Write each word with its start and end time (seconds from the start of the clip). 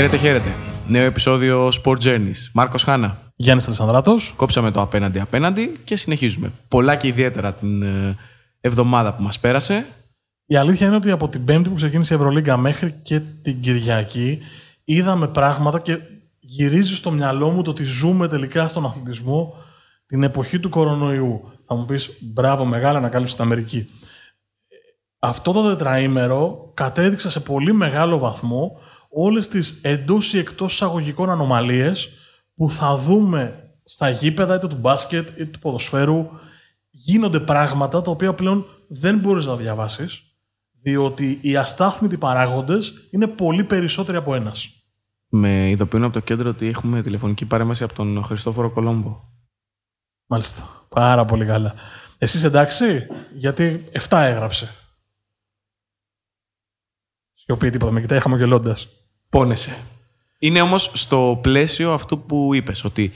Χαίρετε, 0.00 0.18
χαίρετε. 0.18 0.54
Νέο 0.88 1.04
επεισόδιο 1.04 1.68
Sport 1.68 1.96
Journeys. 2.02 2.50
Μάρκος 2.52 2.82
Χάνα. 2.82 3.32
Γιάννης 3.36 3.66
Αλεσανδράτο. 3.66 4.16
Κόψαμε 4.36 4.70
το 4.70 4.80
απέναντι-απέναντι 4.80 5.80
και 5.84 5.96
συνεχίζουμε. 5.96 6.52
Πολλά 6.68 6.96
και 6.96 7.06
ιδιαίτερα 7.06 7.54
την 7.54 7.82
ε, 7.82 8.16
εβδομάδα 8.60 9.14
που 9.14 9.22
μας 9.22 9.38
πέρασε. 9.38 9.86
Η 10.46 10.56
αλήθεια 10.56 10.86
είναι 10.86 10.96
ότι 10.96 11.10
από 11.10 11.28
την 11.28 11.44
Πέμπτη 11.44 11.68
που 11.68 11.74
ξεκίνησε 11.74 12.14
η 12.14 12.16
Ευρωλίγκα 12.16 12.56
μέχρι 12.56 12.92
και 13.02 13.20
την 13.42 13.60
Κυριακή 13.60 14.38
είδαμε 14.84 15.28
πράγματα 15.28 15.80
και 15.80 15.98
γυρίζει 16.38 16.96
στο 16.96 17.10
μυαλό 17.10 17.50
μου 17.50 17.62
το 17.62 17.70
ότι 17.70 17.84
ζούμε 17.84 18.28
τελικά 18.28 18.68
στον 18.68 18.84
αθλητισμό 18.84 19.54
την 20.06 20.22
εποχή 20.22 20.58
του 20.58 20.68
κορονοϊού. 20.68 21.52
Θα 21.66 21.74
μου 21.74 21.84
πεις 21.84 22.10
μπράβο, 22.20 22.64
μεγάλη 22.64 22.96
ανακάλυψη 22.96 23.32
στην 23.32 23.44
Αμερική. 23.44 23.86
Αυτό 25.18 25.52
το 25.52 25.68
τετραήμερο 25.68 26.70
κατέδειξε 26.74 27.30
σε 27.30 27.40
πολύ 27.40 27.72
μεγάλο 27.72 28.18
βαθμό 28.18 28.80
όλες 29.10 29.48
τις 29.48 29.80
εντός 29.82 30.32
ή 30.32 30.38
εκτός 30.38 30.72
εισαγωγικών 30.72 31.30
ανομαλίες 31.30 32.08
που 32.54 32.70
θα 32.70 32.96
δούμε 32.96 33.70
στα 33.84 34.10
γήπεδα 34.10 34.54
είτε 34.54 34.68
του 34.68 34.76
μπάσκετ 34.76 35.28
είτε 35.28 35.44
του 35.44 35.58
ποδοσφαίρου 35.58 36.28
γίνονται 36.90 37.40
πράγματα 37.40 38.02
τα 38.02 38.10
οποία 38.10 38.34
πλέον 38.34 38.66
δεν 38.88 39.18
μπορείς 39.18 39.46
να 39.46 39.56
διαβάσεις 39.56 40.22
διότι 40.82 41.38
οι 41.42 41.56
αστάθμητοι 41.56 42.18
παράγοντες 42.18 42.92
είναι 43.10 43.26
πολύ 43.26 43.64
περισσότεροι 43.64 44.16
από 44.16 44.34
ένας. 44.34 44.74
Με 45.28 45.68
ειδοποιούν 45.68 46.04
από 46.04 46.12
το 46.12 46.20
κέντρο 46.20 46.50
ότι 46.50 46.66
έχουμε 46.66 47.02
τηλεφωνική 47.02 47.44
παρέμβαση 47.44 47.84
από 47.84 47.94
τον 47.94 48.22
Χριστόφορο 48.22 48.70
Κολόμβο. 48.70 49.32
Μάλιστα. 50.26 50.86
Πάρα 50.88 51.24
πολύ 51.24 51.46
καλά. 51.46 51.74
Εσείς 52.18 52.44
εντάξει, 52.44 53.06
γιατί 53.34 53.88
7 54.08 54.18
έγραψε. 54.20 54.74
Σιωπή 57.34 57.70
τίποτα, 57.70 57.92
με 57.92 58.00
κοιτάει 58.00 58.20
χαμογελώντας. 58.20 58.88
Πόνεσαι. 59.30 59.76
Είναι 60.38 60.60
όμως 60.60 60.90
στο 60.94 61.38
πλαίσιο 61.42 61.92
αυτού 61.92 62.20
που 62.20 62.54
είπες, 62.54 62.84
ότι 62.84 63.12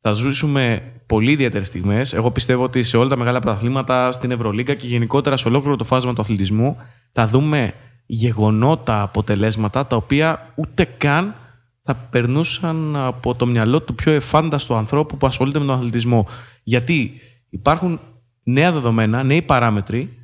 θα 0.00 0.12
ζήσουμε 0.12 0.82
πολύ 1.06 1.32
ιδιαίτερες 1.32 1.66
στιγμές. 1.66 2.12
Εγώ 2.12 2.30
πιστεύω 2.30 2.62
ότι 2.64 2.82
σε 2.82 2.96
όλα 2.96 3.08
τα 3.08 3.16
μεγάλα 3.16 3.38
πρωταθλήματα, 3.38 4.12
στην 4.12 4.30
Ευρωλίγκα 4.30 4.74
και 4.74 4.86
γενικότερα 4.86 5.36
σε 5.36 5.48
ολόκληρο 5.48 5.76
το 5.76 5.84
φάσμα 5.84 6.12
του 6.12 6.20
αθλητισμού, 6.20 6.76
θα 7.12 7.26
δούμε 7.26 7.74
γεγονότα, 8.06 9.02
αποτελέσματα 9.02 9.86
τα 9.86 9.96
οποία 9.96 10.52
ούτε 10.54 10.84
καν 10.84 11.34
θα 11.82 11.94
περνούσαν 11.94 12.96
από 12.96 13.34
το 13.34 13.46
μυαλό 13.46 13.82
του 13.82 13.94
πιο 13.94 14.12
εφάνταστου 14.12 14.74
ανθρώπου 14.74 15.16
που 15.16 15.26
ασχολείται 15.26 15.58
με 15.58 15.64
τον 15.64 15.74
αθλητισμό. 15.74 16.26
Γιατί 16.62 17.20
υπάρχουν 17.50 18.00
νέα 18.42 18.72
δεδομένα, 18.72 19.22
νέοι 19.22 19.42
παράμετροι, 19.42 20.16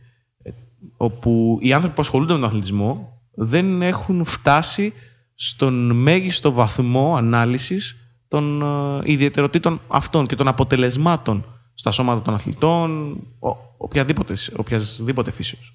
ε, 0.43 0.51
όπου 0.97 1.59
οι 1.61 1.73
άνθρωποι 1.73 1.95
που 1.95 2.03
ασχολούνται 2.03 2.33
με 2.33 2.39
τον 2.39 2.49
αθλητισμό 2.49 3.21
δεν 3.35 3.83
έχουν 3.83 4.25
φτάσει 4.25 4.93
στον 5.41 5.91
μέγιστο 5.91 6.53
βαθμό 6.53 7.17
ανάλυσης 7.17 7.97
των 8.29 8.63
ε, 8.63 9.01
ιδιαιτεροτήτων 9.03 9.81
αυτών 9.89 10.27
και 10.27 10.35
των 10.35 10.49
αποτελεσμάτων 10.49 11.45
στα 11.75 11.91
σώματα 11.91 12.23
των 12.23 12.35
αθλητών, 12.35 13.21
οποιαδήποτε, 13.77 14.35
οποιασδήποτε 14.57 15.31
φύσεως. 15.31 15.75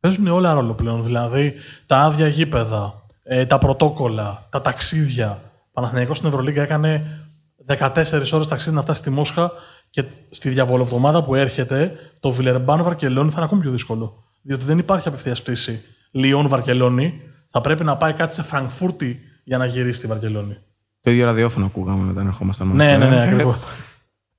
Παίζουν 0.00 0.26
όλα 0.26 0.52
ρόλο 0.52 0.74
πλέον, 0.74 1.04
δηλαδή 1.04 1.54
τα 1.86 1.98
άδεια 1.98 2.26
γήπεδα, 2.26 3.06
ε, 3.22 3.46
τα 3.46 3.58
πρωτόκολλα, 3.58 4.46
τα 4.50 4.62
ταξίδια. 4.62 5.42
Παναθηναϊκός 5.72 6.16
στην 6.16 6.28
Ευρωλίγκα 6.28 6.62
έκανε 6.62 7.20
14 7.66 8.32
ώρες 8.32 8.48
ταξίδι 8.48 8.74
να 8.74 8.82
φτάσει 8.82 9.00
στη 9.00 9.10
Μόσχα 9.10 9.52
και 9.90 10.04
στη 10.30 10.48
διαβολοβδομάδα 10.48 11.24
που 11.24 11.34
έρχεται 11.34 11.98
το 12.20 12.30
Βιλερμπάν 12.30 12.82
Βαρκελόνη 12.82 13.28
θα 13.28 13.34
είναι 13.36 13.44
ακόμη 13.44 13.60
πιο 13.60 13.70
δύσκολο. 13.70 14.24
Διότι 14.42 14.64
δεν 14.64 14.78
υπάρχει 14.78 15.08
απευθείας 15.08 15.42
πτήση 15.42 15.82
Λιόν 16.10 16.48
Βαρκελόνη. 16.48 17.20
Θα 17.56 17.62
πρέπει 17.62 17.84
να 17.84 17.96
πάει 17.96 18.12
κάτι 18.12 18.34
σε 18.34 18.42
Φραγκφούρτη 18.42 19.20
για 19.44 19.58
να 19.58 19.66
γυρίσει 19.66 19.98
στη 19.98 20.06
Βαρκελόνη. 20.06 20.58
Το 21.00 21.10
ίδιο 21.10 21.24
ραδιόφωνο 21.24 21.66
ακούγαμε 21.66 22.10
όταν 22.10 22.26
ερχόμασταν 22.26 22.66
μαζί. 22.66 22.86
Ναι, 22.86 22.96
ναι, 22.96 23.08
ναι, 23.08 23.22
ακριβώς. 23.22 23.56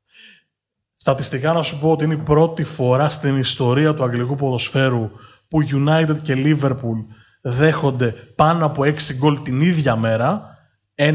Στατιστικά 0.96 1.54
να 1.54 1.64
σου 1.64 1.80
πω 1.80 1.92
ότι 1.92 2.04
είναι 2.04 2.14
η 2.14 2.18
πρώτη 2.18 2.64
φορά 2.64 3.10
στην 3.10 3.38
ιστορία 3.38 3.94
του 3.94 4.04
αγγλικού 4.04 4.36
ποδοσφαίρου 4.36 5.12
που 5.48 5.64
United 5.64 6.20
και 6.24 6.34
Liverpool 6.38 7.06
δέχονται 7.42 8.12
πάνω 8.12 8.66
από 8.66 8.82
6 8.82 8.96
γκολ 9.18 9.42
την 9.42 9.62
ίδια 9.62 9.96
μέρα. 9.96 10.58
1-6 10.96 11.12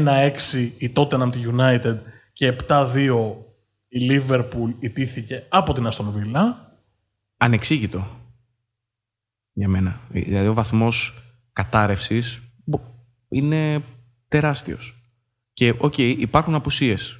η 0.77 0.91
Tottenham 0.95 1.29
τη 1.31 1.39
United 1.57 1.97
και 2.33 2.55
7-2 2.67 2.87
η 3.87 4.07
Liverpool 4.09 4.73
ηττήθηκε 4.79 5.45
από 5.49 5.73
την 5.73 5.87
Aston 5.87 6.05
Villa. 6.05 6.41
Ανεξήγητο 7.37 8.07
για 9.53 9.67
μένα. 9.67 9.99
Δηλαδή 10.09 10.47
ο 10.47 10.53
βαθμός 10.53 11.22
κατάρρευσης 11.53 12.41
είναι 13.27 13.83
τεράστιος. 14.27 14.95
Και 15.53 15.69
okay, 15.77 16.15
υπάρχουν 16.17 16.55
απουσίες. 16.55 17.17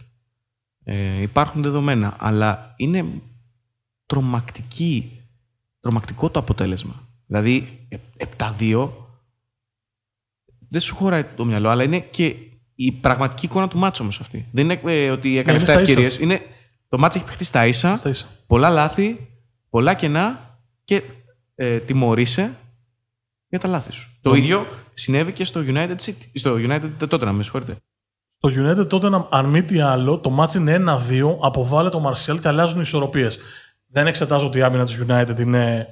Ε, 0.83 1.21
υπάρχουν 1.21 1.61
δεδομένα, 1.61 2.15
αλλά 2.19 2.73
είναι 2.77 3.05
τρομακτική, 4.05 5.21
τρομακτικό 5.79 6.29
το 6.29 6.39
αποτέλεσμα. 6.39 7.07
Δηλαδή, 7.25 7.87
7-2 8.37 8.89
δεν 10.69 10.81
σου 10.81 10.95
χωράει 10.95 11.23
το 11.23 11.45
μυαλό, 11.45 11.69
αλλά 11.69 11.83
είναι 11.83 11.99
και 11.99 12.35
η 12.75 12.91
πραγματική 12.91 13.45
εικόνα 13.45 13.67
του 13.67 13.77
μάτσου 13.77 14.03
όμως 14.03 14.19
αυτή. 14.19 14.47
Δεν 14.51 14.63
είναι 14.63 14.81
ε, 14.85 15.09
ότι 15.09 15.37
έκανε 15.37 15.59
7 15.59 15.67
ευκαιρίες. 15.67 16.19
Είναι... 16.19 16.41
Το 16.87 16.97
μάτσο 16.97 17.17
έχει 17.17 17.27
παιχτεί 17.27 17.43
στα 17.43 17.67
ίσα, 17.67 17.97
στα 17.97 18.09
ίσα. 18.09 18.27
Πολλά 18.47 18.69
λάθη, 18.69 19.27
πολλά 19.69 19.93
κενά 19.93 20.57
και 20.83 21.03
ε, 21.55 21.79
τιμωρείσαι 21.79 22.55
για 23.53 23.61
τα 23.61 23.67
λάθη 23.67 23.91
σου. 23.91 24.17
Το 24.21 24.33
ίδιο 24.33 24.67
συνέβη 24.93 25.31
και 25.31 25.45
στο 25.45 25.61
United 25.67 25.95
City. 25.95 26.29
Στο 26.33 26.53
United 26.53 26.91
τότε, 27.07 27.25
να 27.25 27.31
με 27.31 27.43
συγχωρείτε. 27.43 27.75
Στο 28.29 28.49
United 28.49 28.89
τότε, 28.89 29.25
αν 29.29 29.45
μη 29.45 29.63
τι 29.63 29.79
άλλο, 29.79 30.17
το 30.17 30.29
μάτσο 30.29 30.59
είναι 30.59 30.83
1-2, 31.09 31.37
αποβάλλεται 31.41 31.95
το 31.95 32.01
Μαρσιάλ 32.01 32.39
και 32.39 32.47
αλλάζουν 32.47 32.77
οι 32.77 32.81
ισορροπίες. 32.83 33.37
Δεν 33.87 34.07
εξετάζω 34.07 34.47
ότι 34.47 34.57
η 34.57 34.61
άμυνα 34.61 34.85
της 34.85 34.99
United 35.07 35.39
είναι 35.39 35.87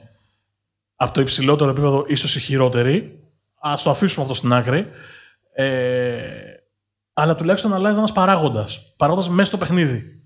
από 0.95 1.13
το 1.13 1.21
υψηλότερο 1.21 1.69
επίπεδο, 1.69 2.03
ίσως 2.07 2.35
η 2.35 2.39
χειρότερη. 2.39 3.19
Α 3.59 3.75
το 3.83 3.89
αφήσουμε 3.89 4.23
αυτό 4.23 4.35
στην 4.35 4.53
άκρη. 4.53 4.87
Ε, 5.53 6.21
αλλά 7.13 7.35
τουλάχιστον 7.35 7.73
αλλάζει 7.73 7.97
ένας 7.97 8.11
παράγοντας. 8.11 8.93
Παράγοντας 8.97 9.29
μέσα 9.29 9.47
στο 9.47 9.57
παιχνίδι. 9.57 10.21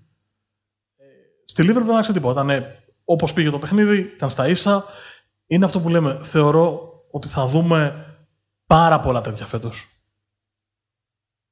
Ε, 0.96 1.04
στη 1.44 1.62
Λίβερ 1.62 1.82
δεν 1.82 1.92
άλλαξε 1.92 2.12
τίποτα. 2.12 2.44
Ήταν 2.44 2.64
όπως 3.04 3.32
πήγε 3.32 3.50
το 3.50 3.58
παιχνίδι, 3.58 3.98
ήταν 3.98 4.30
στα 4.30 4.48
ίσα. 4.48 4.84
Είναι 5.46 5.64
αυτό 5.64 5.80
που 5.80 5.88
λέμε. 5.88 6.18
Θεωρώ 6.22 6.94
ότι 7.10 7.28
θα 7.28 7.46
δούμε 7.46 8.06
πάρα 8.66 9.00
πολλά 9.00 9.20
τέτοια 9.20 9.46
φέτος. 9.46 9.88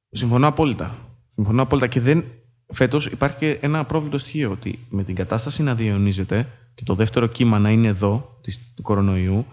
Συμφωνώ 0.09 0.47
απόλυτα. 0.47 0.95
Συμφωνώ 1.29 1.61
απόλυτα. 1.61 1.87
Και 1.87 1.99
δεν. 1.99 2.23
Φέτος 2.67 3.05
υπάρχει 3.05 3.37
και 3.37 3.51
ένα 3.61 3.85
πρόβλημα 3.85 4.17
στοιχείο 4.17 4.51
ότι 4.51 4.85
με 4.89 5.03
την 5.03 5.15
κατάσταση 5.15 5.63
να 5.63 5.75
διαιωνίζεται 5.75 6.47
και 6.73 6.83
το 6.83 6.95
δεύτερο 6.95 7.27
κύμα 7.27 7.59
να 7.59 7.69
είναι 7.69 7.87
εδώ, 7.87 8.39
του 8.75 8.81
κορονοϊού, 8.81 9.45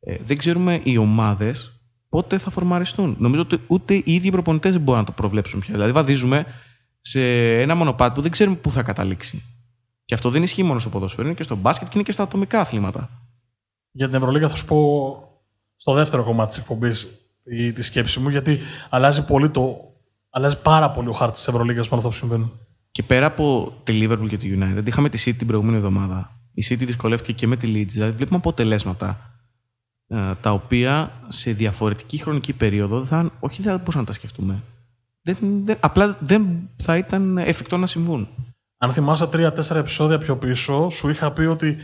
ε, 0.00 0.16
δεν 0.22 0.36
ξέρουμε 0.36 0.80
οι 0.84 0.96
ομάδες 0.96 1.72
πότε 2.08 2.38
θα 2.38 2.50
φορμαριστούν. 2.50 3.16
Νομίζω 3.18 3.42
ότι 3.42 3.58
ούτε 3.66 3.94
οι 3.94 4.02
ίδιοι 4.04 4.30
προπονητές 4.30 4.72
δεν 4.72 4.80
μπορούν 4.80 5.00
να 5.00 5.06
το 5.06 5.12
προβλέψουν 5.12 5.60
πια. 5.60 5.74
Δηλαδή, 5.74 5.92
βαδίζουμε 5.92 6.46
σε 7.00 7.22
ένα 7.60 7.74
μονοπάτι 7.74 8.14
που 8.14 8.20
δεν 8.20 8.30
ξέρουμε 8.30 8.56
πού 8.56 8.70
θα 8.70 8.82
καταλήξει. 8.82 9.42
Και 10.04 10.14
αυτό 10.14 10.30
δεν 10.30 10.42
ισχύει 10.42 10.62
μόνο 10.62 10.78
στο 10.78 10.88
ποδόσφαιρο, 10.88 11.26
είναι 11.26 11.36
και 11.36 11.42
στο 11.42 11.56
μπάσκετ 11.56 11.86
και 11.88 11.92
είναι 11.94 12.04
και 12.04 12.12
στα 12.12 12.22
ατομικά 12.22 12.60
αθλήματα. 12.60 13.10
Για 13.90 14.06
την 14.06 14.16
Ευρωλίγα 14.16 14.48
θα 14.48 14.54
σου 14.54 14.64
πω 14.64 14.76
στο 15.80 15.92
δεύτερο 15.92 16.24
κομμάτι 16.24 16.48
της 16.48 16.58
εκπομπής 16.58 17.08
τη 17.74 17.82
σκέψη 17.82 18.20
μου, 18.20 18.28
γιατί 18.28 18.58
αλλάζει, 18.88 19.24
πολύ 19.24 19.50
το, 19.50 19.94
αλλάζει 20.30 20.62
πάρα 20.62 20.90
πολύ 20.90 21.08
ο 21.08 21.12
χάρτης 21.12 21.38
της 21.38 21.48
Ευρωλίγα 21.48 21.80
με 21.80 21.86
όλα 21.90 21.96
αυτά 21.96 22.08
που 22.08 22.14
συμβαίνουν. 22.14 22.52
Και 22.90 23.02
πέρα 23.02 23.26
από 23.26 23.72
τη 23.84 24.00
Liverpool 24.02 24.28
και 24.28 24.36
τη 24.36 24.58
United, 24.58 24.86
είχαμε 24.86 25.08
τη 25.08 25.22
City 25.26 25.34
την 25.38 25.46
προηγούμενη 25.46 25.76
εβδομάδα. 25.76 26.40
Η 26.52 26.66
City 26.68 26.84
δυσκολεύτηκε 26.86 27.32
και 27.32 27.46
με 27.46 27.56
τη 27.56 27.72
Leeds. 27.74 27.88
Δηλαδή, 27.88 28.16
βλέπουμε 28.16 28.38
αποτελέσματα 28.38 29.34
ε, 30.06 30.30
τα 30.40 30.52
οποία 30.52 31.10
σε 31.28 31.50
διαφορετική 31.52 32.18
χρονική 32.18 32.52
περίοδο 32.52 33.04
θα, 33.04 33.30
όχι 33.40 33.62
δεν 33.62 33.76
μπορούσαμε 33.76 34.02
να 34.02 34.08
τα 34.08 34.12
σκεφτούμε. 34.12 34.62
Δεν, 35.22 35.36
δεν, 35.64 35.76
απλά 35.80 36.16
δεν 36.20 36.46
θα 36.76 36.96
ήταν 36.96 37.38
εφικτό 37.38 37.76
να 37.76 37.86
συμβούν. 37.86 38.28
Αν 38.78 38.92
θυμάσαι 38.92 39.26
τρία-τέσσερα 39.26 39.78
επεισόδια 39.78 40.18
πιο 40.18 40.36
πίσω, 40.36 40.90
σου 40.90 41.08
είχα 41.08 41.32
πει 41.32 41.42
ότι 41.42 41.76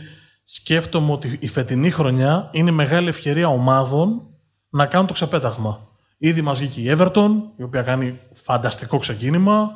σκέφτομαι 0.49 1.11
ότι 1.11 1.37
η 1.39 1.47
φετινή 1.47 1.91
χρονιά 1.91 2.49
είναι 2.51 2.71
μεγάλη 2.71 3.07
ευκαιρία 3.07 3.47
ομάδων 3.47 4.21
να 4.69 4.85
κάνουν 4.85 5.07
το 5.07 5.13
ξεπέταγμα. 5.13 5.87
Ήδη 6.17 6.41
μας 6.41 6.59
βγήκε 6.59 6.81
η 6.81 6.95
Everton, 6.97 7.29
η 7.57 7.63
οποία 7.63 7.81
κάνει 7.81 8.19
φανταστικό 8.33 8.97
ξεκίνημα. 8.97 9.71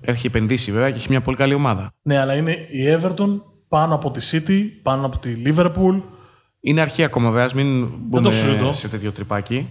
Έχει 0.00 0.26
επενδύσει 0.26 0.72
βέβαια 0.72 0.90
και 0.90 0.96
έχει 0.96 1.06
μια 1.10 1.20
πολύ 1.20 1.36
καλή 1.36 1.54
ομάδα. 1.54 1.90
Ναι, 2.02 2.18
αλλά 2.18 2.34
είναι 2.34 2.50
η 2.52 2.98
Everton 3.00 3.40
πάνω 3.68 3.94
από 3.94 4.10
τη 4.10 4.28
City, 4.32 4.80
πάνω 4.82 5.06
από 5.06 5.18
τη 5.18 5.42
Liverpool. 5.44 6.02
Είναι 6.60 6.80
αρχή 6.80 7.04
ακόμα 7.04 7.30
βέβαια, 7.30 7.50
μην 7.54 7.88
μπούμε 7.98 8.32
σε 8.72 8.88
τέτοιο 8.88 9.12
τρυπάκι. 9.12 9.68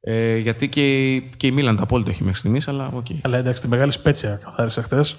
Ε, 0.00 0.36
γιατί 0.36 0.68
και, 0.68 1.20
και 1.20 1.46
η 1.46 1.50
Μίλαν 1.50 1.76
το 1.76 1.82
απόλυτο 1.82 2.10
έχει 2.10 2.22
μέχρι 2.22 2.38
στιγμής, 2.38 2.68
αλλά 2.68 2.90
okay. 2.94 3.18
Αλλά 3.22 3.38
εντάξει, 3.38 3.62
τη 3.62 3.68
μεγάλη 3.68 3.90
Σπέτσια 3.90 4.40
καθάρισε 4.44 4.82
χθες. 4.82 5.18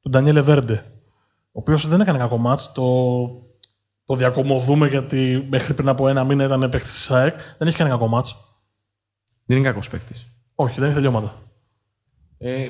Του 0.00 0.08
Ντανιέλε 0.10 0.40
Βέρντε. 0.40 0.84
Ο 1.52 1.60
οποίος 1.60 1.86
δεν 1.86 2.00
έκανε 2.00 2.18
κακό 2.18 2.38
μάτς, 2.38 2.72
το, 2.72 2.82
το 4.12 4.18
διακομωδούμε 4.18 4.88
γιατί 4.88 5.46
μέχρι 5.50 5.74
πριν 5.74 5.88
από 5.88 6.08
ένα 6.08 6.24
μήνα 6.24 6.44
ήταν 6.44 6.60
παίκτης 6.60 6.92
της 6.92 7.02
ΣΑΕΚ. 7.02 7.34
Δεν 7.58 7.68
έχει 7.68 7.76
κάνει 7.76 7.90
κακό 7.90 8.06
μάτς. 8.06 8.36
Δεν 9.44 9.56
είναι 9.56 9.66
κακός 9.66 9.88
παίκτης. 9.88 10.28
Όχι, 10.54 10.74
δεν 10.74 10.84
έχει 10.84 10.94
τελειώματα. 10.94 11.34
Ε, 12.38 12.68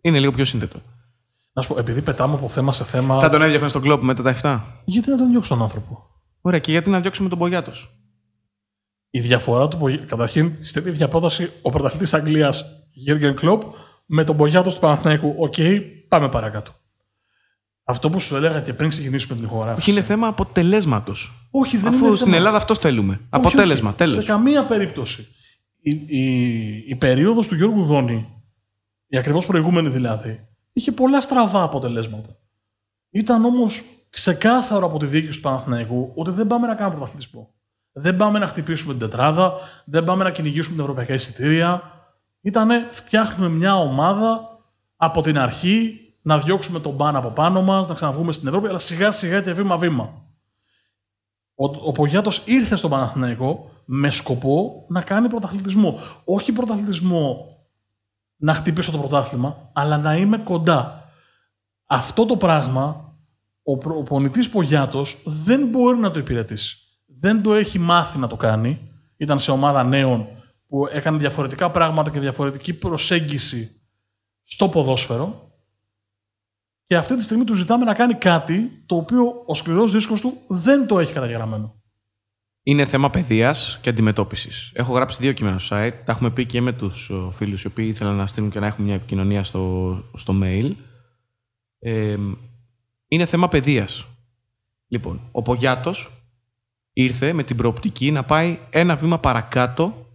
είναι 0.00 0.18
λίγο 0.18 0.30
πιο 0.32 0.44
σύνθετο. 0.44 0.80
Να 1.52 1.62
σου 1.62 1.68
πω, 1.68 1.78
επειδή 1.78 2.02
πετάμε 2.02 2.34
από 2.34 2.48
θέμα 2.48 2.72
σε 2.72 2.84
θέμα. 2.84 3.18
Θα 3.18 3.30
τον 3.30 3.42
έδιωχνες 3.42 3.70
στον 3.70 3.82
κλόπ 3.82 4.02
μετά 4.02 4.22
τα 4.22 4.30
7. 4.30 4.60
Γιατί 4.84 5.10
να 5.10 5.16
τον 5.16 5.30
διώξει 5.30 5.48
τον 5.48 5.62
άνθρωπο; 5.62 6.06
Ωραία, 6.40 6.58
και 6.58 6.70
γιατί 6.70 6.90
να 6.90 7.00
διώξουμε 7.00 7.28
τον 7.28 7.38
Πογιάτος; 7.38 8.00
Η 9.10 9.20
διαφορά 9.20 9.68
του 9.68 9.78
Πογι- 9.78 10.04
Καταρχήν, 10.06 10.56
στην 10.60 10.86
ίδια 10.86 11.08
πρόταση, 11.08 11.50
ο 11.62 11.70
πρωταθλητής 11.70 12.14
Αγγλίας 12.14 12.64
Γιούργκεν 12.92 13.34
Κλοπ 13.34 13.62
με 14.06 14.24
τον 14.24 14.36
Πογιάτος 14.36 14.74
του 14.74 14.80
Παναθηναϊκού. 14.80 15.34
Οκ, 15.38 15.54
πάμε 16.08 16.28
παρακάτω. 16.28 16.72
Αυτό 17.90 18.10
που 18.10 18.20
σου 18.20 18.36
έλεγα 18.36 18.60
και 18.60 18.72
πριν 18.74 18.88
ξεκινήσουμε 18.88 19.34
την 19.34 19.44
ηχογράφηση. 19.44 19.80
Όχι, 19.80 19.90
είναι 19.90 20.06
θέμα 20.06 20.26
αποτελέσματος. 20.26 21.48
Όχι, 21.50 21.76
δεν 21.76 21.92
Αφού 21.92 22.04
είναι 22.06 22.14
στην 22.14 22.24
θέμα. 22.24 22.36
Ελλάδα 22.36 22.56
αυτό 22.56 22.74
θέλουμε. 22.74 23.12
Όχι, 23.14 23.24
Αποτέλεσμα, 23.30 23.88
όχι. 23.88 23.96
τέλος. 23.98 24.24
Σε 24.24 24.30
καμία 24.32 24.64
περίπτωση. 24.64 25.26
Η, 25.82 25.90
η, 26.06 26.84
η 26.88 26.96
περίοδος 26.96 27.46
του 27.48 27.54
Γιώργου 27.54 27.84
Δόνη, 27.84 28.28
η 29.06 29.16
ακριβώς 29.18 29.46
προηγούμενη 29.46 29.88
δηλαδή, 29.88 30.48
είχε 30.72 30.92
πολλά 30.92 31.20
στραβά 31.20 31.62
αποτελέσματα. 31.62 32.36
Ήταν 33.10 33.44
όμως 33.44 33.82
ξεκάθαρο 34.10 34.86
από 34.86 34.98
τη 34.98 35.06
διοίκηση 35.06 35.32
του 35.36 35.40
Παναθηναϊκού 35.40 36.12
ότι 36.14 36.30
δεν 36.30 36.46
πάμε 36.46 36.66
να 36.66 36.74
κάνουμε 36.74 36.96
πρωταθλητισμό. 36.96 37.54
Δεν 37.92 38.16
πάμε 38.16 38.38
να 38.38 38.46
χτυπήσουμε 38.46 38.92
την 38.94 39.00
τετράδα, 39.08 39.52
δεν 39.84 40.04
πάμε 40.04 40.24
να 40.24 40.30
κυνηγήσουμε 40.30 40.76
τα 40.76 40.82
ευρωπαϊκά 40.82 41.14
εισιτήρια. 41.14 41.82
Ήτανε 42.40 42.88
φτιάχνουμε 42.90 43.48
μια 43.50 43.76
ομάδα 43.76 44.58
από 44.96 45.22
την 45.22 45.38
αρχή 45.38 45.99
να 46.22 46.38
διώξουμε 46.38 46.80
τον 46.80 46.96
παν 46.96 47.16
από 47.16 47.28
πάνω 47.28 47.62
μας, 47.62 47.88
να 47.88 47.94
ξαναβγούμε 47.94 48.32
στην 48.32 48.48
Ευρώπη, 48.48 48.68
αλλά 48.68 48.78
σιγά 48.78 49.12
σιγά 49.12 49.42
και 49.42 49.52
βήμα-βήμα. 49.52 50.24
Ο, 51.54 51.64
ο 51.64 51.92
Πογιάτος 51.92 52.42
ήρθε 52.46 52.76
στον 52.76 52.90
Παναθηναϊκό 52.90 53.70
με 53.84 54.10
σκοπό 54.10 54.84
να 54.88 55.02
κάνει 55.02 55.28
πρωταθλητισμό. 55.28 55.98
Όχι 56.24 56.52
πρωταθλητισμό 56.52 57.46
να 58.36 58.54
χτυπήσω 58.54 58.90
το 58.90 58.98
πρωτάθλημα, 58.98 59.70
αλλά 59.72 59.98
να 59.98 60.16
είμαι 60.16 60.38
κοντά. 60.38 61.10
Αυτό 61.86 62.26
το 62.26 62.36
πράγμα 62.36 63.14
ο, 63.62 63.78
προ- 63.78 63.96
ο 63.96 64.02
πονητής 64.02 64.50
Πογιάτος 64.50 65.22
δεν 65.24 65.68
μπορεί 65.68 65.98
να 65.98 66.10
το 66.10 66.18
υπηρετήσει. 66.18 66.76
Δεν 67.06 67.42
το 67.42 67.54
έχει 67.54 67.78
μάθει 67.78 68.18
να 68.18 68.26
το 68.26 68.36
κάνει. 68.36 68.90
Ήταν 69.16 69.38
σε 69.38 69.50
ομάδα 69.50 69.84
νέων 69.84 70.26
που 70.66 70.86
έκανε 70.86 71.18
διαφορετικά 71.18 71.70
πράγματα 71.70 72.10
και 72.10 72.20
διαφορετική 72.20 72.74
προσέγγιση 72.74 73.70
στο 74.42 74.68
ποδόσφαιρο. 74.68 75.49
Και 76.90 76.96
αυτή 76.96 77.16
τη 77.16 77.22
στιγμή 77.22 77.44
του 77.44 77.54
ζητάμε 77.54 77.84
να 77.84 77.94
κάνει 77.94 78.14
κάτι 78.14 78.82
το 78.86 78.96
οποίο 78.96 79.42
ο 79.46 79.54
σκληρός 79.54 79.92
δίσκος 79.92 80.20
του 80.20 80.38
δεν 80.48 80.86
το 80.86 80.98
έχει 80.98 81.12
καταγεγραμμένο. 81.12 81.74
Είναι 82.62 82.84
θέμα 82.84 83.10
παιδείας 83.10 83.78
και 83.80 83.90
αντιμετώπισης. 83.90 84.70
Έχω 84.74 84.92
γράψει 84.92 85.18
δύο 85.20 85.32
κείμενα 85.32 85.58
στο 85.58 85.76
site. 85.76 85.92
Τα 86.04 86.12
έχουμε 86.12 86.30
πει 86.30 86.46
και 86.46 86.60
με 86.60 86.72
τους 86.72 87.12
φίλους 87.30 87.62
οι 87.62 87.66
οποίοι 87.66 87.86
ήθελαν 87.88 88.14
να 88.14 88.26
στείλουν 88.26 88.50
και 88.50 88.60
να 88.60 88.66
έχουμε 88.66 88.86
μια 88.86 88.94
επικοινωνία 88.94 89.44
στο, 89.44 89.94
στο 90.14 90.34
mail. 90.42 90.72
Ε, 91.78 92.16
είναι 93.08 93.24
θέμα 93.24 93.48
παιδείας. 93.48 94.06
Λοιπόν, 94.88 95.20
ο 95.32 95.42
Πογιάτος 95.42 96.10
ήρθε 96.92 97.32
με 97.32 97.42
την 97.42 97.56
προοπτική 97.56 98.10
να 98.10 98.22
πάει 98.24 98.58
ένα 98.70 98.96
βήμα 98.96 99.18
παρακάτω 99.18 100.06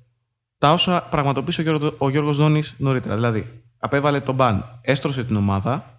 τα 0.58 0.74
όσα 0.74 1.04
πραγματοποίησε 1.04 1.62
ο, 1.62 1.64
Γιώργος, 1.64 1.94
ο 1.98 2.10
Γιώργος 2.10 2.38
Δόνης 2.38 2.76
νωρίτερα. 2.78 3.16
Δηλαδή, 3.16 3.64
απέβαλε 3.78 4.20
τον 4.20 4.36
μπαν, 4.36 4.80
έστρωσε 4.82 5.24
την 5.24 5.36
ομάδα 5.36 5.95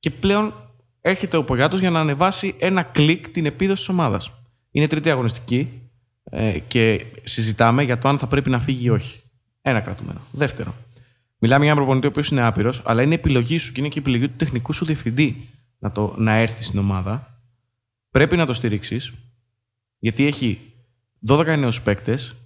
και 0.00 0.10
πλέον 0.10 0.54
έρχεται 1.00 1.36
ο 1.36 1.44
Πογιάτος 1.44 1.80
για 1.80 1.90
να 1.90 2.00
ανεβάσει 2.00 2.54
ένα 2.58 2.82
κλικ 2.82 3.28
την 3.28 3.46
επίδοση 3.46 3.80
της 3.80 3.88
ομάδας. 3.88 4.30
Είναι 4.70 4.86
τρίτη 4.86 5.10
αγωνιστική 5.10 5.80
ε, 6.24 6.58
και 6.58 7.06
συζητάμε 7.22 7.82
για 7.82 7.98
το 7.98 8.08
αν 8.08 8.18
θα 8.18 8.26
πρέπει 8.26 8.50
να 8.50 8.58
φύγει 8.58 8.84
ή 8.84 8.90
όχι. 8.90 9.20
Ένα 9.62 9.80
κρατούμενο. 9.80 10.20
Δεύτερο. 10.32 10.74
Μιλάμε 11.38 11.64
για 11.64 11.72
έναν 11.72 11.76
προπονητή 11.76 12.06
ο 12.06 12.10
οποίος 12.10 12.28
είναι 12.28 12.42
άπειρος, 12.42 12.82
αλλά 12.84 13.02
είναι 13.02 13.14
επιλογή 13.14 13.58
σου 13.58 13.72
και 13.72 13.80
είναι 13.80 13.88
και 13.88 13.98
επιλογή 13.98 14.28
του 14.28 14.36
τεχνικού 14.36 14.72
σου 14.72 14.84
διευθυντή 14.84 15.48
να, 15.78 15.92
το, 15.92 16.14
να 16.18 16.32
έρθει 16.32 16.62
στην 16.62 16.78
ομάδα. 16.78 17.42
Πρέπει 18.10 18.36
να 18.36 18.46
το 18.46 18.52
στηρίξεις, 18.52 19.12
γιατί 19.98 20.26
έχει 20.26 20.60
12 21.28 21.56
νέους 21.58 21.82
παίκτες, 21.82 22.36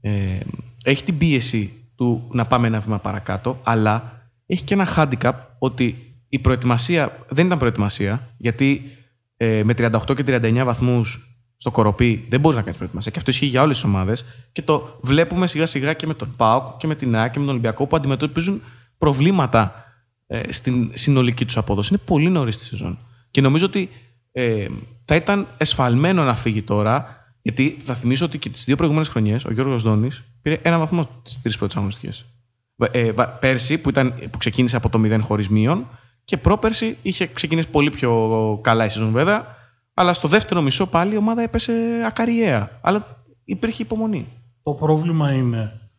ε, 0.00 0.38
έχει 0.84 1.04
την 1.04 1.18
πίεση 1.18 1.72
του 1.94 2.28
να 2.32 2.46
πάμε 2.46 2.66
ένα 2.66 2.80
βήμα 2.80 2.98
παρακάτω, 2.98 3.60
αλλά 3.64 4.22
έχει 4.46 4.64
και 4.64 4.74
ένα 4.74 4.88
handicap 4.96 5.32
ότι 5.58 6.15
η 6.36 6.38
προετοιμασία 6.38 7.24
δεν 7.28 7.46
ήταν 7.46 7.58
προετοιμασία, 7.58 8.28
γιατί 8.36 8.90
ε, 9.36 9.62
με 9.64 9.72
38 9.76 9.90
και 10.16 10.24
39 10.26 10.62
βαθμούς 10.64 11.30
στο 11.56 11.70
κοροπή 11.70 12.26
δεν 12.28 12.40
μπορείς 12.40 12.56
να 12.56 12.62
κάνεις 12.62 12.76
προετοιμασία. 12.78 13.10
Και 13.12 13.18
αυτό 13.18 13.30
ισχύει 13.30 13.46
για 13.46 13.62
όλες 13.62 13.76
τις 13.76 13.84
ομάδες. 13.84 14.24
Και 14.52 14.62
το 14.62 14.98
βλέπουμε 15.02 15.46
σιγά 15.46 15.66
σιγά 15.66 15.92
και 15.92 16.06
με 16.06 16.14
τον 16.14 16.34
ΠΑΟΚ 16.36 16.76
και 16.76 16.86
με 16.86 16.94
την 16.94 17.16
ΑΕΚ 17.16 17.30
και 17.32 17.38
με 17.38 17.44
τον 17.44 17.52
Ολυμπιακό 17.54 17.86
που 17.86 17.96
αντιμετωπίζουν 17.96 18.62
προβλήματα 18.98 19.84
ε, 20.26 20.52
στην 20.52 20.90
συνολική 20.92 21.44
τους 21.44 21.56
απόδοση. 21.56 21.88
Είναι 21.92 22.02
πολύ 22.04 22.28
νωρίς 22.28 22.58
τη 22.58 22.64
σεζόν. 22.64 22.98
Και 23.30 23.40
νομίζω 23.40 23.66
ότι 23.66 23.88
ε, 24.32 24.66
θα 25.04 25.14
ήταν 25.14 25.46
εσφαλμένο 25.56 26.24
να 26.24 26.34
φύγει 26.34 26.62
τώρα, 26.62 27.06
γιατί 27.42 27.76
θα 27.80 27.94
θυμίσω 27.94 28.24
ότι 28.24 28.38
και 28.38 28.48
τις 28.50 28.64
δύο 28.64 28.76
προηγούμενες 28.76 29.08
χρονιές 29.10 29.44
ο 29.44 29.52
Γιώργος 29.52 29.82
Δόνης 29.82 30.22
πήρε 30.42 30.58
ένα 30.62 30.78
βαθμό 30.78 31.08
στις 31.22 31.42
τρεις 31.42 31.56
πρώτες 31.58 31.76
αγωνιστικές. 31.76 32.24
Ε, 32.90 33.12
βα- 33.12 33.28
πέρσι 33.28 33.78
που, 33.78 33.88
ήταν, 33.88 34.14
που 34.30 34.38
ξεκίνησε 34.38 34.76
από 34.76 34.88
το 34.88 35.00
0 35.04 35.18
χωρίς 35.20 35.48
μείον 35.48 35.86
και 36.26 36.36
πρόπερσι 36.36 36.98
είχε 37.02 37.26
ξεκινήσει 37.26 37.68
πολύ 37.68 37.90
πιο 37.90 38.60
καλά 38.62 38.84
η 38.84 38.88
σεζόν 38.88 39.12
βέβαια, 39.12 39.46
αλλά 39.94 40.14
στο 40.14 40.28
δεύτερο 40.28 40.60
μισό 40.62 40.86
πάλι 40.86 41.14
η 41.14 41.16
ομάδα 41.16 41.42
έπεσε 41.42 42.02
ακαριέα. 42.06 42.78
Αλλά 42.80 43.24
υπήρχε 43.44 43.82
υπομονή. 43.82 44.28
Το 44.62 44.74
πρόβλημα 44.74 45.32
είναι. 45.32 45.90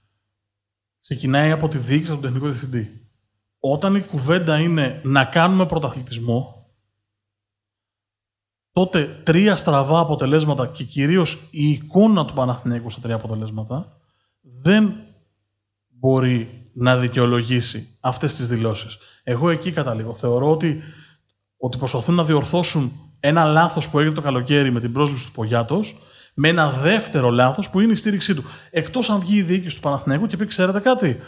Ξεκινάει 1.00 1.52
από 1.52 1.68
τη 1.68 1.78
διοίκηση, 1.78 2.12
από 2.12 2.22
τον 2.22 2.32
τεχνικό 2.32 2.52
διευθυντή. 2.52 3.10
Όταν 3.60 3.96
η 3.96 4.02
κουβέντα 4.02 4.60
είναι 4.60 5.02
να 5.04 5.26
κάνουμε 5.26 5.66
πρωταθλητισμό, 5.66 6.68
τότε 8.72 9.22
τρία 9.24 9.56
στραβά 9.56 10.00
αποτελέσματα 10.00 10.68
και 10.68 10.84
κυρίως 10.84 11.34
η 11.52 11.70
εικόνα 11.70 12.26
του 12.26 12.34
Παναθηναίκου 12.34 12.90
στα 12.90 13.02
τρία 13.02 13.16
αποτελέσματα 13.16 13.98
δεν 14.42 14.94
μπορεί 15.88 16.67
να 16.80 16.98
δικαιολογήσει 16.98 17.98
αυτές 18.00 18.36
τις 18.36 18.48
δηλώσεις. 18.48 18.98
Εγώ 19.24 19.50
εκεί 19.50 19.72
καταλήγω. 19.72 20.14
Θεωρώ 20.14 20.52
ότι, 20.52 20.84
ότι 21.58 21.78
προσπαθούν 21.78 22.16
να 22.16 22.24
διορθώσουν 22.24 22.92
ένα 23.20 23.46
λάθος 23.46 23.90
που 23.90 24.00
έγινε 24.00 24.16
το 24.16 24.22
καλοκαίρι 24.22 24.72
με 24.72 24.80
την 24.80 24.92
πρόσληψη 24.92 25.26
του 25.26 25.32
Πογιάτος 25.32 25.96
με 26.34 26.48
ένα 26.48 26.72
δεύτερο 26.72 27.30
λάθος 27.30 27.70
που 27.70 27.80
είναι 27.80 27.92
η 27.92 27.96
στήριξή 27.96 28.36
του. 28.36 28.44
Εκτός 28.70 29.10
αν 29.10 29.20
βγει 29.20 29.38
η 29.38 29.42
διοίκηση 29.42 29.76
του 29.76 29.82
Παναθηναίκου 29.82 30.28
και 30.28 30.38
πει 30.38 30.46
ξέρετε 30.46 30.80
κάτι, 30.80 31.20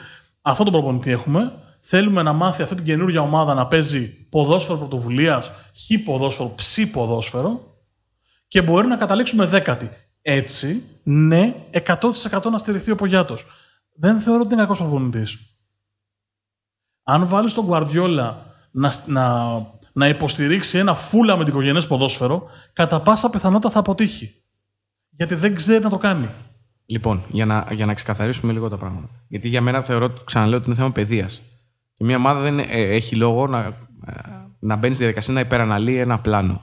αυτόν 0.41 0.65
τον 0.65 0.73
προπονητή 0.73 1.11
έχουμε, 1.11 1.53
θέλουμε 1.81 2.21
να 2.21 2.33
μάθει 2.33 2.61
αυτή 2.61 2.75
την 2.75 2.85
καινούργια 2.85 3.21
ομάδα 3.21 3.53
να 3.53 3.67
παίζει 3.67 4.27
ποδόσφαιρο 4.29 4.77
πρωτοβουλίας, 4.77 5.51
χ 5.73 6.03
ποδόσφαιρο, 6.03 6.53
ψ 6.55 6.89
ποδόσφαιρο 6.91 7.77
και 8.47 8.61
μπορεί 8.61 8.87
να 8.87 8.95
καταλήξουμε 8.95 9.45
δέκατη. 9.45 9.89
Έτσι, 10.21 10.83
ναι, 11.03 11.55
100% 11.71 12.49
να 12.51 12.57
στηριχθεί 12.57 12.91
ο 12.91 12.95
Πογιάτος. 12.95 13.45
Δεν 13.99 14.19
θεωρώ 14.19 14.41
ότι 14.41 14.53
είναι 14.53 14.61
κακός 14.61 14.77
προπονητής. 14.77 15.37
Αν 17.03 17.27
βάλεις 17.27 17.53
τον 17.53 17.67
Guardiola 17.69 18.33
να, 18.71 18.93
να, 19.05 19.35
να 19.93 20.07
υποστηρίξει 20.07 20.77
ένα 20.77 20.95
φούλα 20.95 21.37
με 21.37 21.43
την 21.43 21.53
οικογενές 21.53 21.87
ποδόσφαιρο, 21.87 22.49
κατά 22.73 23.01
πάσα 23.01 23.29
πιθανότητα 23.29 23.69
θα 23.69 23.79
αποτύχει. 23.79 24.33
Γιατί 25.09 25.35
δεν 25.35 25.55
ξέρει 25.55 25.83
να 25.83 25.89
το 25.89 25.97
κάνει. 25.97 26.29
Λοιπόν, 26.85 27.23
για 27.27 27.45
να, 27.45 27.65
για 27.71 27.85
να 27.85 27.93
ξεκαθαρίσουμε 27.93 28.53
λίγο 28.53 28.69
τα 28.69 28.77
πράγματα. 28.77 29.09
Γιατί 29.27 29.47
για 29.47 29.61
μένα 29.61 29.81
θεωρώ, 29.81 30.13
ξαναλέω, 30.23 30.57
ότι 30.57 30.65
είναι 30.67 30.75
θέμα 30.75 30.91
παιδείας. 30.91 31.41
Και 31.95 32.03
μια 32.03 32.15
ομάδα 32.15 32.39
δεν 32.39 32.59
ε, 32.59 32.65
έχει 32.69 33.15
λόγο 33.15 33.47
να, 33.47 33.59
ε, 33.59 33.73
να 34.59 34.75
μπαίνει 34.75 34.93
στη 34.93 35.03
διαδικασία 35.03 35.33
να 35.33 35.39
υπεραναλύει 35.39 35.97
ένα 35.99 36.19
πλάνο. 36.19 36.61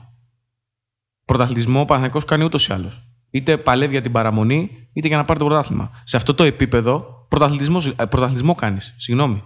Πρωταθλητισμό 1.25 1.79
ο 1.79 1.85
Παναθηναϊκός 1.85 2.25
κάνει 2.25 2.43
ούτως 2.43 2.67
ή 2.67 2.73
άλλως. 2.73 3.07
Είτε 3.29 3.57
παλεύει 3.57 3.91
για 3.91 4.01
την 4.01 4.11
παραμονή, 4.11 4.89
είτε 4.93 5.07
για 5.07 5.17
να 5.17 5.25
πάρει 5.25 5.39
το 5.39 5.45
πρωτάθλημα. 5.45 5.91
Σε 6.03 6.17
αυτό 6.17 6.33
το 6.33 6.43
επίπεδο, 6.43 7.16
πρωταθλητισμός, 7.27 7.87
ε, 7.87 7.93
πρωταθλητισμό 7.95 8.55
κάνεις. 8.55 8.93
Συγγνώμη. 8.97 9.43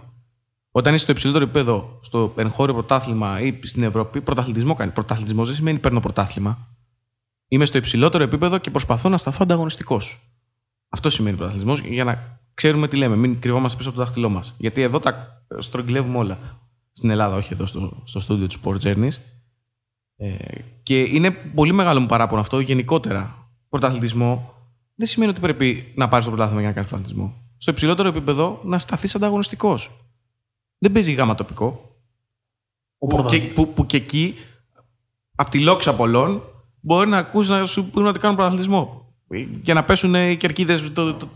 Όταν 0.70 0.94
είσαι 0.94 1.02
στο 1.02 1.12
υψηλότερο 1.12 1.44
επίπεδο, 1.44 1.98
στο 2.00 2.34
εγχώριο 2.36 2.74
πρωτάθλημα 2.74 3.40
ή 3.40 3.58
στην 3.62 3.82
Ευρώπη, 3.82 4.20
πρωταθλητισμό 4.20 4.74
κάνεις. 4.74 4.94
Πρωταθλητισμός 4.94 5.46
δεν 5.46 5.56
σημαίνει 5.56 5.78
παίρνω 5.78 6.00
πρωτάθλημα. 6.00 6.68
Είμαι 7.48 7.64
στο 7.64 7.78
υψηλότερο 7.78 8.24
επίπεδο 8.24 8.58
και 8.58 8.70
προσπαθώ 8.70 9.08
να 9.08 9.16
σταθώ 9.16 9.38
ανταγωνιστικός. 9.42 10.20
Αυτό 10.88 11.10
σημαίνει 11.10 11.36
πρωταθλητισμός 11.36 11.80
για 11.80 12.04
να 12.04 12.40
ξέρουμε 12.54 12.88
τι 12.88 12.96
λέμε. 12.96 13.16
Μην 13.16 13.40
κρυβόμαστε 13.40 13.76
πίσω 13.76 13.88
από 13.88 13.98
το 13.98 14.04
δάχτυλό 14.04 14.28
μας. 14.28 14.54
Γιατί 14.58 14.80
εδώ 14.80 15.00
τα 15.00 15.44
στρογγυλεύουμε 15.58 16.18
όλα. 16.18 16.38
Στην 16.90 17.10
Ελλάδα, 17.10 17.36
όχι 17.36 17.52
εδώ 17.52 17.66
στο, 17.66 18.02
στο 18.04 18.20
στούντιο 18.20 18.46
του 18.46 18.60
Sport 18.64 18.76
Journeys. 18.82 19.12
Ε, 20.16 20.34
και 20.82 21.00
είναι 21.00 21.30
πολύ 21.30 21.72
μεγάλο 21.72 22.00
μου 22.00 22.06
παράπονο 22.06 22.40
αυτό 22.40 22.60
γενικότερα. 22.60 23.50
Πρωταθλητισμό 23.68 24.54
δεν 24.94 25.06
σημαίνει 25.06 25.30
ότι 25.30 25.40
πρέπει 25.40 25.92
να 25.96 26.08
πάρεις 26.08 26.24
το 26.24 26.30
πρωτάθλημα 26.30 26.60
για 26.60 26.68
να 26.68 26.74
κάνεις 26.74 26.90
πρωταθλητισμό. 26.90 27.41
Στο 27.62 27.70
υψηλότερο 27.70 28.08
επίπεδο 28.08 28.60
να 28.64 28.78
σταθεί 28.78 29.16
ανταγωνιστικός. 29.16 29.90
Δεν 30.78 30.92
παίζει 30.92 31.12
γάμα 31.12 31.34
τοπικό. 31.34 31.66
Ο 32.98 33.06
Που 33.06 33.06
και, 33.06 33.14
πρωταθλητής. 33.14 33.54
που, 33.54 33.72
που 33.72 33.86
και 33.86 33.96
εκεί, 33.96 34.34
από 35.34 35.50
τη 35.50 35.60
λόξα 35.60 35.96
πολλών, 35.96 36.42
μπορεί 36.80 37.08
να 37.08 37.18
ακούσει 37.18 37.50
να 37.50 37.66
σου 37.66 37.90
πούνε 37.90 38.08
ότι 38.08 38.18
κάνουν 38.18 38.36
πρωταθλητισμό. 38.36 39.14
Για 39.62 39.74
να 39.74 39.84
πέσουν 39.84 40.14
οι 40.14 40.36
κερκίδες 40.36 40.92
το, 40.92 41.14
το, 41.14 41.28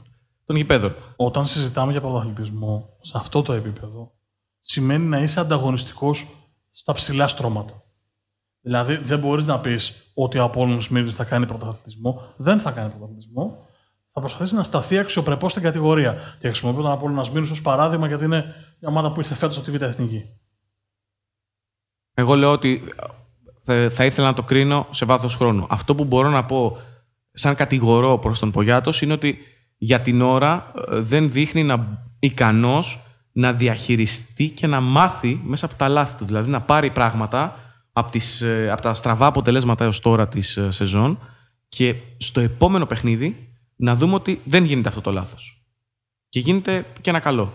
των 0.44 0.56
γηπέδων. 0.56 0.94
Όταν 1.16 1.46
συζητάμε 1.46 1.92
για 1.92 2.00
πρωταθλητισμό 2.00 2.96
σε 3.00 3.18
αυτό 3.18 3.42
το 3.42 3.52
επίπεδο, 3.52 4.12
σημαίνει 4.60 5.06
να 5.06 5.18
είσαι 5.18 5.40
ανταγωνιστικός 5.40 6.26
στα 6.70 6.92
ψηλά 6.92 7.28
στρώματα. 7.28 7.82
Δηλαδή, 8.60 8.96
δεν 8.96 9.18
μπορείς 9.18 9.46
να 9.46 9.60
πεις 9.60 10.10
ότι 10.14 10.38
ο 10.38 10.44
Απόλλων 10.44 10.80
Σμύρνης 10.80 11.14
θα 11.14 11.24
κάνει 11.24 11.46
πρωταθλητισμό. 11.46 12.34
Δεν 12.36 12.60
θα 12.60 12.70
κάνει 12.70 12.90
πρωταθλητισμό. 12.90 13.65
Θα 14.18 14.22
προσπαθήσει 14.22 14.54
να 14.54 14.62
σταθεί 14.62 14.98
αξιοπρεπώς 14.98 15.50
στην 15.50 15.62
κατηγορία. 15.62 16.36
Και 16.38 16.48
χρησιμοποιώ 16.48 16.82
τον 16.82 16.90
Απόλλων 16.90 17.24
Σμύρνη 17.24 17.50
ως 17.50 17.62
παράδειγμα, 17.62 18.06
γιατί 18.06 18.24
είναι 18.24 18.54
μια 18.78 18.90
ομάδα 18.90 19.12
που 19.12 19.20
ήρθε 19.20 19.34
φέτος 19.34 19.56
από 19.56 19.66
τη 19.66 19.78
Β' 19.78 19.82
Εθνική. 19.82 20.24
Εγώ 22.14 22.34
λέω 22.34 22.52
ότι 22.52 22.82
θα 23.90 24.04
ήθελα 24.04 24.26
να 24.26 24.32
το 24.32 24.42
κρίνω 24.42 24.86
σε 24.90 25.04
βάθος 25.04 25.36
χρόνου. 25.36 25.66
Αυτό 25.70 25.94
που 25.94 26.04
μπορώ 26.04 26.28
να 26.28 26.44
πω 26.44 26.78
σαν 27.32 27.54
κατηγορώ 27.54 28.18
προς 28.18 28.38
τον 28.38 28.50
Πογιάτος 28.50 29.02
είναι 29.02 29.12
ότι 29.12 29.38
για 29.76 30.00
την 30.00 30.22
ώρα 30.22 30.72
ε, 30.90 30.98
δεν 30.98 31.30
δείχνει 31.30 31.62
να 31.62 32.02
ικανός 32.18 33.00
να 33.32 33.52
διαχειριστεί 33.52 34.50
και 34.50 34.66
να 34.66 34.80
μάθει 34.80 35.40
μέσα 35.44 35.66
από 35.66 35.74
τα 35.74 35.88
λάθη 35.88 36.16
του. 36.16 36.24
Δηλαδή 36.24 36.50
να 36.50 36.60
πάρει 36.60 36.90
πράγματα 36.90 37.56
από, 37.92 38.10
τις, 38.10 38.40
ε, 38.40 38.70
από 38.70 38.82
τα 38.82 38.94
στραβά 38.94 39.26
αποτελέσματα 39.26 39.84
έως 39.84 40.00
τώρα 40.00 40.28
της 40.28 40.56
ε, 40.56 40.70
σεζόν 40.70 41.18
και 41.68 41.94
στο 42.16 42.40
επόμενο 42.40 42.86
παιχνίδι 42.86 43.45
να 43.76 43.96
δούμε 43.96 44.14
ότι 44.14 44.40
δεν 44.44 44.64
γίνεται 44.64 44.88
αυτό 44.88 45.00
το 45.00 45.12
λάθος. 45.12 45.66
Και 46.28 46.40
γίνεται 46.40 46.86
και 47.00 47.10
ένα 47.10 47.20
καλό. 47.20 47.52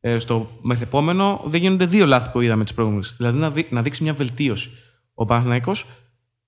Ε, 0.00 0.18
στο 0.18 0.50
μεθεπόμενο 0.60 1.42
δεν 1.44 1.60
γίνονται 1.60 1.86
δύο 1.86 2.06
λάθη 2.06 2.30
που 2.30 2.40
είδαμε 2.40 2.64
τις 2.64 2.74
προηγούμενες. 2.74 3.14
Δηλαδή 3.16 3.38
να, 3.38 3.50
δει, 3.50 3.66
να 3.70 3.82
δείξει 3.82 4.02
μια 4.02 4.14
βελτίωση. 4.14 4.70
Ο 5.14 5.24
Παναθηναϊκός 5.24 5.86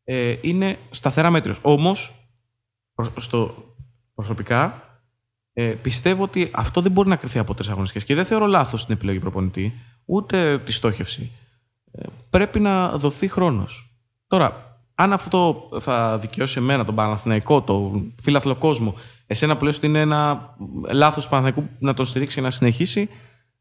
ε, 0.05 0.37
είναι 0.41 0.79
σταθερά 0.91 1.31
μέτριος. 1.31 1.59
Όμως, 1.63 2.13
στο, 3.17 3.55
προσωπικά, 4.15 4.83
ε, 5.53 5.75
πιστεύω 5.75 6.23
ότι 6.23 6.51
αυτό 6.53 6.81
δεν 6.81 6.93
μπορεί 6.93 7.09
να 7.09 7.17
κρυθεί 7.17 7.39
από 7.39 7.55
τρεις 7.55 7.69
αγωνιστικές. 7.69 8.05
Και 8.05 8.15
δεν 8.15 8.25
θεωρώ 8.25 8.47
λάθος 8.47 8.85
την 8.85 8.95
επιλογή 8.95 9.19
προπονητή, 9.19 9.75
ούτε 10.05 10.59
τη 10.59 10.73
στόχευση. 10.73 11.31
Ε, 11.91 12.07
πρέπει 12.31 12.61
να 12.61 12.99
δοθεί 12.99 13.29
χρόνος. 13.29 14.01
Τώρα, 14.27 14.68
αν 15.01 15.13
αυτό 15.13 15.69
θα 15.81 16.19
δικαιώσει 16.19 16.59
εμένα, 16.59 16.85
τον 16.85 16.95
Παναθηναϊκό, 16.95 17.63
τον 17.63 18.15
φίλαθλο 18.23 18.57
κόσμο, 18.57 18.95
εσένα 19.27 19.57
που 19.57 19.65
λες 19.65 19.77
ότι 19.77 19.87
είναι 19.87 20.01
ένα 20.01 20.55
λάθος 20.91 21.25
του 21.25 21.31
Παναθηναϊκού 21.31 21.71
να 21.79 21.95
τον 21.95 22.05
στηρίξει 22.05 22.37
και 22.37 22.41
να 22.41 22.51
συνεχίσει, 22.51 23.09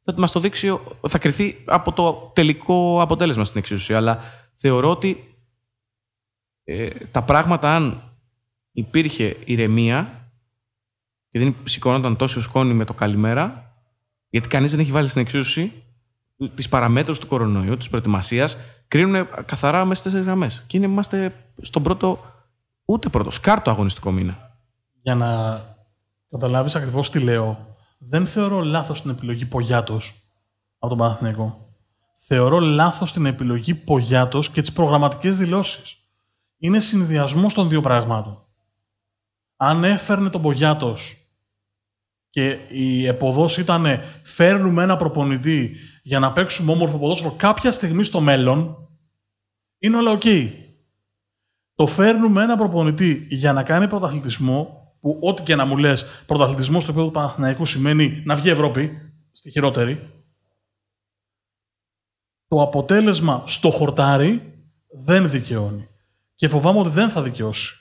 θα 0.01 0.13
μας 0.17 0.31
το 0.31 0.39
δείξει, 0.39 0.79
θα 1.07 1.17
κρυθεί 1.17 1.63
από 1.65 1.91
το 1.91 2.31
τελικό 2.35 3.01
αποτέλεσμα 3.01 3.45
στην 3.45 3.59
εξουσία. 3.59 3.97
Αλλά 3.97 4.19
θεωρώ 4.55 4.89
ότι 4.89 5.37
ε, 6.63 6.89
τα 6.89 7.23
πράγματα, 7.23 7.75
αν 7.75 8.01
υπήρχε 8.71 9.37
ηρεμία 9.45 10.31
και 11.29 11.39
δεν 11.39 11.55
σηκώνονταν 11.63 12.15
τόσο 12.15 12.41
σκόνη 12.41 12.73
με 12.73 12.85
το 12.85 12.93
καλημέρα, 12.93 13.75
γιατί 14.29 14.47
κανείς 14.47 14.71
δεν 14.71 14.79
έχει 14.79 14.91
βάλει 14.91 15.07
στην 15.07 15.21
εξίσωση 15.21 15.71
τις 16.55 16.69
παραμέτρους 16.69 17.19
του 17.19 17.27
κορονοϊού, 17.27 17.77
της 17.77 17.89
προετοιμασίας, 17.89 18.57
κρίνουν 18.87 19.27
καθαρά 19.45 19.85
μέσα 19.85 19.99
στις 19.99 20.03
τέσσερις 20.03 20.25
γραμμές. 20.25 20.63
Και 20.67 20.77
είναι, 20.77 20.85
είμαστε 20.85 21.33
στον 21.57 21.83
πρώτο, 21.83 22.19
ούτε 22.85 23.09
πρώτο, 23.09 23.31
σκάρτο 23.31 23.69
αγωνιστικό 23.71 24.11
μήνα. 24.11 24.59
Για 25.01 25.15
να 25.15 25.61
καταλάβεις 26.29 26.75
ακριβώς 26.75 27.09
τι 27.09 27.19
λέω, 27.19 27.75
δεν 27.97 28.27
θεωρώ 28.27 28.61
λάθος 28.61 29.01
την 29.01 29.09
επιλογή 29.09 29.45
Πογιάτος 29.45 30.13
από 30.79 30.87
τον 30.87 30.97
Παναθηναϊκό. 30.97 31.75
Θεωρώ 32.13 32.59
λάθος 32.59 33.13
την 33.13 33.25
επιλογή 33.25 33.75
Πογιάτος 33.75 34.49
και 34.49 34.61
τις 34.61 34.73
προγραμματικές 34.73 35.37
δηλώσεις. 35.37 35.95
Είναι 36.57 36.79
συνδυασμός 36.79 37.53
των 37.53 37.69
δύο 37.69 37.81
πραγμάτων. 37.81 38.45
Αν 39.55 39.83
έφερνε 39.83 40.29
τον 40.29 40.41
Πογιάτος 40.41 41.17
και 42.29 42.59
η 42.69 43.07
εποδόση 43.07 43.61
ήταν 43.61 44.01
φέρνουμε 44.23 44.83
ένα 44.83 44.97
προπονητή 44.97 45.75
για 46.07 46.19
να 46.19 46.33
παίξουμε 46.33 46.71
όμορφο 46.71 46.97
ποδόσφαιρο 46.97 47.35
κάποια 47.37 47.71
στιγμή 47.71 48.03
στο 48.03 48.21
μέλλον, 48.21 48.89
είναι 49.77 49.97
όλα 49.97 50.11
οκ. 50.11 50.23
Το 51.73 51.87
φέρνουμε 51.87 52.43
ένα 52.43 52.57
προπονητή 52.57 53.25
για 53.29 53.53
να 53.53 53.63
κάνει 53.63 53.87
πρωταθλητισμό, 53.87 54.87
που 54.99 55.19
ό,τι 55.21 55.43
και 55.43 55.55
να 55.55 55.65
μου 55.65 55.77
λες, 55.77 56.05
πρωταθλητισμό 56.25 56.79
στο 56.79 56.89
επίπεδο 56.89 57.07
του 57.07 57.13
Παναθηναϊκού 57.13 57.65
σημαίνει 57.65 58.23
να 58.25 58.35
βγει 58.35 58.49
Ευρώπη, 58.49 58.97
στη 59.31 59.51
χειρότερη. 59.51 60.23
Το 62.47 62.61
αποτέλεσμα 62.61 63.43
στο 63.47 63.69
χορτάρι 63.69 64.63
δεν 64.87 65.29
δικαιώνει. 65.29 65.87
Και 66.35 66.47
φοβάμαι 66.47 66.79
ότι 66.79 66.89
δεν 66.89 67.09
θα 67.09 67.21
δικαιώσει. 67.21 67.75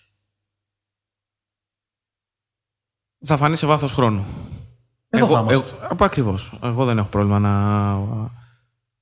θα 3.19 3.37
φανεί 3.37 3.57
σε 3.57 3.67
βάθος 3.67 3.93
χρόνου. 3.93 4.25
Εδώ 5.17 5.39
εγώ, 5.39 5.47
εγώ, 5.51 6.05
Ακριβώς. 6.05 6.59
Εγώ 6.63 6.85
δεν 6.85 6.99
έχω 6.99 7.09
πρόβλημα 7.09 7.39
να 7.39 7.53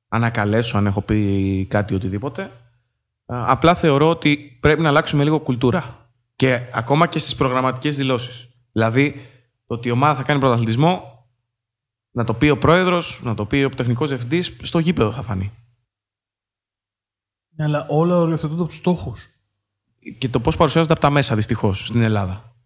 ανακαλέσω 0.08 0.76
αν 0.76 0.86
έχω 0.86 1.00
πει 1.00 1.66
κάτι 1.70 1.94
οτιδήποτε. 1.94 2.50
Απλά 3.26 3.74
θεωρώ 3.74 4.08
ότι 4.08 4.58
πρέπει 4.60 4.82
να 4.82 4.88
αλλάξουμε 4.88 5.24
λίγο 5.24 5.40
κουλτούρα. 5.40 6.08
Και 6.36 6.60
ακόμα 6.72 7.06
και 7.06 7.18
στις 7.18 7.34
προγραμματικές 7.34 7.96
δηλώσεις. 7.96 8.48
Δηλαδή, 8.72 9.12
το 9.66 9.74
ότι 9.74 9.88
η 9.88 9.90
ομάδα 9.90 10.14
θα 10.14 10.22
κάνει 10.22 10.40
πρωταθλητισμό, 10.40 11.14
να 12.10 12.24
το 12.24 12.34
πει 12.34 12.48
ο 12.48 12.58
πρόεδρος, 12.58 13.20
να 13.22 13.34
το 13.34 13.44
πει 13.46 13.56
ο 13.56 13.68
τεχνικός 13.68 14.08
διευθυντής, 14.08 14.56
στο 14.62 14.78
γήπεδο 14.78 15.12
θα 15.12 15.22
φανεί. 15.22 15.52
Ναι, 17.56 17.64
αλλά 17.64 17.86
όλα 17.88 18.16
οριοθετούνται 18.16 18.60
από 18.60 18.68
τους 18.68 18.78
στόχους. 18.78 19.28
Και 20.18 20.28
το 20.28 20.40
πώς 20.40 20.56
παρουσιάζονται 20.56 20.92
από 20.92 21.02
τα 21.02 21.10
μέσα, 21.10 21.34
δυστυχώς, 21.34 21.86
στην 21.86 22.00
Ελλάδα. 22.00 22.56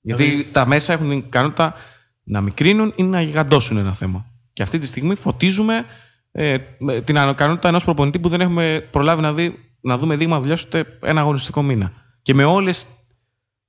Γιατί 0.00 0.24
δηλαδή... 0.24 0.50
τα 0.50 0.66
μέσα 0.66 0.92
έχουν 0.92 1.08
την 1.08 1.18
ικανότητα 1.18 1.74
να 2.22 2.40
μικρύνουν 2.40 2.92
ή 2.96 3.02
να 3.02 3.22
γιγαντώσουν 3.22 3.76
ένα 3.76 3.94
θέμα. 3.94 4.26
Και 4.52 4.62
αυτή 4.62 4.78
τη 4.78 4.86
στιγμή 4.86 5.14
φωτίζουμε 5.14 5.84
ε, 6.32 6.58
την 7.04 7.16
ικανότητα 7.16 7.68
ενός 7.68 7.84
προπονητή 7.84 8.18
που 8.18 8.28
δεν 8.28 8.40
έχουμε 8.40 8.88
προλάβει 8.90 9.22
να, 9.22 9.32
δει, 9.32 9.54
να 9.80 9.98
δούμε 9.98 10.16
δείγμα 10.16 10.40
δουλειά 10.40 10.56
ούτε 10.66 10.98
ένα 11.02 11.20
αγωνιστικό 11.20 11.62
μήνα. 11.62 11.92
Και 12.22 12.34
με 12.34 12.44
όλες, 12.44 12.86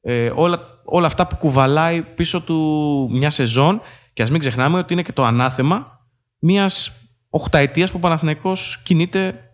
ε, 0.02 0.32
όλα, 0.36 0.60
όλα 0.86 1.06
αυτά 1.06 1.28
που 1.28 1.36
κουβαλάει 1.36 2.02
πίσω 2.02 2.42
του 2.42 3.08
μια 3.12 3.30
σεζόν, 3.30 3.82
και 4.14 4.24
ας 4.24 4.30
μην 4.30 4.40
ξεχνάμε 4.40 4.78
ότι 4.78 4.94
είναι 4.94 5.02
και 5.02 5.12
το 5.12 5.24
ανάθεμα 5.24 5.84
μιας 6.40 6.92
οχταετίας 7.30 7.92
που 7.92 7.98
ο 7.98 8.00
Παναθηναϊκός 8.00 8.82
κινείται 8.84 9.52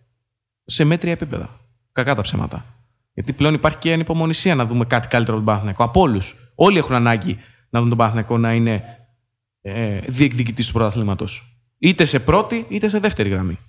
σε 0.66 0.84
μέτρια 0.84 1.12
επίπεδα. 1.12 1.60
Κακά 1.92 2.16
τα 2.16 2.22
ψέματα. 2.22 2.66
Γιατί 3.14 3.34
πλέον 3.34 3.54
υπάρχει 3.54 3.78
και 3.78 3.94
ανυπομονησία 3.94 4.56
να 4.56 4.66
δούμε 4.66 4.86
κάτι 4.86 5.08
καλύτερο 5.08 5.38
από 5.38 5.46
τον 5.46 5.54
Παναθηναϊκό. 5.54 5.84
Από 5.84 6.02
όλους. 6.02 6.36
Όλοι 6.56 6.78
έχουν 6.78 6.96
ανάγκη 6.96 7.40
να 7.70 7.80
δουν 7.80 7.90
τον 7.90 7.98
Παναθηναϊκό 7.98 8.38
να 8.38 8.54
είναι 8.54 8.84
ε, 9.62 10.00
διεκδικητής 10.00 10.68
του 10.68 10.74
πρωταθλήματος. 10.74 11.62
Είτε 11.78 12.06
σε 12.06 12.20
πρώτη 12.20 12.66
είτε 12.70 12.88
σε 12.88 13.00
δεύτερη 13.00 13.30
γραμμή. 13.30 13.60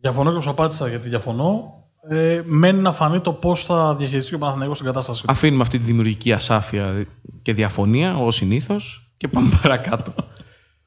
Διαφωνώ 0.00 0.34
και 0.34 0.40
σου 0.40 0.50
απάντησα 0.50 0.88
γιατί 0.88 1.08
διαφωνώ. 1.08 1.74
Ε, 2.08 2.42
μένει 2.44 2.80
να 2.80 2.92
φανεί 2.92 3.20
το 3.20 3.32
πώς 3.32 3.64
θα 3.64 3.96
διαχειριστεί 3.96 4.34
ο 4.34 4.38
Παναθηναϊκός 4.38 4.76
στην 4.76 4.88
κατάσταση. 4.88 5.24
Αφήνουμε 5.26 5.62
αυτή 5.62 5.78
τη 5.78 5.84
δημιουργική 5.84 6.32
ασάφεια 6.32 7.06
και 7.42 7.52
διαφωνία, 7.52 8.16
ω 8.16 8.30
συνήθως, 8.30 9.12
και 9.16 9.28
πάμε 9.28 9.48
παρακάτω. 9.62 10.12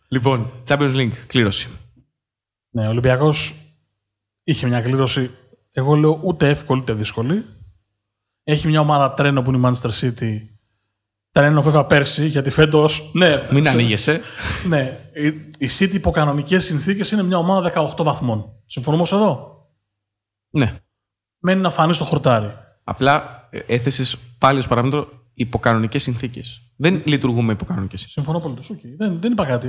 λοιπόν, 0.08 0.52
Champions 0.68 0.96
League, 0.96 1.14
κλήρωση. 1.28 1.70
Ναι, 2.70 2.86
ο 2.86 2.90
Ολυμπιακός 2.90 3.54
είχε 4.44 4.68
μια 4.68 4.82
κλήρωση 4.82 5.32
εγώ 5.72 5.96
λέω 5.96 6.20
ούτε 6.24 6.50
εύκολη 6.50 6.82
ούτε 6.82 6.94
δύσκολη. 6.94 7.46
Έχει 8.44 8.68
μια 8.68 8.80
ομάδα 8.80 9.14
τρένο 9.14 9.42
που 9.42 9.52
είναι 9.52 9.68
η 9.68 9.72
Manchester 9.72 9.92
City. 10.02 10.38
Τρένο 11.32 11.62
βέβαια 11.62 11.86
πέρσι, 11.86 12.28
γιατί 12.28 12.50
φέτος. 12.50 13.12
Ναι, 13.14 13.48
Μην 13.52 13.64
σε, 13.64 13.70
ανοίγεσαι. 13.70 14.22
Ναι. 14.70 15.00
Η 15.58 15.70
City 15.80 15.94
υπό 15.94 16.12
κανονικέ 16.12 16.60
συνθήκες 16.60 17.12
είναι 17.12 17.24
μια 17.24 17.38
ομάδα 17.38 17.72
18 17.98 18.04
βαθμών. 18.04 18.54
Συμφωνούμε 18.66 19.04
εδώ. 19.12 19.58
Ναι. 20.50 20.76
Μένει 21.40 21.62
να 21.62 21.70
φανεί 21.70 21.94
στο 21.94 22.04
χορτάρι. 22.04 22.54
Απλά 22.84 23.48
ε, 23.50 23.60
έθεσες 23.68 24.18
πάλι 24.38 24.60
ως 24.60 24.68
παράμετρο 24.68 25.08
υποκανονικές 25.34 26.04
συνθήκες. 26.04 26.62
Δεν 26.76 27.02
λειτουργούμε 27.06 27.52
υποκανονικές 27.52 28.00
συνθήκε. 28.00 28.22
Συμφωνώ 28.22 28.40
πολύ. 28.40 28.68
Okay. 28.72 28.96
Δεν, 28.98 29.22
δεν 29.22 29.32
είπα 29.32 29.46
κάτι. 29.46 29.68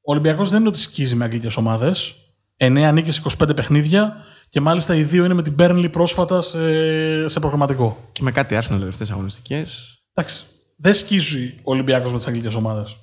Ο 0.00 0.12
Ολυμπιακός 0.12 0.50
δεν 0.50 0.60
είναι 0.60 0.68
ότι 0.68 0.78
σκίζει 0.78 1.14
με 1.14 1.24
αγγλικές 1.24 1.56
ομάδες. 1.56 2.14
9 2.56 2.90
νίκες, 2.92 3.22
25 3.38 3.56
παιχνίδια. 3.56 4.16
Και 4.48 4.60
μάλιστα 4.60 4.94
οι 4.94 5.02
δύο 5.02 5.24
είναι 5.24 5.34
με 5.34 5.42
την 5.42 5.54
Burnley 5.58 5.88
πρόσφατα 5.92 6.42
σε, 6.42 7.28
σε 7.28 7.40
προγραμματικό. 7.40 7.96
Και 8.12 8.22
με 8.22 8.30
κάτι 8.30 8.58
Arsenal 8.60 8.78
τελευταίες 8.78 9.10
αγωνιστικές. 9.10 9.98
Εντάξει. 10.14 10.44
Δεν 10.82 10.94
σκίζει 10.94 11.54
ο 11.56 11.70
Ολυμπιακός 11.70 12.12
με 12.12 12.18
τις 12.18 12.26
αγγλικές 12.26 12.54
ομάδες. 12.54 12.98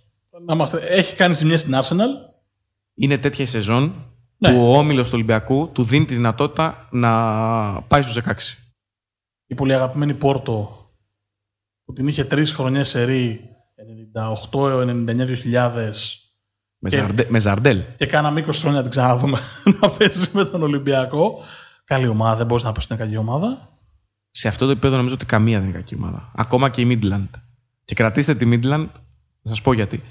Έχει 0.89 1.15
κάνει 1.15 1.33
ζημιές 1.33 1.61
στην 1.61 1.73
Arsenal. 1.75 2.09
Είναι 2.93 3.17
τέτοια 3.17 3.43
η 3.43 3.47
σεζόν 3.47 3.93
ναι. 4.37 4.51
που 4.51 4.71
ο 4.71 4.77
όμιλος 4.77 5.07
του 5.07 5.13
Ολυμπιακού 5.13 5.69
του 5.73 5.83
δίνει 5.83 6.05
τη 6.05 6.13
δυνατότητα 6.13 6.87
να 6.91 7.11
πάει 7.81 8.01
στους 8.01 8.23
16. 8.23 8.33
Η 9.47 9.55
πολύ 9.55 9.73
αγαπημένη 9.73 10.13
Πόρτο 10.13 10.85
που 11.85 11.93
την 11.93 12.07
είχε 12.07 12.23
τρεις 12.23 12.51
χρονιές 12.51 12.89
σε 12.89 13.03
ρί 13.03 13.41
98-99-2000 14.51 15.91
με, 16.79 16.89
και, 16.89 16.97
ζαρντε, 16.97 17.25
με 17.29 17.39
Ζαρντέλ. 17.39 17.83
Και 17.97 18.05
κάναμε 18.05 18.45
20 18.47 18.49
χρόνια 18.53 18.81
την 18.81 18.89
ξαναδούμε 18.89 19.39
να 19.81 19.89
παίζει 19.89 20.29
με 20.33 20.45
τον 20.45 20.63
Ολυμπιακό. 20.63 21.43
Καλή 21.83 22.07
ομάδα, 22.07 22.35
δεν 22.35 22.45
μπορείς 22.45 22.63
να 22.63 22.71
πει 22.71 22.79
ότι 22.79 22.93
είναι 22.93 23.03
κακή 23.03 23.17
ομάδα. 23.17 23.79
Σε 24.29 24.47
αυτό 24.47 24.65
το 24.65 24.71
επίπεδο 24.71 24.95
νομίζω 24.95 25.13
ότι 25.13 25.25
καμία 25.25 25.59
δεν 25.59 25.67
είναι 25.67 25.77
κακή 25.77 25.95
ομάδα. 25.95 26.31
Ακόμα 26.35 26.69
και 26.69 26.81
η 26.81 26.99
Midland. 27.01 27.29
Και 27.87 27.95
κρατήστε 27.95 28.35
τη 28.35 28.49
Midland, 28.51 28.87
Θα 29.41 29.49
σας 29.49 29.61
πω 29.61 29.73
γιατί. 29.73 30.03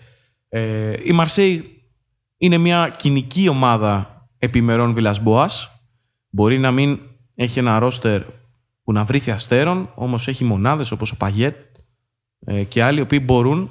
Ε, 0.49 0.95
η 1.03 1.13
Μαρσέη 1.13 1.83
είναι 2.37 2.59
μια 2.59 2.95
κοινική 2.97 3.49
ομάδα 3.49 4.27
επιμερών 4.39 4.95
Βιλασμπόα. 4.95 5.49
Μπορεί 6.29 6.59
να 6.59 6.71
μην 6.71 6.99
έχει 7.35 7.59
ένα 7.59 7.79
ρόστερ 7.79 8.23
που 8.83 8.93
να 8.93 9.05
βρήθει 9.05 9.31
αστέρων, 9.31 9.93
όμως 9.95 10.29
έχει 10.29 10.45
μονάδες 10.45 10.91
όπως 10.91 11.11
ο 11.13 11.17
Παγιέτ 11.17 11.57
ε, 12.45 12.65
και 12.65 12.83
άλλοι 12.83 12.99
οι 12.99 13.03
οποίοι 13.03 13.21
μπορούν 13.25 13.71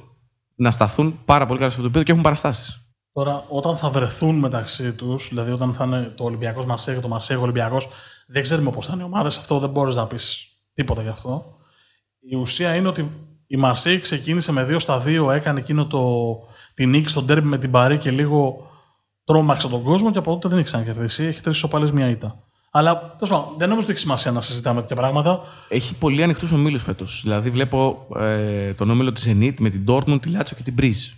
να 0.56 0.72
σταθούν 0.72 1.20
πάρα 1.26 1.46
πολύ 1.46 1.60
καλά 1.60 1.72
σε 1.72 1.78
αυτό 1.78 1.92
το 1.92 2.00
επίπεδο 2.00 2.04
και 2.04 2.12
έχουν 2.12 2.24
παραστάσεις. 2.24 2.90
Τώρα, 3.12 3.46
όταν 3.50 3.78
θα 3.78 3.90
βρεθούν 3.90 4.36
μεταξύ 4.36 4.94
τους, 4.94 5.30
δηλαδή 5.30 5.52
όταν 5.52 5.74
θα 5.74 5.86
είναι 5.86 6.14
το 6.18 6.24
Ολυμπιακός 6.24 6.66
Μαρσέγ 6.66 6.96
και 6.96 7.02
το 7.02 7.08
Μαρσέγ 7.08 7.42
Ολυμπιακός, 7.42 7.88
δεν 8.28 8.42
ξέρουμε 8.42 8.72
πώς 8.72 8.86
θα 8.86 8.94
είναι 8.94 9.02
οι 9.02 9.06
ομάδες. 9.06 9.38
Αυτό 9.38 9.60
δεν 9.60 9.70
μπορείς 9.70 9.96
να 9.96 10.08
πεις 10.08 10.48
τίποτα 10.74 11.02
γι' 11.02 11.10
αυτό. 11.10 11.58
Η 12.20 12.36
ουσία 12.36 12.76
είναι 12.76 12.88
ότι 12.88 13.10
η 13.48 13.58
Μαρσέγ 13.58 14.02
ξεκίνησε 14.02 14.52
με 14.52 14.68
2 14.70 14.76
στα 14.80 15.04
2, 15.06 15.34
έκανε 15.34 15.60
εκείνο 15.60 15.86
το, 15.86 16.02
την 16.74 16.90
νίκη 16.90 17.10
στον 17.10 17.26
τέρμι 17.26 17.48
με 17.48 17.58
την 17.58 17.72
Παρή 17.72 17.98
και 17.98 18.12
λίγο 18.12 18.70
τρόμαξε 19.24 19.68
τον 19.68 19.84
κόσμο 19.84 20.12
και 20.12 20.18
από 20.18 20.32
τότε 20.32 20.48
δεν 20.48 20.58
έχει 20.58 20.66
ξανακερδίσει. 20.66 21.24
Έχει 21.24 21.42
τρεις 21.42 21.56
ισοπαλές 21.56 21.92
μια 21.92 22.10
ήττα. 22.10 22.40
Αλλά 22.72 23.16
τέλος 23.18 23.30
πάντων, 23.30 23.56
δεν 23.58 23.68
νομίζω 23.68 23.86
ότι 23.86 23.92
έχει 23.92 24.02
σημασία 24.02 24.32
να 24.32 24.42
συζητάμε 24.42 24.82
τέτοια 24.82 24.96
πράγματα. 24.96 25.42
Έχει 25.70 25.96
πολύ 25.96 26.24
ανοιχτούς 26.24 26.52
ομίλους 26.52 26.84
φέτος. 26.84 27.22
Δηλαδή, 27.24 27.50
βλέπω 27.50 28.08
ε, 28.16 28.74
τον 28.74 28.90
όμιλο 28.90 29.12
της 29.12 29.28
Zenit 29.28 29.54
με 29.60 29.70
την 29.70 29.84
Dortmund, 29.88 30.22
τη 30.22 30.30
Λάτσιο 30.30 30.56
και 30.56 30.64
την 30.64 30.76
Μπριζ. 30.82 31.14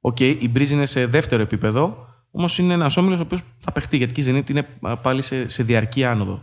OK, 0.00 0.16
okay, 0.20 0.36
η 0.40 0.50
Μπριζ 0.54 0.70
είναι 0.70 0.86
σε 0.86 1.06
δεύτερο 1.06 1.42
επίπεδο, 1.42 2.06
όμως 2.30 2.58
είναι 2.58 2.74
ένας 2.74 2.96
όμιλος 2.96 3.18
ο 3.18 3.22
οποίος 3.22 3.40
θα 3.58 3.72
παιχτεί 3.72 3.96
γιατί 3.96 4.20
η 4.20 4.24
Zenit 4.28 4.50
είναι 4.50 4.68
πάλι 5.02 5.22
σε, 5.22 5.48
σε 5.48 5.62
διαρκή 5.62 6.04
άνοδο 6.04 6.42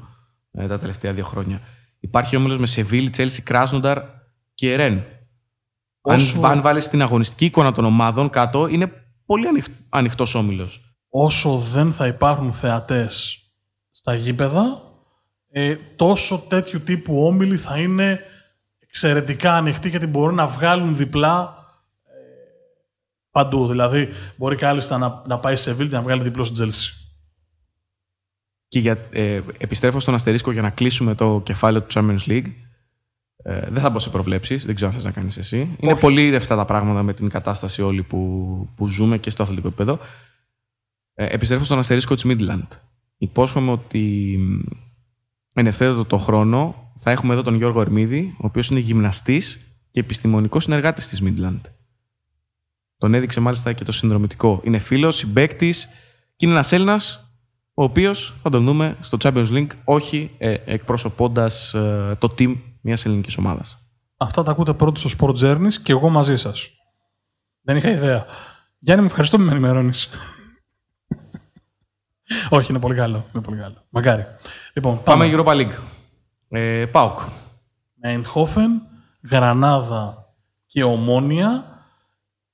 ε, 0.51 0.67
τα 0.67 0.79
τελευταία 0.79 1.13
δύο 1.13 1.23
χρόνια. 1.23 1.61
Υπάρχει 1.99 2.35
όμιλος 2.35 2.57
με 2.57 2.65
Σεβίλη, 2.65 3.09
Τσέλσι, 3.09 3.41
Κράσνονταρ 3.41 3.99
και 4.53 4.75
Ρεν. 4.75 5.03
Όσο... 6.05 6.37
Αν, 6.37 6.45
αν 6.45 6.61
βάλεις 6.61 6.89
την 6.89 7.01
αγωνιστική 7.01 7.45
εικόνα 7.45 7.71
των 7.71 7.85
ομάδων 7.85 8.29
κάτω, 8.29 8.67
είναι 8.67 8.91
πολύ 9.25 9.47
ανοιχτός 9.89 10.35
όμιλος. 10.35 10.95
Όσο 11.09 11.57
δεν 11.57 11.93
θα 11.93 12.07
υπάρχουν 12.07 12.53
θεατές 12.53 13.37
στα 13.91 14.15
γήπεδα, 14.15 14.81
ε, 15.49 15.75
τόσο 15.95 16.45
τέτοιου 16.47 16.81
τύπου 16.81 17.25
όμιλοι 17.25 17.57
θα 17.57 17.77
είναι 17.77 18.19
εξαιρετικά 18.79 19.53
ανοιχτοί 19.53 19.89
γιατί 19.89 20.07
μπορούν 20.07 20.35
να 20.35 20.47
βγάλουν 20.47 20.97
διπλά 20.97 21.57
ε, 22.03 22.11
παντού. 23.31 23.67
Δηλαδή, 23.67 24.09
μπορεί 24.35 24.55
κάλλιστα 24.55 24.97
να, 24.97 25.21
να 25.27 25.39
πάει 25.39 25.55
σε 25.55 25.73
Βίλ 25.73 25.89
και 25.89 25.95
να 25.95 26.01
βγάλει 26.01 26.23
διπλό 26.23 26.43
στην 26.43 26.55
Τζέλση. 26.55 26.93
Και 28.67 28.79
για, 28.79 29.07
ε, 29.11 29.41
επιστρέφω 29.57 29.99
στον 29.99 30.13
αστερίσκο 30.13 30.51
για 30.51 30.61
να 30.61 30.69
κλείσουμε 30.69 31.15
το 31.15 31.41
κεφάλαιο 31.41 31.83
του 31.83 31.99
Champions 31.99 32.29
League. 32.29 32.53
Ε, 33.45 33.59
δεν 33.69 33.81
θα 33.81 33.89
μπω 33.89 33.99
σε 33.99 34.09
προβλέψεις, 34.09 34.65
δεν 34.65 34.75
ξέρω 34.75 34.89
αν 34.89 34.95
θες 34.95 35.05
να 35.05 35.11
κάνεις 35.11 35.37
εσύ. 35.37 35.75
Είναι 35.79 35.95
πολύ 35.95 36.29
ρευστά 36.29 36.55
τα 36.55 36.65
πράγματα 36.65 37.03
με 37.03 37.13
την 37.13 37.29
κατάσταση 37.29 37.81
όλη 37.81 38.03
που, 38.03 38.69
που 38.75 38.87
ζούμε 38.87 39.17
και 39.17 39.29
στο 39.29 39.43
αθλητικό 39.43 39.67
επίπεδο. 39.67 39.99
Ε, 41.13 41.25
επιστρέφω 41.25 41.63
στον 41.63 41.79
αστερίσκο 41.79 42.15
της 42.15 42.25
Midland 42.27 42.67
υπόσχομαι 43.23 43.71
ότι 43.71 44.37
εν 45.53 45.67
ευθέτω 45.67 46.05
το 46.05 46.17
χρόνο 46.17 46.91
θα 46.95 47.11
έχουμε 47.11 47.33
εδώ 47.33 47.41
τον 47.41 47.55
Γιώργο 47.55 47.81
Ερμίδη, 47.81 48.33
ο 48.37 48.45
οποίος 48.45 48.67
είναι 48.67 48.79
γυμναστής 48.79 49.75
και 49.91 49.99
επιστημονικός 49.99 50.63
συνεργάτης 50.63 51.07
της 51.07 51.21
Midland. 51.23 51.61
Τον 52.97 53.13
έδειξε 53.13 53.39
μάλιστα 53.39 53.73
και 53.73 53.83
το 53.83 53.91
συνδρομητικό. 53.91 54.61
Είναι 54.63 54.79
φίλος, 54.79 55.15
συμπέκτης 55.15 55.85
και 56.35 56.45
είναι 56.45 56.53
ένας 56.53 56.71
Έλληνας 56.71 57.27
ο 57.73 57.83
οποίος 57.83 58.33
θα 58.41 58.49
τον 58.49 58.65
δούμε 58.65 58.97
στο 58.99 59.17
Champions 59.21 59.49
League, 59.49 59.71
όχι 59.83 60.31
ε, 60.37 60.55
εκπροσωπώντας 60.65 61.73
ε, 61.73 62.15
το 62.19 62.33
team 62.37 62.55
μιας 62.83 63.05
ελληνικής 63.05 63.37
ομάδας. 63.37 63.77
Αυτά 64.17 64.43
τα 64.43 64.51
ακούτε 64.51 64.73
πρώτα 64.73 64.99
στο 64.99 65.09
Sport 65.17 65.35
Journeys 65.35 65.73
και 65.83 65.91
εγώ 65.91 66.09
μαζί 66.09 66.37
σας. 66.37 66.69
Δεν 67.61 67.77
είχα 67.77 67.89
ιδέα. 67.89 68.25
Γιάννη, 68.79 69.03
με 69.03 69.09
ευχαριστώ 69.09 69.37
που 69.37 69.43
με 69.43 69.51
ενημερώνεις. 69.51 70.09
Όχι, 72.49 72.71
είναι 72.71 72.79
πολύ 72.79 72.95
καλό. 72.95 73.25
Είναι 73.33 73.43
πολύ 73.43 73.57
καλό. 73.57 73.85
Μακάρι. 73.89 74.25
Λοιπόν, 74.73 75.03
πάμε. 75.03 75.27
πάμε 75.27 75.43
Europa 75.43 75.55
League. 75.55 75.77
Ε, 76.49 76.85
Πάουκ. 76.85 77.19
Εντχόφεν, 77.99 78.81
Γρανάδα 79.31 80.33
και 80.65 80.83
Ομόνια. 80.83 81.67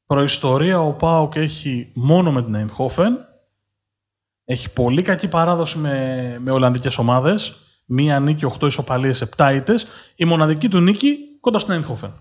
Προϊστορία 0.06 0.80
ο 0.80 0.94
Πάουκ 0.94 1.36
έχει 1.36 1.92
μόνο 1.96 2.32
με 2.32 2.44
την 2.44 2.56
Εντχόφεν. 2.56 3.18
Έχει 4.46 4.70
πολύ 4.70 5.02
κακή 5.02 5.28
παράδοση 5.28 5.78
με, 5.78 6.36
με 6.40 6.52
Ολλανδικές 6.52 6.98
ομάδες. 6.98 7.56
Μία 7.92 8.20
νίκη, 8.20 8.46
8 8.46 8.68
ισοπαλίες, 8.68 9.22
7 9.22 9.54
ήττες. 9.56 9.86
Η 10.16 10.26
μοναδική 10.26 10.70
του 10.70 10.80
νίκη 10.80 11.18
κοντά 11.40 11.60
στην 11.60 11.74
Εντχόφεν. 11.74 12.12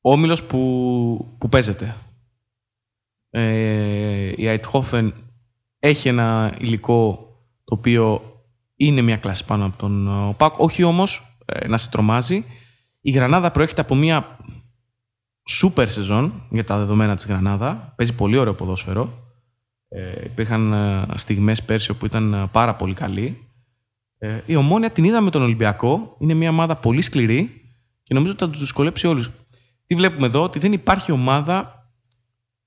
Ο 0.00 0.12
όμιλος 0.12 0.44
που, 0.44 1.36
που 1.38 1.48
παίζεται. 1.48 1.96
Ε, 3.30 4.32
η 4.36 4.46
Αιτχόφεν 4.46 5.14
έχει 5.78 6.08
ένα 6.08 6.54
υλικό 6.58 7.28
το 7.64 7.74
οποίο 7.74 8.22
είναι 8.76 9.00
μια 9.00 9.16
κλάση 9.16 9.44
πάνω 9.44 9.64
από 9.64 9.76
τον 9.76 10.08
ε, 10.08 10.34
ΠΑΚ, 10.36 10.58
όχι 10.58 10.82
όμως 10.82 11.38
ε, 11.44 11.68
να 11.68 11.76
σε 11.76 11.90
τρομάζει. 11.90 12.44
Η 13.00 13.10
Γρανάδα 13.10 13.50
προέρχεται 13.50 13.80
από 13.80 13.94
μια 13.94 14.38
σούπερ 15.48 15.88
σεζόν 15.88 16.42
για 16.50 16.64
τα 16.64 16.78
δεδομένα 16.78 17.14
της 17.14 17.26
Γρανάδα. 17.26 17.92
Παίζει 17.96 18.14
πολύ 18.14 18.36
ωραίο 18.36 18.54
ποδόσφαιρο. 18.54 19.25
Ε, 19.88 20.24
υπήρχαν 20.24 20.74
στιγμές 21.14 21.62
πέρσι 21.62 21.94
που 21.94 22.06
ήταν 22.06 22.48
πάρα 22.52 22.74
πολύ 22.74 22.94
καλή. 22.94 23.46
Ε, 24.18 24.40
η 24.46 24.56
Ομόνια 24.56 24.90
την 24.90 25.04
είδαμε 25.04 25.30
τον 25.30 25.42
Ολυμπιακό. 25.42 26.16
Είναι 26.18 26.34
μια 26.34 26.48
ομάδα 26.48 26.76
πολύ 26.76 27.02
σκληρή 27.02 27.60
και 28.02 28.14
νομίζω 28.14 28.32
ότι 28.32 28.44
θα 28.44 28.50
τους 28.50 28.60
δυσκολέψει 28.60 29.06
όλους. 29.06 29.30
Τι 29.86 29.94
βλέπουμε 29.94 30.26
εδώ, 30.26 30.42
ότι 30.42 30.58
δεν 30.58 30.72
υπάρχει 30.72 31.12
ομάδα 31.12 31.88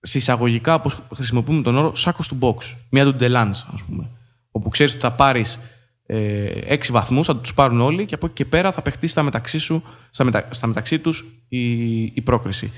συσσαγωγικά, 0.02 0.74
όπως 0.74 1.02
χρησιμοποιούμε 1.14 1.62
τον 1.62 1.78
όρο, 1.78 1.96
σάκος 1.96 2.28
του 2.28 2.38
box. 2.42 2.76
Μια 2.90 3.04
του 3.04 3.16
Ντελάντ, 3.16 3.56
ας 3.74 3.84
πούμε. 3.84 4.10
Όπου 4.52 4.70
ξέρεις 4.70 4.94
ότι 4.94 5.02
θα 5.02 5.12
πάρεις 5.12 5.60
ε, 6.06 6.46
έξι 6.66 6.92
βαθμούς, 6.92 7.26
θα 7.26 7.38
τους 7.38 7.54
πάρουν 7.54 7.82
όλοι 7.82 8.06
και 8.06 8.16
από 8.16 8.26
εκεί 8.26 8.36
και 8.36 8.46
πέρα 8.46 8.72
θα 8.72 8.82
παιχτεί 8.82 9.08
στα 9.08 9.24
μεταξύ, 9.24 9.58
σου, 9.58 9.84
στα, 10.10 10.24
μετα, 10.24 10.48
στα 10.50 10.68
μεταξύ 10.68 11.00
τους 11.00 11.26
η, 11.48 12.02
η 12.04 12.22
πρόκριση. 12.22 12.72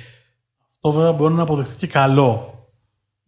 Αυτό 0.74 0.92
βέβαια 0.92 1.12
μπορεί 1.12 1.34
να 1.34 1.42
αποδεχτεί 1.42 1.76
και 1.76 1.88
καλό. 1.88 2.61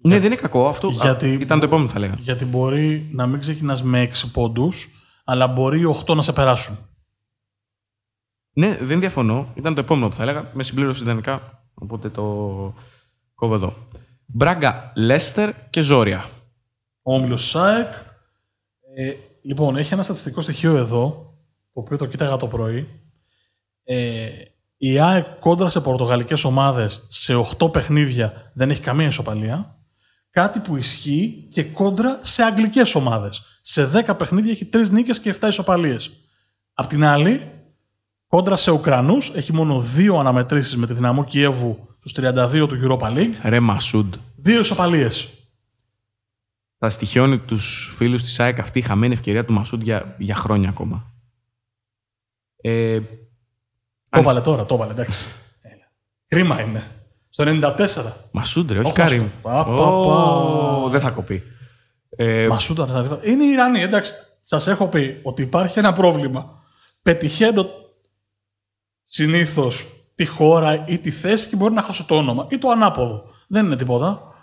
Ναι, 0.04 0.16
δεν 0.16 0.26
είναι 0.26 0.36
κακό. 0.36 0.68
Αυτό 0.68 0.88
γιατί, 0.90 1.34
ήταν 1.34 1.60
το 1.60 1.66
επόμενο 1.66 1.90
θα 1.90 2.00
λέγαμε. 2.00 2.20
Γιατί 2.22 2.46
μπορεί 2.46 3.10
να 3.12 3.28
μην 3.28 3.40
ξεκινάς 3.40 3.84
με 3.84 4.00
έξι 4.00 4.32
πόντους, 4.32 4.90
αλλά 5.24 5.48
μπορεί 5.48 5.80
οι 5.80 5.96
8 6.06 6.16
να 6.16 6.22
σε 6.22 6.34
περάσουν. 6.34 6.78
Ναι, 8.54 8.78
δεν 8.82 9.00
διαφωνώ. 9.00 9.52
Ήταν 9.56 9.74
το 9.74 9.80
επόμενο 9.80 10.08
που 10.08 10.16
θα 10.16 10.24
έλεγα. 10.24 10.52
Με 10.54 10.64
συμπλήρωση 10.64 11.02
ιδανικά. 11.02 11.64
Οπότε 11.74 12.10
το, 12.10 12.24
Κόβω 13.36 13.56
εδώ. 13.56 13.88
Μπράγκα, 14.26 14.92
Λέστερ 14.96 15.70
και 15.70 15.82
Ζόρια. 15.82 16.26
Όμιλο 17.02 17.38
ΣΑΕΚ. 17.38 17.88
Ε, 18.96 19.14
λοιπόν, 19.42 19.76
έχει 19.76 19.94
ένα 19.94 20.04
στατιστικό 20.04 20.42
στοιχείο 20.42 20.76
εδώ, 20.76 21.34
το 21.74 21.80
οποίο 21.80 21.98
το 21.98 22.06
κοίταγα 22.06 22.38
το 22.38 22.48
πρωί. 22.48 22.88
Ε, 23.84 24.28
η 24.78 25.00
ΑΕΚ 25.00 25.26
κόντρα 25.40 25.70
σε 25.70 25.82
πορτογαλικές 25.82 26.44
ομάδες 26.44 27.06
σε 27.10 27.34
8 27.58 27.72
παιχνίδια 27.72 28.52
δεν 28.54 28.70
έχει 28.70 28.82
καμία 28.82 29.08
ισοπαλία. 29.08 29.78
Κάτι 30.34 30.60
που 30.60 30.76
ισχύει 30.78 31.48
και 31.52 31.64
κόντρα 31.64 32.20
σε 32.22 32.44
αγγλικές 32.44 32.96
ομάδες. 32.96 33.60
Σε 33.62 33.90
10 34.08 34.18
παιχνίδια 34.18 34.52
έχει 34.52 34.70
3 34.74 34.90
νίκες 34.90 35.20
και 35.20 35.30
7 35.30 35.48
ισοπαλίες. 35.48 36.12
Απ' 36.74 36.88
την 36.88 37.04
άλλη, 37.04 37.52
κόντρα 38.28 38.56
σε 38.56 38.72
Ουκρανούς 38.72 39.32
έχει 39.36 39.54
μόνο 39.54 39.84
2 39.98 40.20
αναμετρήσεις 40.20 40.76
με 40.76 40.88
τη 40.88 40.94
δυναμό 40.94 41.24
Κιέβου 41.24 41.96
στους 42.00 42.14
32 42.14 42.68
του 42.68 42.80
Europa 42.84 43.18
League. 43.18 43.34
Ρε 43.44 43.60
Μασούντ. 43.60 44.14
Δύο 44.36 44.60
ισοπαλίες. 44.60 45.30
Θα 46.78 46.90
στοιχιώνει 46.90 47.40
τους 47.40 47.92
φίλους 47.96 48.24
της 48.24 48.40
ΑΕΚ 48.40 48.60
αυτή 48.60 48.80
η 48.80 48.82
χαμένη 48.82 49.14
ευκαιρία 49.14 49.46
του 49.46 49.54
Μασούντ 49.54 49.82
για, 49.82 50.16
για 50.18 50.36
χρόνια 50.36 50.70
ακόμα. 50.70 51.14
Ε, 52.56 53.00
το 54.10 54.20
έβαλε 54.20 54.42
τώρα, 54.42 54.66
το 54.66 54.76
έβαλε, 54.76 54.92
εντάξει. 54.92 55.26
Έλα. 55.62 55.92
Κρίμα 56.28 56.62
είναι. 56.62 56.88
Στο 57.34 57.44
94. 57.48 58.14
Μασούντ, 58.32 58.72
ρε, 58.72 58.80
όχι 58.80 58.94
Κάριμ. 58.94 59.28
Δεν 60.90 61.02
θα 61.02 61.10
κοπεί. 61.10 61.44
Ε, 62.10 62.48
Μασούντ, 62.48 62.80
είναι 63.24 63.44
η 63.44 63.50
Ιρανή, 63.52 63.80
εντάξει. 63.80 64.14
Σας 64.42 64.68
έχω 64.68 64.88
πει 64.88 65.20
ότι 65.24 65.42
υπάρχει 65.42 65.80
ένα 65.80 65.94
πρόβλημα. 65.94 66.64
Πετυχαίνω 67.02 67.66
συνήθως 69.04 69.86
τη 70.16 70.26
χώρα 70.26 70.88
ή 70.88 70.98
τη 70.98 71.12
θέση 71.12 71.50
και 71.50 71.56
μπορεί 71.56 71.74
να 71.74 71.82
χάσω 71.82 72.06
το 72.06 72.18
όνομα. 72.18 72.48
Ή 72.50 72.58
το 72.58 72.70
ανάποδο. 72.70 73.24
Δεν 73.48 73.66
είναι 73.66 73.76
τίποτα. 73.76 74.34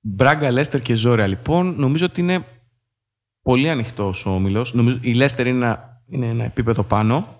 Μπράγκα, 0.00 0.50
Λέστερ 0.50 0.80
και 0.80 0.94
Ζόρια 0.94 1.26
λοιπόν. 1.26 1.74
Νομίζω 1.78 2.06
ότι 2.06 2.20
είναι 2.20 2.44
πολύ 3.42 3.70
ανοιχτός 3.70 4.26
ο 4.26 4.30
όμιλο. 4.30 4.66
Η 5.00 5.14
Λέστερ 5.14 5.46
είναι 5.46 5.64
ένα, 5.64 6.02
είναι 6.06 6.26
ένα 6.26 6.44
επίπεδο 6.44 6.82
πάνω. 6.82 7.36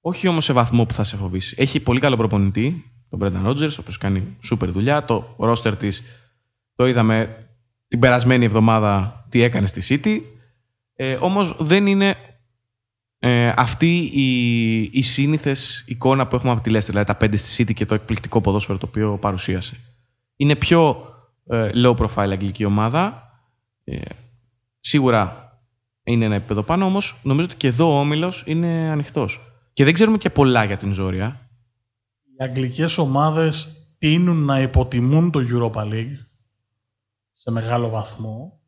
Όχι 0.00 0.28
όμως 0.28 0.44
σε 0.44 0.52
βαθμό 0.52 0.84
που 0.86 0.94
θα 0.94 1.04
σε 1.04 1.16
φοβήσει. 1.16 1.54
Έχει 1.58 1.80
πολύ 1.80 2.00
καλό 2.00 2.16
προπονητή, 2.16 2.92
τον 3.08 3.18
Μπρένταν 3.18 3.44
Ρότζερ, 3.44 3.68
ο 3.68 3.74
οποίος 3.80 3.98
κάνει 3.98 4.36
σούπερ 4.40 4.70
δουλειά. 4.70 5.04
Το 5.04 5.34
ρόστερ 5.38 5.76
της 5.76 6.02
το 6.74 6.86
είδαμε 6.86 7.46
την 7.88 7.98
περασμένη 7.98 8.44
εβδομάδα 8.44 9.24
τι 9.28 9.42
έκανε 9.42 9.66
στη 9.66 10.00
City. 10.04 10.20
Ε, 10.94 11.16
Όμως 11.20 11.56
δεν 11.58 11.86
είναι 11.86 12.16
ε, 13.18 13.52
αυτή 13.56 13.98
η, 13.98 14.80
η 14.82 15.02
σύνηθες 15.02 15.84
εικόνα 15.86 16.26
που 16.26 16.36
έχουμε 16.36 16.52
από 16.52 16.60
τη 16.60 16.70
Leicester, 16.70 16.86
δηλαδή 16.86 17.06
τα 17.06 17.14
πέντε 17.14 17.36
στη 17.36 17.64
City 17.64 17.74
και 17.74 17.86
το 17.86 17.94
εκπληκτικό 17.94 18.40
ποδόσφαιρο 18.40 18.78
το 18.78 18.86
οποίο 18.86 19.18
παρουσίασε. 19.18 19.76
Είναι 20.36 20.56
πιο 20.56 21.06
ε, 21.46 21.70
low 21.74 21.94
profile 21.96 22.30
αγγλική 22.30 22.64
ομάδα. 22.64 23.30
Ε, 23.84 23.98
σίγουρα 24.80 25.50
είναι 26.02 26.24
ένα 26.24 26.34
επίπεδο 26.34 26.62
πάνω, 26.62 26.84
όμως 26.84 27.20
νομίζω 27.22 27.46
ότι 27.46 27.56
και 27.56 27.66
εδώ 27.66 27.94
ο 27.94 28.00
όμιλος 28.00 28.42
είναι 28.46 28.90
ανοιχτός. 28.90 29.49
Και 29.72 29.84
δεν 29.84 29.92
ξέρουμε 29.92 30.16
και 30.16 30.30
πολλά 30.30 30.64
για 30.64 30.76
την 30.76 30.92
Ζόρια. 30.92 31.50
Οι 32.22 32.44
αγγλικές 32.44 32.98
ομάδες 32.98 33.74
τείνουν 33.98 34.44
να 34.44 34.60
υποτιμούν 34.60 35.30
το 35.30 35.40
Europa 35.50 35.82
League 35.82 36.16
σε 37.32 37.50
μεγάλο 37.50 37.88
βαθμό. 37.88 38.60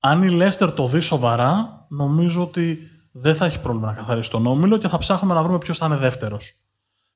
Αν 0.00 0.22
η 0.22 0.38
Leicester 0.40 0.72
το 0.76 0.88
δει 0.88 1.00
σοβαρά, 1.00 1.86
νομίζω 1.88 2.42
ότι 2.42 2.78
δεν 3.12 3.34
θα 3.34 3.44
έχει 3.44 3.60
πρόβλημα 3.60 3.86
να 3.86 3.94
καθαρίσει 3.94 4.30
τον 4.30 4.46
όμιλο 4.46 4.76
και 4.78 4.88
θα 4.88 4.98
ψάχνουμε 4.98 5.34
να 5.34 5.42
βρούμε 5.42 5.58
ποιος 5.58 5.78
θα 5.78 5.86
είναι 5.86 5.96
δεύτερος. 5.96 6.52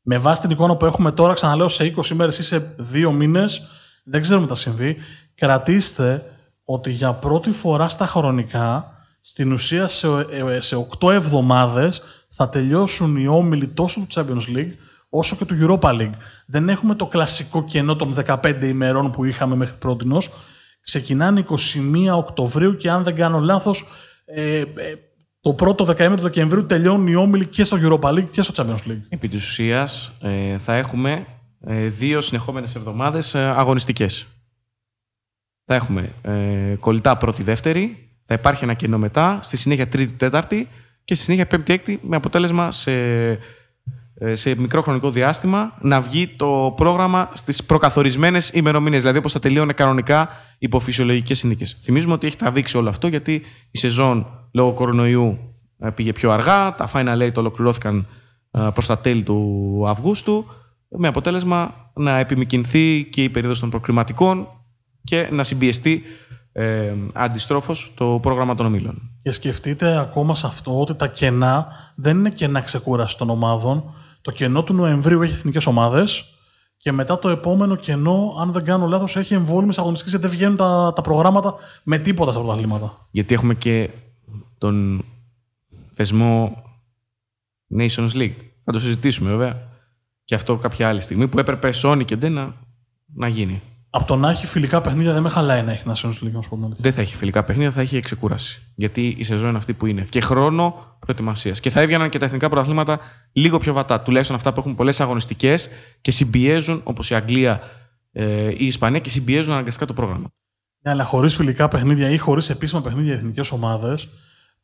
Με 0.03 0.19
βάση 0.19 0.41
την 0.41 0.51
εικόνα 0.51 0.77
που 0.77 0.87
έχουμε 0.87 1.13
τώρα, 1.13 1.33
ξαναλέω 1.33 1.69
σε 1.69 1.95
20 1.97 2.07
μέρες 2.15 2.39
ή 2.39 2.43
σε 2.43 2.77
2 2.93 3.11
μήνες, 3.13 3.67
δεν 4.05 4.23
ξέρουμε 4.23 4.47
τι 4.47 4.53
θα 4.53 4.59
συμβεί. 4.59 4.97
Κρατήστε 5.35 6.33
ότι 6.65 6.91
για 6.91 7.13
πρώτη 7.13 7.51
φορά 7.51 7.89
στα 7.89 8.07
χρονικά, 8.07 8.98
στην 9.21 9.53
ουσία 9.53 9.89
σε, 9.89 10.09
ε, 10.31 10.61
σε 10.61 10.87
8 11.01 11.13
εβδομάδες 11.13 12.03
θα 12.29 12.49
τελειώσουν 12.49 13.17
οι 13.17 13.27
όμιλοι 13.27 13.67
τόσο 13.67 14.01
του 14.01 14.07
Champions 14.11 14.57
League 14.57 14.73
όσο 15.09 15.37
και 15.37 15.45
του 15.45 15.55
Europa 15.61 16.01
League. 16.01 16.15
Δεν 16.47 16.69
έχουμε 16.69 16.95
το 16.95 17.07
κλασικό 17.07 17.65
κενό 17.65 17.97
των 17.97 18.15
15 18.27 18.55
ημερών 18.63 19.11
που 19.11 19.25
είχαμε 19.25 19.57
μέχρι 19.57 19.75
πρώτη. 19.79 20.07
Ξεκινάνε 20.83 21.45
21 21.49 22.17
Οκτωβρίου 22.17 22.77
και 22.77 22.91
αν 22.91 23.03
δεν 23.03 23.15
κάνω 23.15 23.39
λάθος, 23.39 23.85
ε, 24.25 24.59
ε, 24.59 24.65
το 25.41 25.53
πρώτο 25.53 25.85
δεκαήμερο 25.85 26.21
του 26.21 26.27
Δεκεμβρίου 26.27 26.67
τελειώνουν 26.67 27.07
οι 27.07 27.15
όμιλοι 27.15 27.47
και 27.47 27.65
στο 27.65 27.77
Europa 27.81 28.11
League 28.11 28.31
και 28.31 28.43
στο 28.43 28.53
Champions 28.57 28.91
League. 28.91 29.03
Επί 29.09 29.29
της 29.29 29.49
ουσίας 29.49 30.13
ε, 30.21 30.59
θα 30.59 30.75
έχουμε 30.75 31.27
ε, 31.61 31.89
δύο 31.89 32.21
συνεχόμενες 32.21 32.75
εβδομάδες 32.75 33.35
ε, 33.35 33.39
αγωνιστικές. 33.39 34.27
Θα 35.65 35.75
έχουμε 35.75 36.13
ε, 36.23 36.75
κολλητά 36.81 37.17
πρώτη-δεύτερη, 37.17 38.08
θα 38.29 38.35
υπάρχει 38.35 38.65
ένα 38.65 38.75
κενό 38.75 38.99
μετά, 38.99 39.39
στη 39.43 39.57
συνέχεια 39.57 39.89
τρίτη-τέταρτη 39.89 40.69
και 41.05 41.15
στη 41.15 41.25
συνέχεια 41.25 41.47
πέμπτη-έκτη 41.47 42.01
με 42.03 42.17
αποτέλεσμα 42.17 42.71
σε, 42.71 42.93
ε, 44.15 44.35
σε 44.35 44.61
μικρό 44.61 44.83
χρονικό 44.83 45.11
διάστημα 45.11 45.75
να 45.81 46.01
βγει 46.01 46.29
το 46.29 46.73
πρόγραμμα 46.77 47.31
στις 47.33 47.65
προκαθορισμένες 47.65 48.51
ημερομηνίες, 48.51 49.01
δηλαδή 49.01 49.19
όπως 49.19 49.33
θα 49.33 49.39
τελείωνε 49.39 49.73
κανονικά 49.73 50.29
υπό 50.59 50.79
φυσιολογικές 50.79 51.39
συνθήκες. 51.39 51.77
Θυμίζουμε 51.83 52.13
ότι 52.13 52.27
έχει 52.27 52.37
τραβήξει 52.37 52.77
όλο 52.77 52.89
αυτό 52.89 53.07
γιατί 53.07 53.43
η 53.71 53.79
σεζόν 53.79 54.27
λόγω 54.53 54.73
κορονοϊού 54.73 55.39
ε, 55.79 55.91
πήγε 55.91 56.13
πιο 56.13 56.31
αργά, 56.31 56.75
τα 56.75 56.91
Final 56.93 57.23
Eight 57.23 57.35
ολοκληρώθηκαν 57.35 58.07
ε, 58.51 58.69
προς 58.75 58.87
τα 58.87 58.99
τέλη 58.99 59.23
του 59.23 59.85
Αυγούστου 59.87 60.47
με 60.89 61.09
αποτέλεσμα 61.09 61.91
να 61.95 62.19
επιμηκυνθεί 62.19 63.05
και 63.05 63.23
η 63.23 63.29
περίοδος 63.29 63.61
των 63.61 63.71
προκριματικών 63.71 64.49
και 65.05 65.29
να 65.31 65.45
συμπιεστεί 65.45 66.03
ε, 66.59 66.95
αντιστρόφως 67.15 67.93
το 67.95 68.19
πρόγραμμα 68.23 68.55
των 68.55 68.67
ομίλων. 68.67 69.11
Και 69.23 69.31
σκεφτείτε 69.31 69.99
ακόμα 69.99 70.35
σε 70.35 70.47
αυτό 70.47 70.81
ότι 70.81 70.95
τα 70.95 71.09
κενά 71.09 71.69
δεν 71.95 72.19
είναι 72.19 72.31
κενά 72.31 72.61
ξεκούραση 72.61 73.19
των 73.19 73.31
ομάδων. 73.31 73.95
Το 74.21 74.31
κενό 74.31 74.63
του 74.63 74.75
Νοεμβρίου 74.75 75.23
έχει 75.23 75.33
εθνικές 75.33 75.67
ομάδες 75.67 76.25
και 76.77 76.93
μετά 76.93 77.19
το 77.19 77.29
επόμενο 77.29 77.77
κενό, 77.77 78.37
αν 78.41 78.53
δεν 78.53 78.65
κάνω 78.65 78.87
λάθος, 78.87 79.17
έχει 79.17 79.35
εμβόλυμες 79.35 79.79
αγωνιστικές 79.79 80.13
γιατί 80.13 80.27
δεν 80.27 80.37
βγαίνουν 80.37 80.57
τα, 80.57 80.93
τα 80.95 81.03
προγράμματα 81.03 81.55
με 81.83 81.99
τίποτα 81.99 82.31
στα 82.31 82.41
πρωταθλήματα. 82.41 83.09
Γιατί 83.11 83.35
έχουμε 83.35 83.55
και 83.55 83.91
τον 84.59 85.05
θεσμό 85.91 86.63
Nations 87.79 88.11
League. 88.13 88.37
Θα 88.65 88.73
το 88.73 88.79
συζητήσουμε 88.79 89.31
βέβαια. 89.31 89.69
Και 90.25 90.35
αυτό 90.35 90.57
κάποια 90.57 90.89
άλλη 90.89 91.01
στιγμή 91.01 91.29
που 91.29 91.39
έπρεπε 91.39 91.71
Sony 91.83 92.03
και 92.05 92.17
Ντε 92.17 92.29
να, 92.29 92.55
να 93.15 93.29
γίνει. 93.29 93.63
Από 93.91 94.05
το 94.05 94.17
να 94.17 94.31
έχει 94.31 94.47
φιλικά 94.47 94.81
παιχνίδια 94.81 95.13
δεν 95.13 95.23
με 95.23 95.29
χαλάει 95.29 95.63
να 95.63 95.73
έχει 95.73 95.83
Nations 95.87 96.25
League, 96.25 96.31
να 96.33 96.43
σου 96.43 96.49
πω 96.49 96.71
Δεν 96.79 96.93
θα 96.93 97.01
έχει 97.01 97.17
φιλικά 97.17 97.45
παιχνίδια, 97.45 97.71
θα 97.71 97.81
έχει 97.81 97.97
εξεκούραση. 97.97 98.63
Γιατί 98.75 99.15
η 99.19 99.25
σεζόν 99.25 99.49
είναι 99.49 99.59
αυτή 99.59 99.75
που 99.75 99.87
είναι. 99.87 100.03
Και 100.09 100.21
χρόνο 100.21 100.75
προετοιμασίας. 100.99 101.61
Και 101.61 101.71
θα 101.71 101.81
έβγαιναν 101.81 102.09
και 102.09 102.19
τα 102.19 102.25
εθνικά 102.25 102.49
πρωταθλήματα 102.49 103.01
λίγο 103.33 103.57
πιο 103.57 103.73
βατά. 103.73 104.01
Τουλάχιστον 104.01 104.37
αυτά 104.37 104.53
που 104.53 104.61
έχουν 104.61 104.75
πολλές 104.75 105.01
αγωνιστικές 105.01 105.69
και 106.01 106.11
συμπιέζουν, 106.11 106.81
όπως 106.85 107.11
η 107.11 107.15
Αγγλία 107.15 107.61
ε, 108.13 108.49
ή 108.49 108.57
η 108.59 108.67
Ισπανία, 108.67 108.99
και 108.99 109.11
συμπιέζουν 109.11 109.53
αναγκαστικά 109.53 109.87
το 109.87 109.93
πρόγραμμα. 109.93 110.29
Ναι, 110.83 110.91
αλλά 110.91 111.05
χωρίς 111.05 111.35
φιλικά 111.35 111.69
παιχνίδια 111.69 112.11
ή 112.11 112.19
χωρίς 112.19 112.51
επίσημα 112.51 112.81
παιχνίδια 112.81 113.15
εθνικές 113.15 113.51
ομάδες, 113.51 114.09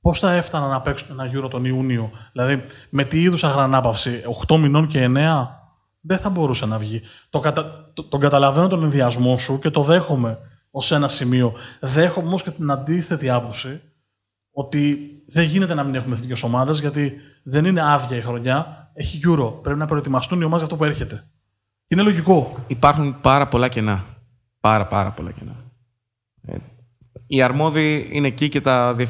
πώς 0.00 0.18
θα 0.18 0.32
έφταναν 0.32 0.70
να 0.70 0.80
παίξουν 0.80 1.08
ένα 1.10 1.26
γύρο 1.26 1.48
τον 1.48 1.64
Ιούνιο; 1.64 2.10
Δηλαδή, 2.32 2.64
με 2.90 3.04
τι 3.04 3.22
είδους 3.22 3.44
αγρανάπαυση, 3.44 4.22
8 4.46 4.56
μηνών 4.58 4.86
και 4.86 5.04
9, 5.04 5.63
δεν 6.06 6.18
θα 6.18 6.30
μπορούσε 6.30 6.66
να 6.66 6.78
βγει. 6.78 7.02
Το 7.30 7.40
κατα... 7.40 7.90
το, 7.94 8.04
τον 8.04 8.20
καταλαβαίνω 8.20 8.68
τον 8.68 8.82
ενδιασμό 8.82 9.38
σου 9.38 9.58
και 9.58 9.70
το 9.70 9.82
δέχομαι 9.82 10.38
ως 10.70 10.92
ένα 10.92 11.08
σημείο. 11.08 11.52
Δέχομαι 11.80 12.26
όμως 12.26 12.42
και 12.42 12.50
την 12.50 12.70
αντίθετη 12.70 13.30
άποψη 13.30 13.80
ότι 14.52 14.98
δεν 15.26 15.44
γίνεται 15.44 15.74
να 15.74 15.84
μην 15.84 15.94
έχουμε 15.94 16.14
εθνικές 16.14 16.42
ομάδες 16.42 16.80
γιατί 16.80 17.16
δεν 17.42 17.64
είναι 17.64 17.92
άδεια 17.92 18.16
η 18.16 18.20
χρονιά. 18.20 18.90
Έχει 18.94 19.20
Euro. 19.24 19.62
Πρέπει 19.62 19.78
να 19.78 19.86
προετοιμαστούν 19.86 20.40
οι 20.40 20.44
ομάδες 20.44 20.66
για 20.66 20.74
αυτό 20.74 20.84
που 20.84 20.90
έρχεται. 20.90 21.24
Είναι 21.86 22.02
λογικό. 22.02 22.64
Υπάρχουν 22.66 23.20
πάρα 23.20 23.48
πολλά 23.48 23.68
κενά. 23.68 24.04
Πάρα, 24.60 24.86
πάρα 24.86 25.12
πολλά 25.12 25.32
κενά. 25.32 25.54
Ε, 26.42 26.56
οι 27.26 27.42
αρμόδιοι 27.42 28.08
είναι 28.12 28.26
εκεί 28.26 28.48
και 28.48 28.60
τα 28.60 28.96
ε, 28.98 29.06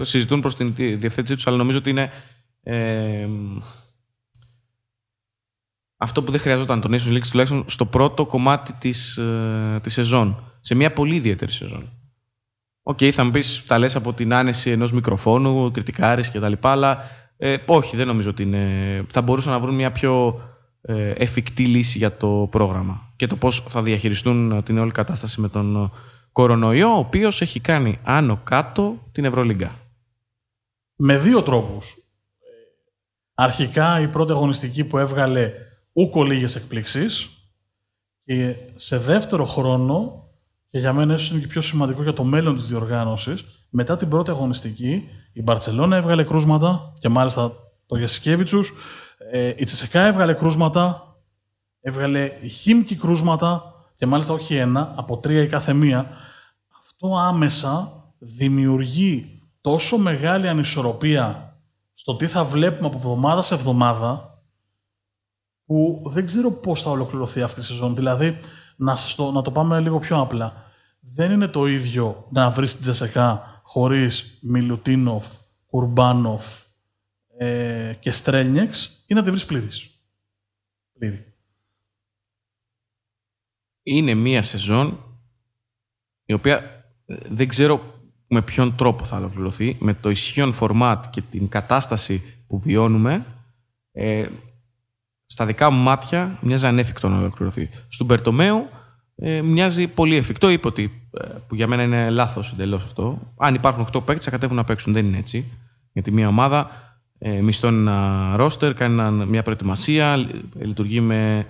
συζητούν 0.00 0.40
προς 0.40 0.56
την 0.56 0.74
διευθέτησή 0.74 1.34
τους, 1.34 1.46
αλλά 1.46 1.56
νομίζω 1.56 1.78
ότι 1.78 1.90
είναι 1.90 2.10
ε, 2.62 3.28
αυτό 6.00 6.22
που 6.22 6.30
δεν 6.30 6.40
χρειαζόταν 6.40 6.80
τον 6.80 6.92
Nations 6.94 7.16
League 7.16 7.26
τουλάχιστον 7.30 7.64
στο 7.66 7.86
πρώτο 7.86 8.26
κομμάτι 8.26 8.72
της, 8.72 9.16
ε, 9.16 9.80
της 9.82 9.92
σεζόν. 9.92 10.42
Σε 10.60 10.74
μια 10.74 10.92
πολύ 10.92 11.14
ιδιαίτερη 11.14 11.52
σεζόν. 11.52 11.92
OK, 12.82 12.98
okay, 13.00 13.10
θα 13.10 13.24
μου 13.24 13.30
πεις, 13.30 13.64
τα 13.66 13.78
λες 13.78 13.96
από 13.96 14.12
την 14.12 14.34
άνεση 14.34 14.70
ενός 14.70 14.92
μικροφόνου, 14.92 15.70
κριτικάρεις 15.70 16.30
και 16.30 16.40
τα 16.40 16.48
λοιπά, 16.48 16.70
αλλά 16.70 16.98
ε, 17.36 17.56
όχι, 17.66 17.96
δεν 17.96 18.06
νομίζω 18.06 18.30
ότι 18.30 18.42
είναι... 18.42 19.04
Θα 19.08 19.22
μπορούσαν 19.22 19.52
να 19.52 19.58
βρουν 19.58 19.74
μια 19.74 19.92
πιο 19.92 20.40
ε, 20.80 21.10
εφικτή 21.10 21.66
λύση 21.66 21.98
για 21.98 22.16
το 22.16 22.48
πρόγραμμα 22.50 23.12
και 23.16 23.26
το 23.26 23.36
πώς 23.36 23.64
θα 23.68 23.82
διαχειριστούν 23.82 24.62
την 24.62 24.78
όλη 24.78 24.90
κατάσταση 24.90 25.40
με 25.40 25.48
τον 25.48 25.92
κορονοϊό, 26.32 26.88
ο 26.88 26.98
οποίος 26.98 27.40
έχει 27.40 27.60
κάνει 27.60 27.98
άνω 28.02 28.40
κάτω 28.44 29.02
την 29.12 29.24
Ευρωλίγκα. 29.24 29.72
Με 30.96 31.18
δύο 31.18 31.42
τρόπους. 31.42 31.96
Αρχικά 33.34 34.00
η 34.00 34.08
πρώτη 34.08 34.32
αγωνιστική 34.32 34.84
που 34.84 34.98
έβγαλε 34.98 35.52
ουκ 35.98 36.24
ολίγες 36.24 36.56
εκπλήξεις 36.56 37.28
και 38.24 38.56
σε 38.74 38.98
δεύτερο 38.98 39.44
χρόνο 39.44 40.24
και 40.70 40.78
για 40.78 40.92
μένα 40.92 41.14
ίσως 41.14 41.30
είναι 41.30 41.40
και 41.40 41.46
πιο 41.46 41.60
σημαντικό 41.60 42.02
για 42.02 42.12
το 42.12 42.24
μέλλον 42.24 42.56
της 42.56 42.66
διοργάνωσης 42.66 43.44
μετά 43.70 43.96
την 43.96 44.08
πρώτη 44.08 44.30
αγωνιστική 44.30 45.08
η 45.32 45.42
Μπαρτσελώνα 45.42 45.96
έβγαλε 45.96 46.24
κρούσματα 46.24 46.92
και 46.98 47.08
μάλιστα 47.08 47.52
το 47.86 47.96
Γεσικέβιτσους 47.96 48.72
ε, 49.32 49.52
η 49.56 49.64
Τσεσεκά 49.64 50.06
έβγαλε 50.06 50.32
κρούσματα 50.32 51.16
έβγαλε 51.80 52.32
η 52.40 52.48
Χίμκι 52.48 52.96
κρούσματα 52.96 53.74
και 53.96 54.06
μάλιστα 54.06 54.32
όχι 54.32 54.56
ένα, 54.56 54.94
από 54.96 55.18
τρία 55.18 55.42
η 55.42 55.46
κάθε 55.46 55.72
μία. 55.72 56.10
Αυτό 56.80 57.16
άμεσα 57.18 57.92
δημιουργεί 58.18 59.42
τόσο 59.60 59.98
μεγάλη 59.98 60.48
ανισορροπία 60.48 61.56
στο 61.92 62.16
τι 62.16 62.26
θα 62.26 62.44
βλέπουμε 62.44 62.86
από 62.86 62.96
εβδομάδα 62.96 63.42
σε 63.42 63.54
εβδομάδα 63.54 64.37
που 65.68 66.02
δεν 66.04 66.26
ξέρω 66.26 66.50
πώς 66.50 66.82
θα 66.82 66.90
ολοκληρωθεί 66.90 67.42
αυτή 67.42 67.60
η 67.60 67.62
σεζόν. 67.62 67.94
Δηλαδή, 67.94 68.40
να, 68.76 68.96
το, 69.16 69.30
να 69.30 69.42
το 69.42 69.50
πάμε 69.50 69.80
λίγο 69.80 69.98
πιο 69.98 70.20
απλά. 70.20 70.72
Δεν 71.00 71.32
είναι 71.32 71.48
το 71.48 71.66
ίδιο 71.66 72.26
να 72.30 72.50
βρεις 72.50 72.72
την 72.72 72.80
Τζεσεκά 72.80 73.60
χωρίς 73.62 74.38
Μιλουτίνοφ, 74.42 75.26
Κουρμπάνοφ 75.66 76.44
ε, 77.36 77.94
και 78.00 78.10
Στρέλνιεξ 78.10 79.02
ή 79.06 79.14
να 79.14 79.22
τη 79.22 79.30
βρεις 79.30 79.46
πλήρης. 79.46 79.90
Πλήρη. 80.98 81.34
Είναι 83.82 84.14
μία 84.14 84.42
σεζόν 84.42 84.98
η 86.24 86.32
οποία 86.32 86.84
δεν 87.28 87.48
ξέρω 87.48 88.00
με 88.26 88.42
ποιον 88.42 88.74
τρόπο 88.74 89.04
θα 89.04 89.16
ολοκληρωθεί. 89.16 89.76
Με 89.80 89.94
το 89.94 90.10
ισχύον 90.10 90.52
φορμάτ 90.52 91.04
και 91.10 91.22
την 91.22 91.48
κατάσταση 91.48 92.22
που 92.46 92.58
βιώνουμε, 92.58 93.26
ε, 93.92 94.28
στα 95.30 95.46
δικά 95.46 95.70
μου 95.70 95.82
μάτια 95.82 96.38
μοιάζει 96.40 96.66
ανέφικτο 96.66 97.08
να 97.08 97.18
ολοκληρωθεί. 97.18 97.70
Στον 97.88 98.06
Περτομέου 98.06 98.68
ε, 99.16 99.42
μοιάζει 99.42 99.88
πολύ 99.88 100.16
εφικτό. 100.16 100.48
Είπε 100.48 100.66
ότι, 100.66 101.08
ε, 101.10 101.28
που 101.46 101.54
για 101.54 101.66
μένα 101.66 101.82
είναι 101.82 102.10
λάθος 102.10 102.52
εντελώς 102.52 102.84
αυτό. 102.84 103.32
Αν 103.36 103.54
υπάρχουν 103.54 103.86
8 103.92 104.04
παίκτες, 104.04 104.24
θα 104.24 104.30
κατέβουν 104.30 104.56
να 104.56 104.64
παίξουν. 104.64 104.92
Δεν 104.92 105.06
είναι 105.06 105.18
έτσι. 105.18 105.44
Γιατί 105.92 106.12
μια 106.12 106.28
ομάδα 106.28 106.70
ε, 107.18 107.40
μισθώνει 107.40 107.78
ένα 107.78 108.32
ρόστερ, 108.36 108.72
κάνει 108.72 109.26
μια 109.26 109.42
προετοιμασία, 109.42 110.26
λειτουργεί 110.58 111.00
με 111.00 111.46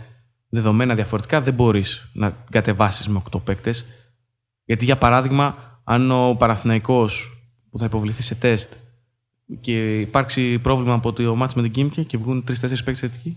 δεδομένα 0.49 0.95
διαφορετικά. 0.95 1.41
Δεν 1.41 1.55
μπορείς 1.55 2.11
να 2.12 2.37
κατεβάσεις 2.51 3.09
με 3.09 3.23
8 3.31 3.41
παίκτες. 3.45 3.87
Γιατί 4.64 4.85
για 4.85 4.99
παράδειγμα, 4.99 5.57
αν 5.85 6.11
ο 6.11 6.35
Παραθυναϊκός 6.38 7.43
που 7.71 7.79
θα 7.79 7.85
υποβληθεί 7.85 8.23
σε 8.23 8.35
τεστ 8.35 8.73
και 9.61 10.01
υπάρξει 10.01 10.59
πρόβλημα 10.59 10.95
από 10.95 11.12
το 11.12 11.35
μάτς 11.35 11.55
με 11.55 11.62
την 11.62 11.71
Κίμκε 11.71 12.03
και 12.03 12.19
βγουν 12.19 12.45
τρει-τέσσερι 12.45 12.83
παίκτες 12.83 13.11
θετικοί. 13.11 13.37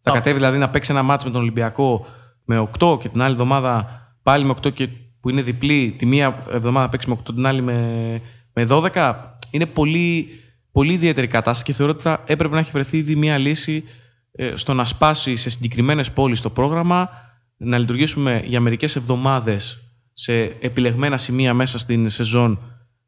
Θα 0.00 0.10
κατέβει 0.10 0.36
δηλαδή 0.36 0.58
να 0.58 0.70
παίξει 0.70 0.92
ένα 0.92 1.02
μάτς 1.02 1.24
με 1.24 1.30
τον 1.30 1.40
Ολυμπιακό 1.40 2.06
με 2.44 2.68
8 2.78 2.98
και 3.00 3.08
την 3.08 3.22
άλλη 3.22 3.32
εβδομάδα 3.32 3.86
πάλι 4.22 4.44
με 4.44 4.54
8 4.62 4.72
και 4.72 4.88
που 5.20 5.30
είναι 5.30 5.42
διπλή, 5.42 5.94
τη 5.98 6.06
μία 6.06 6.38
εβδομάδα 6.50 6.88
παίξει 6.88 7.08
με 7.08 7.16
8, 7.20 7.34
την 7.34 7.46
άλλη 7.46 7.62
με, 7.62 8.20
με 8.52 8.66
12. 8.68 9.14
Είναι 9.50 9.66
πολύ, 9.66 10.28
πολύ 10.72 10.92
ιδιαίτερη 10.92 11.26
κατάσταση 11.26 11.64
και 11.64 11.72
θεωρώ 11.72 11.92
ότι 11.92 12.02
θα 12.02 12.22
έπρεπε 12.26 12.54
να 12.54 12.60
έχει 12.60 12.70
βρεθεί 12.70 12.96
ήδη 12.96 13.16
μία 13.16 13.38
λύση 13.38 13.84
ε, 14.32 14.56
στο 14.56 14.74
να 14.74 14.84
σπάσει 14.84 15.36
σε 15.36 15.50
συγκεκριμένες 15.50 16.12
πόλεις 16.12 16.40
το 16.40 16.50
πρόγραμμα, 16.50 17.10
να 17.56 17.78
λειτουργήσουμε 17.78 18.42
για 18.44 18.60
μερικές 18.60 18.96
εβδομάδες 18.96 19.78
σε 20.12 20.42
επιλεγμένα 20.42 21.18
σημεία 21.18 21.54
μέσα 21.54 21.78
στην 21.78 22.10
σεζόν 22.10 22.60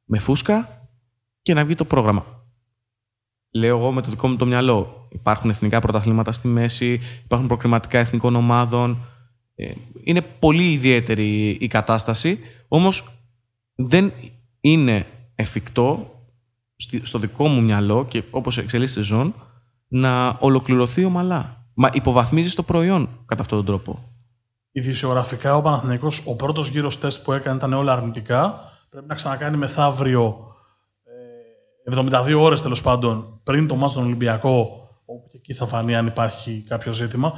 με 0.05 0.19
φούσκα 0.19 0.89
και 1.43 1.55
να 1.55 1.65
βγει 1.65 1.75
το 1.75 1.85
πρόγραμμα. 1.85 2.40
Λέω 3.51 3.79
εγώ 3.79 3.93
με 3.93 4.03
το 4.03 4.11
δικό 4.11 4.29
μου 4.29 4.37
το 4.37 4.47
μυαλό. 4.47 5.09
Υπάρχουν 5.11 5.51
εθνικά 5.51 5.81
πρωταθλήματα 5.81 6.33
στη 6.33 6.49
μέση, 6.49 7.01
υπάρχουν 7.25 7.49
προκριματικά 7.49 7.99
εθνικών 7.99 8.37
ομάδων. 8.37 9.05
Ε, 9.55 9.73
είναι 10.03 10.21
πολύ 10.21 10.73
ιδιαίτερη 10.73 11.49
η 11.49 11.67
κατάσταση, 11.67 12.39
όμως 12.69 13.09
δεν 13.75 14.13
είναι 14.61 15.07
εφικτό 15.35 16.15
στο 17.03 17.19
δικό 17.19 17.49
μου 17.49 17.63
μυαλό 17.63 18.05
και 18.05 18.23
όπως 18.31 18.59
εξελίσσεται 18.59 19.03
ζών 19.03 19.35
να 19.89 20.29
ολοκληρωθεί 20.29 21.05
ομαλά. 21.05 21.65
Μα 21.75 21.91
υποβαθμίζεις 21.93 22.55
το 22.55 22.63
προϊόν 22.63 23.09
κατά 23.27 23.43
αυτόν 23.43 23.59
τον 23.59 23.67
τρόπο. 23.67 24.05
Ειδησιογραφικά 24.73 25.57
ο 25.57 25.63
Παναθηναϊκός, 25.63 26.23
ο 26.27 26.37
πρώτος 26.37 26.69
γύρος 26.69 26.99
τεστ 26.99 27.25
που 27.25 27.33
έκανε 27.33 27.57
ήταν 27.57 27.73
όλα 27.73 27.93
αρνητικά. 27.93 28.61
Πρέπει 28.91 29.07
να 29.07 29.15
ξανακάνει 29.15 29.57
μεθαύριο 29.57 30.50
72 31.95 32.25
ε, 32.27 32.35
ώρες 32.35 32.63
τέλος 32.63 32.83
πάντων 32.83 33.41
πριν 33.43 33.67
το 33.67 33.75
μάτς 33.75 33.93
τον 33.93 34.05
Ολυμπιακό, 34.05 34.89
όπου 35.05 35.29
και 35.29 35.37
εκεί 35.37 35.53
θα 35.53 35.67
φανεί 35.67 35.97
αν 35.97 36.07
υπάρχει 36.07 36.65
κάποιο 36.69 36.93
ζήτημα. 36.93 37.33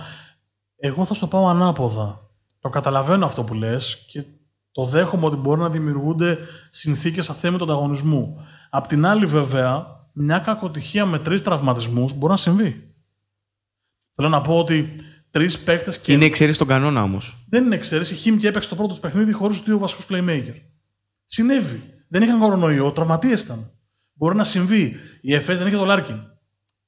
Εγώ 0.76 1.04
θα 1.04 1.14
στο 1.14 1.26
πάω 1.26 1.46
ανάποδα. 1.46 2.30
Το 2.60 2.68
καταλαβαίνω 2.68 3.26
αυτό 3.26 3.44
που 3.44 3.54
λες 3.54 4.04
και 4.08 4.24
το 4.72 4.84
δέχομαι 4.84 5.26
ότι 5.26 5.36
μπορεί 5.36 5.60
να 5.60 5.70
δημιουργούνται 5.70 6.38
συνθήκες 6.70 7.30
αθέμητου 7.30 7.64
ανταγωνισμού. 7.64 8.46
Απ' 8.70 8.86
την 8.86 9.06
άλλη 9.06 9.26
βέβαια, 9.26 9.86
μια 10.12 10.38
κακοτυχία 10.38 11.06
με 11.06 11.18
τρεις 11.18 11.42
τραυματισμούς 11.42 12.12
μπορεί 12.12 12.32
να 12.32 12.38
συμβεί. 12.38 12.94
Θέλω 14.12 14.28
να 14.28 14.40
πω 14.40 14.58
ότι 14.58 14.96
τρεις 15.30 15.62
παίκτες 15.62 15.98
και. 15.98 16.12
Είναι 16.12 16.24
εξαίρεση 16.24 16.54
στον 16.54 16.66
κανόνα 16.66 17.02
όμως. 17.02 17.44
Δεν 17.48 17.64
είναι 17.64 17.74
εξαίρεση. 17.74 18.14
Η 18.14 18.16
Χίμ 18.16 18.36
και 18.36 18.48
έπαιξε 18.48 18.68
το 18.68 18.74
πρώτο 18.74 18.90
τους 18.90 19.00
παιχνίδι 19.00 19.32
χωρίς 19.32 19.60
δύο 19.60 19.78
βασικούς 19.78 20.06
playmaker. 20.10 20.54
Συνέβη. 21.24 21.82
Δεν 22.08 22.22
είχαν 22.22 22.40
κορονοϊό, 22.40 22.90
τραυματίες 22.90 23.42
ήταν. 23.42 23.70
Μπορεί 24.22 24.36
να 24.36 24.44
συμβεί. 24.44 24.96
Η 25.20 25.34
ΕΦΕΣ 25.34 25.58
δεν 25.58 25.66
είχε 25.66 25.76
το 25.76 25.84
Λάρκιν. 25.84 26.16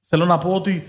Θέλω 0.00 0.24
να 0.24 0.38
πω 0.38 0.54
ότι 0.54 0.70
ε, 0.70 0.82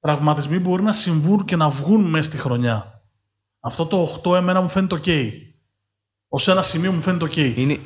τραυματισμοί 0.00 0.58
μπορεί 0.58 0.82
να 0.82 0.92
συμβούν 0.92 1.44
και 1.44 1.56
να 1.56 1.70
βγουν 1.70 2.04
μέσα 2.04 2.24
στη 2.24 2.36
χρονιά. 2.36 3.02
Αυτό 3.60 3.86
το 3.86 4.20
8 4.24 4.36
εμένα 4.36 4.60
μου 4.60 4.68
φαίνεται 4.68 5.00
OK. 5.04 5.32
Ω 6.28 6.50
ένα 6.50 6.62
σημείο 6.62 6.92
μου 6.92 7.00
φαίνεται 7.00 7.24
OK. 7.24 7.56
Είναι... 7.56 7.78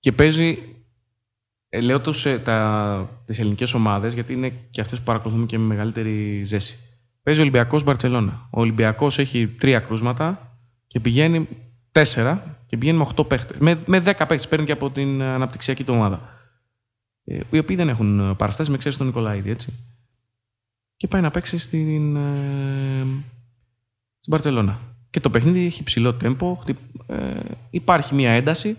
Και 0.00 0.12
παίζει 0.12 0.58
ε, 1.68 1.80
λέω 1.80 2.00
τους, 2.00 2.26
ε, 2.26 2.38
τα, 2.38 3.20
τις 3.24 3.38
ελληνικές 3.38 3.74
ομάδες, 3.74 4.14
γιατί 4.14 4.32
είναι 4.32 4.48
και 4.70 4.80
αυτές 4.80 4.98
που 4.98 5.04
παρακολουθούμε 5.04 5.46
και 5.46 5.58
με 5.58 5.64
μεγαλύτερη 5.64 6.44
ζέση. 6.44 6.78
Παίζει 7.22 7.40
ο 7.40 7.42
Ολυμπιακός 7.42 7.84
Μπαρτσελώνα. 7.84 8.48
Ο 8.50 8.60
Ολυμπιακός 8.60 9.18
έχει 9.18 9.48
τρία 9.48 9.80
κρούσματα 9.80 10.56
και 10.86 11.00
πηγαίνει 11.00 11.48
τέσσερα 11.92 12.57
και 12.68 12.76
πηγαίνει 12.76 12.96
με 12.96 13.02
οχτώ 13.02 13.24
παίχτες. 13.24 13.56
Με, 13.58 13.80
με 13.86 14.00
δέκα 14.00 14.26
παίχτες 14.26 14.48
παίρνει 14.48 14.64
και 14.64 14.72
από 14.72 14.90
την 14.90 15.22
αναπτυξιακή 15.22 15.84
του 15.84 15.94
ομάδα. 15.94 16.20
Ε, 17.24 17.40
οι 17.50 17.58
οποίοι 17.58 17.76
δεν 17.76 17.88
έχουν 17.88 18.36
παραστάσεις 18.36 18.68
με 18.68 18.74
εξαίρεση 18.74 18.98
τον 18.98 19.06
Νικολαίδη, 19.06 19.50
έτσι. 19.50 19.72
Και 20.96 21.08
πάει 21.08 21.20
να 21.20 21.30
παίξει 21.30 21.58
στην, 21.58 22.16
ε, 22.16 23.06
στην 24.18 24.28
Μπαρτσελώνα. 24.28 24.78
Και 25.10 25.20
το 25.20 25.30
παιχνίδι 25.30 25.66
έχει 25.66 25.82
ψηλό 25.82 26.14
τέμπο, 26.14 26.58
ε, 27.06 27.40
υπάρχει 27.70 28.14
μια 28.14 28.30
ένταση 28.30 28.76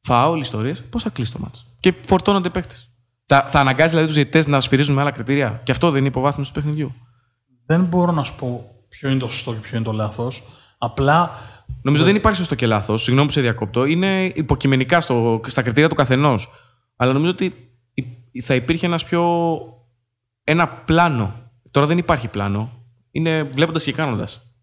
φάουλ, 0.00 0.40
ιστορίες, 0.40 0.82
πώς 0.82 1.02
θα 1.02 1.10
κλείσει 1.10 1.32
το 1.32 1.38
μάτσο. 1.38 1.64
Και 1.80 1.94
φορτώνονται 2.06 2.48
οι 2.48 2.50
παίχτες. 2.50 2.90
Θα, 3.26 3.46
θα 3.46 3.60
αναγκάζει 3.60 3.88
δηλαδή 3.88 4.06
τους 4.06 4.14
διαιτητές 4.16 4.46
να 4.46 4.60
σφυρίζουν 4.60 4.94
με 4.94 5.00
άλλα 5.00 5.10
κριτήρια. 5.10 5.60
Και 5.64 5.72
αυτό 5.72 5.90
δεν 5.90 5.98
είναι 5.98 6.08
υποβάθμιση 6.08 6.52
του 6.52 6.60
παιχνιδιού. 6.60 6.94
Δεν 7.66 7.84
μπορώ 7.84 8.12
να 8.12 8.22
σου 8.22 8.34
πω 8.34 8.70
ποιο 8.88 9.10
είναι 9.10 9.18
το 9.18 9.28
σωστό 9.28 9.52
και 9.52 9.58
ποιο 9.58 9.76
είναι 9.76 9.84
το 9.84 9.92
λάθος. 9.92 10.42
Απλά. 10.78 11.30
Νομίζω 11.82 12.04
δεν 12.04 12.16
υπάρχει 12.16 12.38
σωστό 12.38 12.54
και 12.54 12.66
λάθος. 12.66 13.02
Συγγνώμη 13.02 13.26
που 13.26 13.32
σε 13.32 13.40
διακόπτω. 13.40 13.84
Είναι 13.84 14.24
υποκειμενικά 14.24 15.00
στο, 15.00 15.40
στα 15.46 15.62
κριτήρια 15.62 15.88
του 15.88 15.94
καθενός. 15.94 16.48
Αλλά 16.96 17.12
νομίζω 17.12 17.32
ότι 17.32 17.54
θα 18.42 18.54
υπήρχε 18.54 18.86
ένας 18.86 19.04
πιο. 19.04 19.60
ένα 20.44 20.68
πλάνο. 20.68 21.50
Τώρα 21.70 21.86
δεν 21.86 21.98
υπάρχει 21.98 22.28
πλάνο. 22.28 22.86
Είναι 23.10 23.42
βλέποντας 23.42 23.84
και 23.84 23.92
κάνοντας. 23.92 24.56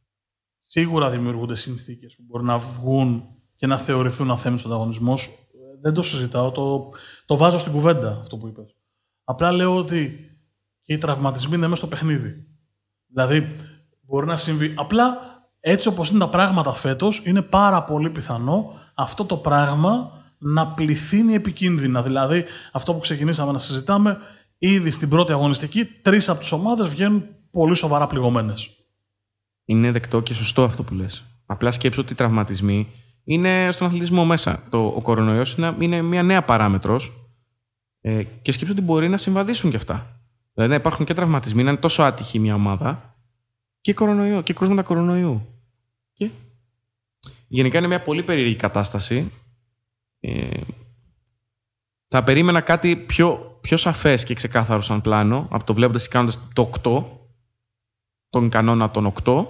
Σίγουρα 0.60 1.10
δημιουργούνται 1.10 1.56
συνθήκες 1.56 2.16
που 2.16 2.24
μπορεί 2.28 2.44
να 2.44 2.58
βγουν 2.58 3.24
και 3.56 3.68
να 3.68 3.78
θεωρηθούν 3.78 4.32
αθέμητος 4.32 4.66
ανταγωνισμός. 4.66 5.30
Δεν 5.82 5.94
το 5.94 6.02
συζητάω. 6.02 6.52
Το, 6.52 6.90
το 7.26 7.38
βάζω 7.38 7.60
στην 7.60 7.72
κουβέντα 7.72 8.18
αυτό 8.20 8.38
που 8.38 8.48
είπες. 8.48 8.76
Απλά 9.24 9.52
λέω 9.52 9.76
ότι 9.76 10.30
και 10.82 10.94
οι 10.94 10.98
τραυματισμοί 10.98 11.56
είναι 11.56 11.68
μέσα 11.68 11.76
στο 11.76 11.88
παιχνίδι. 11.88 12.46
Δηλαδή, 13.08 13.56
μπορεί 14.02 14.26
να 14.26 14.38
συμβεί. 14.38 14.74
Απλά 14.76 15.18
έτσι 15.60 15.88
όπως 15.88 16.10
είναι 16.10 16.20
τα 16.20 16.30
πράγματα 16.30 16.74
φέτος, 16.74 17.22
είναι 17.26 17.42
πάρα 17.42 17.84
πολύ 17.84 18.10
πιθανό 18.10 18.74
αυτό 18.94 19.26
το 19.26 19.38
πράγμα 19.38 20.12
να 20.38 20.68
πληθύνει 20.68 21.34
επικίνδυνα. 21.34 22.02
Δηλαδή, 22.02 22.46
αυτό 22.72 22.94
που 22.94 23.00
ξεκινήσαμε 23.00 23.52
να 23.52 23.60
συζητάμε, 23.60 24.18
ήδη 24.58 24.92
στην 24.92 25.10
πρώτη 25.10 25.32
αγωνιστική, 25.32 25.86
τρεις 25.86 26.30
από 26.30 26.40
τις 26.40 26.52
ομάδες 26.52 26.90
βγαίνουν 26.90 27.26
πολύ 27.52 27.76
σοβαρά 27.76 28.08
πληγωμένες. 28.08 28.70
Είναι 29.66 29.92
δεκτό 29.92 30.22
και 30.22 30.34
σωστό 30.34 30.64
αυτό 30.64 30.84
που 30.84 30.94
λες. 30.94 31.24
Απλά 31.46 31.72
σκέψω 31.72 32.02
ότι 32.02 32.14
οι 32.14 32.16
τραυματισμοί 32.16 32.88
είναι 33.24 33.72
στον 33.72 33.88
αθλητισμό 33.88 34.26
μέσα. 34.26 34.64
Το, 34.70 34.86
ο 34.86 35.02
κορονοϊός 35.02 35.54
είναι, 35.54 35.76
είναι 35.80 36.02
μια 36.02 36.24
νέα 36.24 36.44
παράμετρος 36.44 37.12
ε, 38.02 38.24
και 38.24 38.52
σκέψω 38.52 38.74
ότι 38.74 38.82
μπορεί 38.82 39.10
να 39.10 39.18
συμβαδίσουν 39.18 39.70
κι 39.70 39.76
αυτά. 39.76 40.22
Δηλαδή 40.54 40.72
να 40.72 40.80
υπάρχουν 40.80 41.06
και 41.06 41.14
τραυματισμοί, 41.14 41.64
να 41.64 41.70
είναι 41.70 41.80
τόσο 41.80 42.04
άτυχη 42.04 42.40
μια 42.40 42.56
ομάδα 42.56 43.09
και 43.90 43.96
κορονοϊό 43.96 44.42
και 44.42 44.54
κρούσματα 44.54 44.84
κορονοϊού. 44.84 45.46
Και; 46.14 46.30
Γενικά 47.48 47.78
είναι 47.78 47.88
μια 47.88 48.02
πολύ 48.02 48.24
περίεργη 48.24 48.56
κατάσταση. 48.56 49.32
Ε, 50.20 50.62
θα 52.08 52.24
περίμενα 52.24 52.62
κάτι 52.62 52.96
πιο, 52.96 53.58
πιο 53.62 53.78
σαφές 53.78 54.24
και 54.24 54.34
ξεκάθαρο 54.34 54.82
σαν 54.82 55.02
πλάνο 55.02 55.48
από 55.52 55.64
το 55.64 55.74
βλέποντας 55.74 56.04
και 56.04 56.10
κάνοντας 56.12 56.40
το 56.54 56.70
8, 56.84 57.04
τον 58.30 58.50
κανόνα 58.50 58.92
των 58.92 59.14
8, 59.24 59.48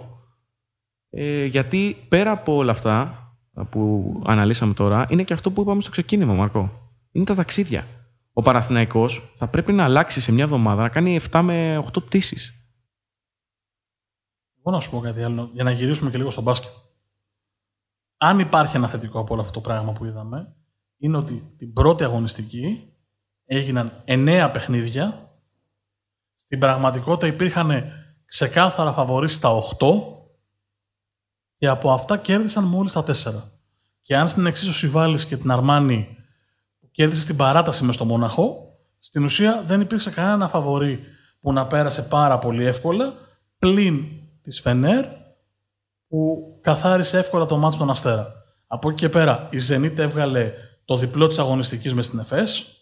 ε, 1.10 1.46
γιατί 1.46 2.06
πέρα 2.10 2.32
από 2.32 2.56
όλα 2.56 2.72
αυτά 2.72 3.24
που 3.70 4.14
αναλύσαμε 4.26 4.74
τώρα 4.74 5.06
είναι 5.10 5.24
και 5.24 5.34
αυτό 5.34 5.52
που 5.52 5.62
είπαμε 5.62 5.82
στο 5.82 5.92
ξεκίνημα, 5.92 6.34
Μαρκό. 6.34 6.92
Είναι 7.12 7.26
τα 7.26 7.36
ταξίδια. 7.36 7.88
Ο 8.34 8.42
Παναθηναϊκός 8.42 9.32
θα 9.36 9.48
πρέπει 9.48 9.74
να 9.74 9.84
αλλάξει 9.84 10.22
σε 10.22 10.32
μια 10.32 10.44
εβδομάδα 10.44 10.82
να 10.82 10.90
κάνει 10.90 11.20
7 11.32 11.42
με 11.42 11.78
8 11.78 12.04
πτήσεις. 12.06 12.59
Εγώ 14.70 14.78
να 14.78 14.84
σου 14.84 14.90
πω 14.90 15.00
κάτι 15.00 15.24
άλλο, 15.24 15.50
για 15.54 15.64
να 15.64 15.72
γυρίσουμε 15.72 16.10
και 16.10 16.18
λίγο 16.18 16.30
στο 16.30 16.42
μπάσκετ. 16.42 16.72
Αν 18.18 18.40
υπάρχει 18.40 18.76
ένα 18.76 18.88
θετικό 18.88 19.20
από 19.20 19.34
όλο 19.34 19.42
αυτό 19.42 19.54
το 19.54 19.62
πράγμα 19.62 19.92
που 19.92 20.06
είδαμε, 20.06 20.56
είναι 20.98 21.18
ότι 21.18 21.54
την 21.58 21.74
πρώτη 21.74 22.04
αγωνιστική 22.04 22.94
έγιναν 23.46 24.04
9 24.08 24.50
παιχνίδια. 24.54 25.34
Στην 26.36 26.60
πραγματικότητα 26.60 27.28
υπήρχαν 27.28 27.84
ξεκάθαρα 28.26 28.94
φαβορείς 28.94 29.36
στα 29.36 29.50
8 29.50 29.88
και 31.58 31.68
από 31.68 31.92
αυτά 31.92 32.18
κέρδισαν 32.18 32.64
μόλις 32.64 32.94
τα 32.94 33.04
τέσσερα. 33.04 33.52
Και 34.02 34.18
αν 34.18 34.30
στην 34.30 34.46
εξίσωση 34.46 34.88
βάλεις 34.88 35.26
και 35.26 35.38
την 35.38 35.52
Αρμάνη 35.52 36.18
που 36.80 36.90
κέρδισε 36.92 37.22
στην 37.22 37.36
παράταση 37.36 37.84
μες 37.84 37.96
στο 37.96 38.06
Μόναχο, 38.06 38.78
στην 39.00 39.24
ουσία 39.24 39.64
δεν 39.68 39.82
υπήρξε 39.82 40.12
κανένα 40.12 40.48
φαβορή 40.48 41.04
που 41.40 41.54
να 41.54 41.68
πέρασε 41.68 42.04
πάρα 42.04 42.40
πολύ 42.40 42.66
εύκολα, 42.66 43.14
πλην 43.60 44.19
της 44.42 44.62
Φενέρ 44.62 45.06
που 46.08 46.58
καθάρισε 46.62 47.18
εύκολα 47.18 47.46
το 47.46 47.58
μάτσο 47.58 47.78
των 47.78 47.90
Αστέρα. 47.90 48.34
Από 48.68 48.90
εκεί 48.90 49.00
και 49.00 49.10
πέρα 49.10 49.50
η 49.52 49.60
Ζενίτ 49.60 50.00
έβγαλε 50.00 50.54
το 50.86 50.98
διπλό 50.98 51.28
της 51.28 51.40
αγωνιστικής 51.40 51.94
μες 51.94 52.06
στην 52.06 52.20
ΕΦΕΣ, 52.20 52.80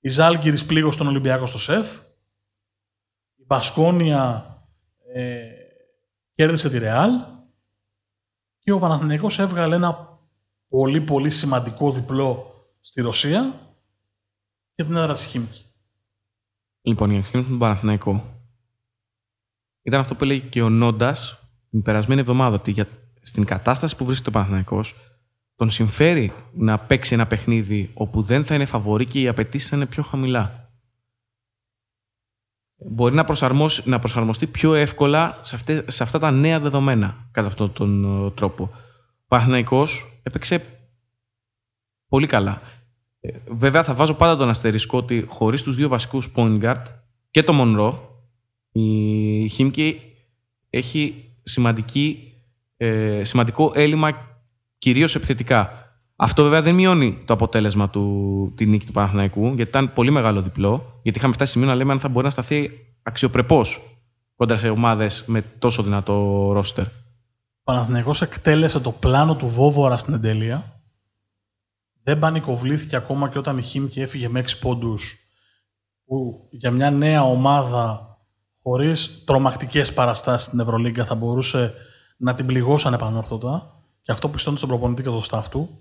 η 0.00 0.08
Ζάλγκυρης 0.08 0.66
πλήγω 0.66 0.90
στον 0.90 1.06
Ολυμπιακό 1.06 1.46
στο 1.46 1.58
ΣΕΦ, 1.58 1.96
η 3.36 3.44
Μπασκόνια 3.46 4.50
ε, 5.12 5.40
κέρδισε 6.34 6.70
τη 6.70 6.78
Ρεάλ 6.78 7.10
και 8.58 8.72
ο 8.72 8.78
Παναθηναϊκός 8.78 9.38
έβγαλε 9.38 9.74
ένα 9.74 10.18
πολύ 10.68 11.00
πολύ 11.00 11.30
σημαντικό 11.30 11.92
διπλό 11.92 12.54
στη 12.80 13.00
Ρωσία 13.00 13.54
και 14.74 14.84
την 14.84 14.96
έδρα 14.96 15.12
της 15.12 15.24
Χίμικη. 15.24 15.64
Λοιπόν, 16.80 17.10
για 17.10 17.24
να 17.32 17.44
τον 17.44 17.58
Παναθηναϊκό 17.58 18.35
ήταν 19.86 20.00
αυτό 20.00 20.14
που 20.14 20.24
έλεγε 20.24 20.46
και 20.48 20.62
ο 20.62 20.68
Νόντας 20.68 21.38
την 21.70 21.82
περασμένη 21.82 22.20
εβδομάδα 22.20 22.56
ότι 22.56 22.70
για, 22.70 22.86
στην 23.20 23.44
κατάσταση 23.44 23.96
που 23.96 24.04
βρίσκεται 24.04 24.28
ο 24.28 24.32
Παναθηναϊκός 24.32 24.94
τον 25.56 25.70
συμφέρει 25.70 26.32
να 26.52 26.78
παίξει 26.78 27.14
ένα 27.14 27.26
παιχνίδι 27.26 27.90
όπου 27.94 28.22
δεν 28.22 28.44
θα 28.44 28.54
είναι 28.54 28.64
φαβορή 28.64 29.06
και 29.06 29.20
οι 29.20 29.28
απαιτήσεις 29.28 29.68
θα 29.68 29.76
είναι 29.76 29.86
πιο 29.86 30.02
χαμηλά. 30.02 30.70
Μπορεί 32.76 33.14
να, 33.14 33.24
προσαρμόσει, 33.24 33.82
να 33.84 33.98
προσαρμοστεί 33.98 34.46
πιο 34.46 34.74
εύκολα 34.74 35.38
σε, 35.40 35.54
αυτές, 35.54 35.84
σε 35.86 36.02
αυτά 36.02 36.18
τα 36.18 36.30
νέα 36.30 36.60
δεδομένα 36.60 37.28
κατά 37.30 37.46
αυτόν 37.46 37.72
τον 37.72 38.04
ε, 38.26 38.30
τρόπο. 38.30 38.70
Ο 39.18 39.26
Παναθηναϊκός 39.28 40.20
έπαιξε 40.22 40.64
πολύ 42.08 42.26
καλά. 42.26 42.60
Ε, 43.20 43.30
βέβαια 43.46 43.84
θα 43.84 43.94
βάζω 43.94 44.14
πάντα 44.14 44.36
τον 44.36 44.48
αστερίσκο 44.48 44.98
ότι 44.98 45.24
χωρίς 45.28 45.62
τους 45.62 45.76
δύο 45.76 45.88
βασικούς 45.88 46.32
point 46.34 46.62
guard 46.62 46.82
και 47.30 47.42
το 47.42 47.52
Μονρό 47.52 48.15
η 48.78 49.48
Χίμκι 49.48 50.00
έχει 50.70 51.30
σημαντική, 51.42 52.32
ε, 52.76 53.24
σημαντικό 53.24 53.72
έλλειμμα 53.74 54.10
κυρίως 54.78 55.14
επιθετικά. 55.14 55.90
Αυτό 56.16 56.42
βέβαια 56.42 56.62
δεν 56.62 56.74
μειώνει 56.74 57.22
το 57.24 57.32
αποτέλεσμα 57.32 57.90
του 57.90 58.52
τη 58.56 58.66
νίκη 58.66 58.86
του 58.86 58.92
Παναθηναϊκού, 58.92 59.46
γιατί 59.46 59.62
ήταν 59.62 59.92
πολύ 59.92 60.10
μεγάλο 60.10 60.42
διπλό. 60.42 61.00
Γιατί 61.02 61.18
είχαμε 61.18 61.34
φτάσει 61.34 61.52
σημείο 61.52 61.68
να 61.68 61.74
λέμε 61.74 61.92
αν 61.92 61.98
θα 61.98 62.08
μπορεί 62.08 62.24
να 62.24 62.30
σταθεί 62.30 62.70
αξιοπρεπώς 63.02 63.80
κόντρα 64.36 64.58
σε 64.58 64.68
ομάδες 64.68 65.24
με 65.26 65.40
τόσο 65.40 65.82
δυνατό 65.82 66.50
ρόστερ. 66.52 66.84
Ο 66.84 66.90
Παναθηναϊκός 67.62 68.22
εκτέλεσε 68.22 68.80
το 68.80 68.92
πλάνο 68.92 69.36
του 69.36 69.48
Βόβορα 69.48 69.96
στην 69.96 70.14
εντέλεια. 70.14 70.80
Δεν 72.02 72.18
πανικοβλήθηκε 72.18 72.96
ακόμα 72.96 73.28
και 73.28 73.38
όταν 73.38 73.58
η 73.58 73.62
Χίμκι 73.62 74.00
έφυγε 74.00 74.28
με 74.28 74.40
6 74.40 74.58
πόντους 74.60 75.16
που 76.04 76.48
για 76.50 76.70
μια 76.70 76.90
νέα 76.90 77.24
ομάδα 77.24 78.15
χωρίς 78.66 79.24
τρομακτικές 79.24 79.94
παραστάσεις 79.94 80.46
στην 80.46 80.60
Ευρωλίγκα 80.60 81.04
θα 81.04 81.14
μπορούσε 81.14 81.74
να 82.16 82.34
την 82.34 82.46
πληγώσαν 82.46 82.92
επανόρθωτα. 82.92 83.82
Και 84.02 84.12
αυτό 84.12 84.28
πιστώνει 84.28 84.56
στον 84.56 84.68
προπονητή 84.68 85.02
και 85.02 85.08
το 85.08 85.22
staff 85.30 85.44
του. 85.50 85.80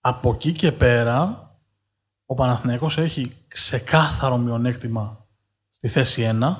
Από 0.00 0.32
εκεί 0.32 0.52
και 0.52 0.72
πέρα, 0.72 1.50
ο 2.26 2.34
Παναθηναϊκός 2.34 2.98
έχει 2.98 3.32
ξεκάθαρο 3.48 4.36
μειονέκτημα 4.36 5.26
στη 5.70 5.88
θέση 5.88 6.30
1. 6.40 6.56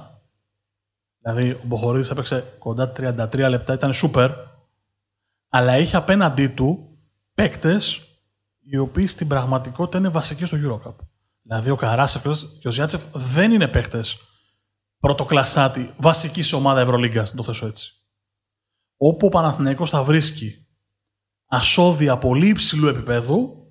Δηλαδή, 1.19 1.51
ο 1.51 1.61
Μποχορίδης 1.65 2.11
έπαιξε 2.11 2.55
κοντά 2.59 2.93
33 2.97 3.49
λεπτά, 3.49 3.73
ήταν 3.73 3.95
σούπερ. 3.95 4.31
Αλλά 5.49 5.79
είχε 5.79 5.97
απέναντί 5.97 6.49
του 6.49 6.99
παίκτες 7.35 8.03
οι 8.61 8.77
οποίοι 8.77 9.07
στην 9.07 9.29
πραγματικότητα 9.29 9.99
είναι 9.99 10.09
βασικοί 10.09 10.45
στο 10.45 10.57
Eurocup. 10.61 10.95
Δηλαδή, 11.47 11.71
ο 11.71 11.77
Καράσεφ 11.77 12.23
και 12.61 12.69
ο 12.69 12.71
Ζιάτσεφ 12.71 13.03
δεν 13.13 13.53
είναι 13.53 13.69
παίκτες 13.69 14.17
πρωτοκλασάτη, 14.99 15.95
βασικής 15.97 16.47
σε 16.47 16.57
ομάδα 16.57 16.81
Ευρωλίγκας, 16.81 17.31
να 17.31 17.37
το 17.37 17.43
θέσω 17.43 17.67
έτσι 17.67 17.97
όπου 18.97 19.27
ο 19.27 19.29
Παναθηναϊκός 19.29 19.91
θα 19.91 20.03
βρίσκει 20.03 20.67
ασώδια 21.47 22.19
πολύ 22.19 22.49
υψηλού 22.49 22.87
επίπεδου, 22.87 23.67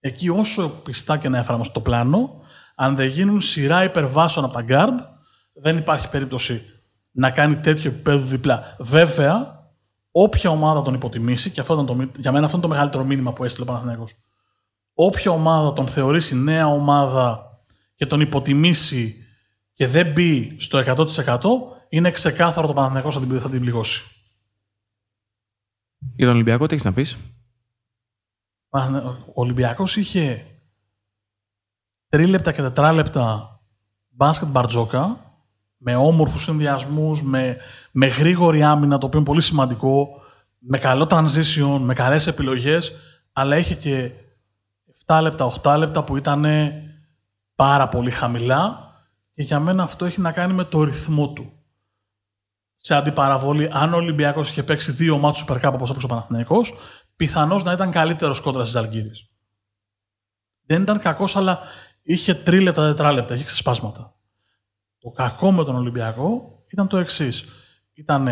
εκεί 0.00 0.28
όσο 0.28 0.68
πιστά 0.68 1.18
και 1.18 1.28
να 1.28 1.38
εφαρμοστεί 1.38 1.74
το 1.74 1.80
πλάνο, 1.80 2.40
αν 2.74 2.96
δεν 2.96 3.08
γίνουν 3.08 3.40
σειρά 3.40 3.84
υπερβάσεων 3.84 4.44
από 4.44 4.54
τα 4.54 4.64
guard, 4.68 5.06
δεν 5.52 5.76
υπάρχει 5.76 6.08
περίπτωση 6.08 6.62
να 7.10 7.30
κάνει 7.30 7.56
τέτοιο 7.56 7.90
επίπεδο 7.90 8.26
διπλά. 8.26 8.76
Βέβαια, 8.78 9.64
όποια 10.10 10.50
ομάδα 10.50 10.82
τον 10.82 10.94
υποτιμήσει, 10.94 11.50
και 11.50 11.60
αυτό 11.60 11.74
ήταν 11.74 11.86
το, 11.86 12.10
για 12.16 12.32
μένα 12.32 12.44
αυτό 12.44 12.56
είναι 12.56 12.66
το 12.66 12.72
μεγαλύτερο 12.72 13.04
μήνυμα 13.04 13.32
που 13.32 13.44
έστειλε 13.44 13.64
ο 13.64 13.72
Παναθηναϊκός, 13.72 14.14
όποια 15.04 15.30
ομάδα 15.30 15.72
τον 15.72 15.88
θεωρήσει 15.88 16.36
νέα 16.36 16.66
ομάδα 16.66 17.60
και 17.94 18.06
τον 18.06 18.20
υποτιμήσει 18.20 19.24
και 19.72 19.86
δεν 19.86 20.12
μπει 20.12 20.56
στο 20.58 20.82
100%, 20.86 21.40
είναι 21.88 22.10
ξεκάθαρο 22.10 22.66
το 22.66 22.72
Παναθηναϊκός 22.72 23.14
θα 23.14 23.20
την, 23.20 23.40
θα 23.40 23.48
την 23.48 23.60
πληγώσει. 23.60 24.02
Για 26.16 26.26
τον 26.26 26.34
Ολυμπιακό 26.34 26.66
τι 26.66 26.74
έχεις 26.74 26.84
να 26.84 26.92
πεις; 26.92 27.16
Ο 29.34 29.40
Ολυμπιακός 29.40 29.96
είχε 29.96 30.46
τρίλεπτα 32.08 32.52
και 32.52 32.62
τετράλεπτα 32.62 33.60
μπάσκετ 34.08 34.48
μπαρτζόκα 34.48 35.34
με 35.76 35.94
όμορφους 35.94 36.42
συνδυασμούς, 36.42 37.22
με, 37.22 37.56
με 37.92 38.06
γρήγορη 38.06 38.62
άμυνα, 38.62 38.98
το 38.98 39.06
οποίο 39.06 39.18
είναι 39.18 39.28
πολύ 39.28 39.40
σημαντικό, 39.40 40.08
με 40.58 40.78
καλό 40.78 41.06
transition, 41.10 41.78
με 41.80 41.94
καλές 41.94 42.26
επιλογές, 42.26 42.92
αλλά 43.32 43.56
είχε 43.56 43.74
και 43.74 44.12
7 45.06 45.18
λεπτά, 45.22 45.52
8 45.62 45.76
λεπτά 45.78 46.04
που 46.04 46.16
ήταν 46.16 46.46
πάρα 47.54 47.88
πολύ 47.88 48.10
χαμηλά 48.10 48.92
και 49.30 49.42
για 49.42 49.60
μένα 49.60 49.82
αυτό 49.82 50.04
έχει 50.04 50.20
να 50.20 50.32
κάνει 50.32 50.52
με 50.52 50.64
το 50.64 50.84
ρυθμό 50.84 51.32
του 51.32 51.60
σε 52.74 52.94
αντιπαραβολή, 52.94 53.70
αν 53.72 53.94
ο 53.94 53.96
Ολυμπιακός 53.96 54.50
είχε 54.50 54.62
παίξει 54.62 54.92
δύο 54.92 55.18
μάτσου 55.18 55.44
Super 55.48 55.60
Cup 55.60 55.72
όπως 55.72 55.88
έπαιξε 55.88 56.06
ο 56.06 56.08
Παναθηναϊκός, 56.08 56.74
πιθανώς 57.16 57.62
να 57.62 57.72
ήταν 57.72 57.90
καλύτερος 57.90 58.40
κόντρα 58.40 58.64
στι 58.64 58.78
Αλγύρε. 58.78 59.10
Δεν 60.66 60.82
ήταν 60.82 60.98
κακός, 60.98 61.36
αλλά 61.36 61.58
είχε 62.02 62.34
τρίλεπτα, 62.34 62.86
τετράλεπτα, 62.88 63.34
είχε 63.34 63.44
ξεσπάσματα. 63.44 64.14
Το 64.98 65.10
κακό 65.10 65.52
με 65.52 65.64
τον 65.64 65.76
Ολυμπιακό 65.76 66.62
ήταν 66.66 66.88
το 66.88 66.96
εξής. 66.96 67.44
Ήταν 67.92 68.28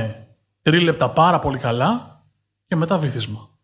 τρίλεπτα 0.63 1.11
πάρα 1.11 1.39
πολύ 1.39 1.59
καλά 1.59 2.23
και 2.67 2.77
μετά 2.77 2.99
βυθίσμα. 2.99 3.58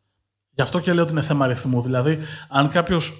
Γι' 0.55 0.63
αυτό 0.63 0.81
και 0.81 0.93
λέω 0.93 1.03
ότι 1.03 1.13
είναι 1.13 1.23
θέμα 1.23 1.47
ρυθμού. 1.47 1.83
Δηλαδή, 1.83 2.19
αν 2.49 2.69
κάποιος 2.69 3.13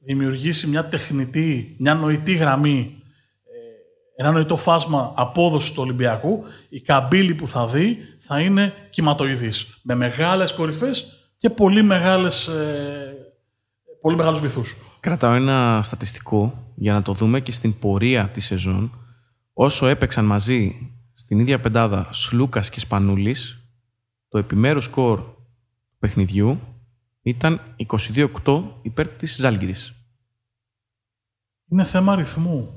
δημιουργήσει 0.00 0.66
μια 0.66 0.84
τεχνητή, 0.84 1.76
μια 1.78 1.94
νοητή 1.94 2.34
γραμμή 2.34 3.02
ένα 4.22 4.30
νοητό 4.30 4.56
φάσμα 4.56 5.12
απόδοσης 5.16 5.72
του 5.72 5.82
Ολυμπιακού, 5.82 6.44
η 6.68 6.80
καμπύλη 6.80 7.34
που 7.34 7.46
θα 7.46 7.66
δει 7.66 7.98
θα 8.18 8.40
είναι 8.40 8.72
κυματοειδής. 8.90 9.78
Με 9.82 9.94
μεγάλες 9.94 10.52
κορυφές 10.52 11.26
και 11.36 11.50
πολύ, 11.50 11.82
μεγάλες, 11.82 12.46
ε, 12.46 13.14
πολύ 14.00 14.16
μεγάλους 14.16 14.40
βυθούς. 14.40 14.76
Κρατάω 15.00 15.34
ένα 15.34 15.80
στατιστικό 15.82 16.72
για 16.74 16.92
να 16.92 17.02
το 17.02 17.12
δούμε 17.12 17.40
και 17.40 17.52
στην 17.52 17.78
πορεία 17.78 18.28
της 18.28 18.44
σεζόν. 18.44 18.92
Όσο 19.52 19.86
έπαιξαν 19.86 20.24
μαζί 20.24 20.90
στην 21.12 21.38
ίδια 21.38 21.60
πεντάδα 21.60 22.08
Σλούκας 22.10 22.70
και 22.70 22.80
Σπανούλης, 22.80 23.66
το 24.28 24.38
επιμέρους 24.38 24.84
σκορ 24.84 25.20
του 25.20 25.96
παιχνιδιού 25.98 26.60
ήταν 27.22 27.60
22-8 28.44 28.64
υπέρ 28.82 29.08
της 29.08 29.36
Ζάλγκυρης. 29.36 29.94
Είναι 31.68 31.84
θέμα 31.84 32.14
ρυθμού. 32.14 32.76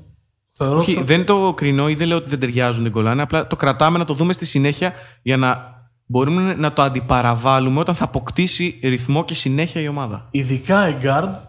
Όχι, 0.58 1.02
δεν 1.02 1.26
το 1.26 1.54
κρινώ 1.54 1.88
ή 1.88 1.94
δεν 1.94 2.06
λέω 2.06 2.16
ότι 2.16 2.28
δεν 2.28 2.38
ταιριάζουν 2.38 2.82
την 2.82 2.92
κολλάνε. 2.92 3.22
Απλά 3.22 3.46
το 3.46 3.56
κρατάμε 3.56 3.98
να 3.98 4.04
το 4.04 4.14
δούμε 4.14 4.32
στη 4.32 4.46
συνέχεια 4.46 4.92
για 5.22 5.36
να 5.36 5.74
μπορούμε 6.06 6.54
να 6.54 6.72
το 6.72 6.82
αντιπαραβάλουμε 6.82 7.80
όταν 7.80 7.94
θα 7.94 8.04
αποκτήσει 8.04 8.80
ρυθμό 8.82 9.24
και 9.24 9.34
συνέχεια 9.34 9.80
η 9.80 9.88
ομάδα. 9.88 10.28
Ειδικά 10.30 10.88
οι 10.88 10.96
guard 11.02 11.40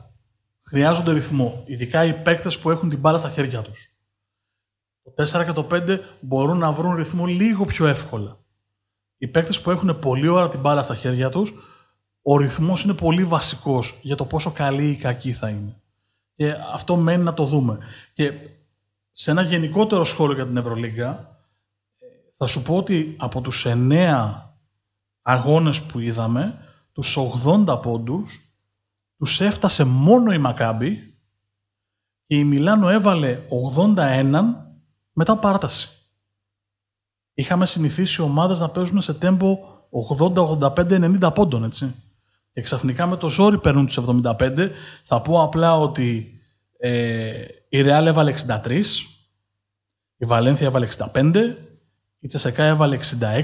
χρειάζονται 0.69 1.11
ρυθμό. 1.11 1.63
Ειδικά 1.65 2.05
οι 2.05 2.13
παίκτες 2.13 2.59
που 2.59 2.69
έχουν 2.69 2.89
την 2.89 2.99
μπάλα 2.99 3.17
στα 3.17 3.29
χέρια 3.29 3.61
τους. 3.61 3.97
Το 5.03 5.39
4 5.39 5.45
και 5.45 5.51
το 5.51 5.67
5 5.71 5.99
μπορούν 6.19 6.57
να 6.57 6.71
βρουν 6.71 6.95
ρυθμό 6.95 7.25
λίγο 7.25 7.65
πιο 7.65 7.85
εύκολα. 7.85 8.39
Οι 9.17 9.27
παίκτες 9.27 9.61
που 9.61 9.71
έχουν 9.71 9.99
πολύ 9.99 10.27
ώρα 10.27 10.49
την 10.49 10.59
μπάλα 10.59 10.81
στα 10.81 10.95
χέρια 10.95 11.29
τους, 11.29 11.53
ο 12.29 12.37
ρυθμός 12.37 12.83
είναι 12.83 12.93
πολύ 12.93 13.23
βασικός 13.23 13.99
για 14.01 14.15
το 14.15 14.25
πόσο 14.25 14.51
καλή 14.51 14.89
ή 14.89 14.95
κακή 14.95 15.31
θα 15.31 15.49
είναι. 15.49 15.81
Και 16.35 16.55
αυτό 16.73 16.95
μένει 16.95 17.23
να 17.23 17.33
το 17.33 17.45
δούμε. 17.45 17.77
Και 18.13 18.33
σε 19.11 19.31
ένα 19.31 19.41
γενικότερο 19.41 20.03
σχόλιο 20.03 20.35
για 20.35 20.45
την 20.45 20.57
Ευρωλίγκα, 20.57 21.37
θα 22.33 22.47
σου 22.47 22.61
πω 22.61 22.77
ότι 22.77 23.15
από 23.19 23.41
τους 23.41 23.65
9 23.67 24.55
αγώνες 25.21 25.81
που 25.81 25.99
είδαμε, 25.99 26.59
τους 26.91 27.17
80 27.17 27.79
πόντους, 27.81 28.39
τους 29.17 29.41
έφτασε 29.41 29.83
μόνο 29.83 30.33
η 30.33 30.37
Μακάμπη 30.37 31.17
και 32.25 32.37
η 32.37 32.43
Μιλάνο 32.43 32.89
έβαλε 32.89 33.39
81 33.95 34.55
μετά 35.11 35.37
παράταση. 35.37 35.89
Είχαμε 37.33 37.65
συνηθίσει 37.65 38.21
ομάδες 38.21 38.59
να 38.59 38.69
παίζουν 38.69 39.01
σε 39.01 39.13
τέμπο 39.13 39.59
80-85-90 40.19 41.31
πόντων, 41.33 41.63
έτσι. 41.63 42.01
Και 42.57 42.63
ξαφνικά 42.63 43.07
με 43.07 43.17
το 43.17 43.29
ζόρι 43.29 43.57
παίρνουν 43.57 43.85
τους 43.85 43.99
75. 44.05 44.69
Θα 45.03 45.21
πω 45.21 45.41
απλά 45.41 45.77
ότι 45.77 46.39
ε, 46.77 47.45
η 47.69 47.81
Ρεάλ 47.81 48.07
έβαλε 48.07 48.33
63, 48.65 48.81
η 50.17 50.25
Βαλένθια 50.25 50.67
έβαλε 50.67 50.87
65, 51.13 51.33
η 52.19 52.27
Τσεσεκά 52.27 52.63
έβαλε 52.63 52.99
66 53.19 53.43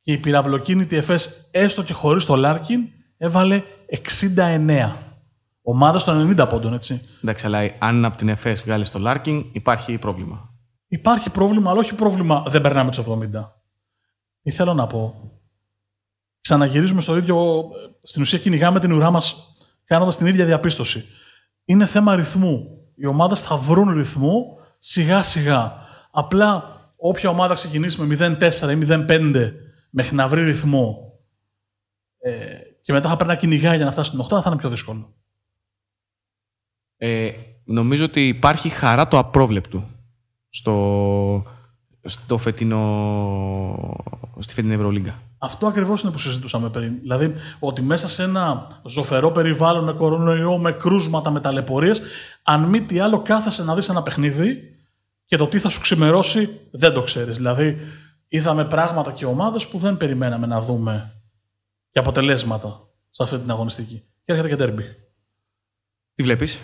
και 0.00 0.12
η 0.12 0.18
πυραυλοκίνητη 0.18 0.96
ΕΦΕΣ 0.96 1.48
έστω 1.50 1.82
και 1.82 1.92
χωρίς 1.92 2.24
το 2.24 2.36
Λάρκιν 2.36 2.88
έβαλε 3.16 3.62
69. 4.36 4.92
Ομάδα 5.62 6.04
των 6.04 6.36
90 6.40 6.48
πόντων, 6.48 6.72
έτσι. 6.74 7.02
Εντάξει, 7.22 7.46
αλλά 7.46 7.70
αν 7.78 8.04
από 8.04 8.16
την 8.16 8.28
ΕΦΕΣ 8.28 8.62
βγάλεις 8.62 8.90
το 8.90 8.98
Λάρκιν, 8.98 9.46
υπάρχει 9.52 9.98
πρόβλημα. 9.98 10.50
Υπάρχει 10.88 11.30
πρόβλημα, 11.30 11.70
αλλά 11.70 11.80
όχι 11.80 11.94
πρόβλημα 11.94 12.44
δεν 12.48 12.60
περνάμε 12.60 12.90
τους 12.90 13.04
70. 13.08 13.50
Τι 14.42 14.50
θέλω 14.50 14.74
να 14.74 14.86
πω. 14.86 15.31
Ξαναγυρίζουμε 16.42 17.00
στο 17.00 17.16
ίδιο. 17.16 17.68
Στην 18.02 18.22
ουσία 18.22 18.38
κυνηγάμε 18.38 18.80
την 18.80 18.92
ουρά 18.92 19.10
μας 19.10 19.52
κάνοντας 19.84 20.16
την 20.16 20.26
ίδια 20.26 20.44
διαπίστωση 20.44 21.04
είναι 21.64 21.86
θέμα 21.86 22.16
ρυθμού. 22.16 22.78
Οι 22.94 23.06
ομάδες 23.06 23.40
θα 23.40 23.56
βρουν 23.56 23.92
ρυθμό 23.92 24.58
σιγά 24.78 25.22
σιγά. 25.22 25.72
Απλά 26.10 26.80
όποια 26.96 27.30
ομάδα 27.30 27.54
ξεκινήσει 27.54 28.02
με 28.02 28.36
0-4 28.40 28.50
ή 28.50 28.86
0-5 28.88 29.52
μέχρι 29.90 30.16
να 30.16 30.28
βρει 30.28 30.44
ρυθμό 30.44 31.12
ε, 32.18 32.58
και 32.82 32.92
μετά 32.92 33.08
θα 33.08 33.16
πρέπει 33.16 33.30
να 33.30 33.36
κυνηγάει 33.36 33.76
για 33.76 33.84
να 33.84 33.92
φτάσει 33.92 34.08
στην 34.08 34.20
οκτάδα, 34.20 34.42
θα 34.42 34.50
είναι 34.50 34.58
πιο 34.58 34.68
δύσκολο. 34.68 35.14
Ε, 36.96 37.30
νομίζω 37.64 38.04
ότι 38.04 38.28
υπάρχει 38.28 38.68
χαρά 38.68 39.08
το 39.08 39.18
απρόβλεπτο 39.18 39.88
στο, 40.48 41.44
στο 42.02 42.38
φετινό, 42.38 42.84
στη 44.38 44.54
φετινή 44.54 44.74
Ευρωλίγκα. 44.74 45.22
Αυτό 45.44 45.66
ακριβώς 45.66 46.02
είναι 46.02 46.12
που 46.12 46.18
συζητούσαμε 46.18 46.70
πριν. 46.70 47.00
Δηλαδή, 47.00 47.32
ότι 47.58 47.82
μέσα 47.82 48.08
σε 48.08 48.22
ένα 48.22 48.66
ζωφερό 48.84 49.30
περιβάλλον 49.30 49.84
με 49.84 49.92
κορονοϊό, 49.92 50.58
με 50.58 50.72
κρούσματα, 50.72 51.30
με 51.30 51.40
ταλαιπωρίες, 51.40 52.02
αν 52.42 52.64
μη 52.64 52.82
τι 52.82 52.98
άλλο, 52.98 53.22
κάθεσαι 53.22 53.64
να 53.64 53.74
δεις 53.74 53.88
ένα 53.88 54.02
παιχνίδι 54.02 54.62
και 55.24 55.36
το 55.36 55.46
τι 55.46 55.58
θα 55.58 55.68
σου 55.68 55.80
ξημερώσει 55.80 56.60
δεν 56.70 56.92
το 56.92 57.02
ξέρεις. 57.02 57.36
Δηλαδή, 57.36 57.78
είδαμε 58.28 58.64
πράγματα 58.64 59.12
και 59.12 59.24
ομάδες 59.24 59.68
που 59.68 59.78
δεν 59.78 59.96
περιμέναμε 59.96 60.46
να 60.46 60.60
δούμε 60.60 61.22
και 61.90 61.98
αποτελέσματα 61.98 62.88
σε 63.10 63.22
αυτή 63.22 63.38
την 63.38 63.50
αγωνιστική. 63.50 64.04
Και 64.24 64.32
έρχεται 64.32 64.48
και 64.48 64.56
τέρμπι. 64.56 64.84
Τι 66.14 66.22
βλέπεις; 66.22 66.60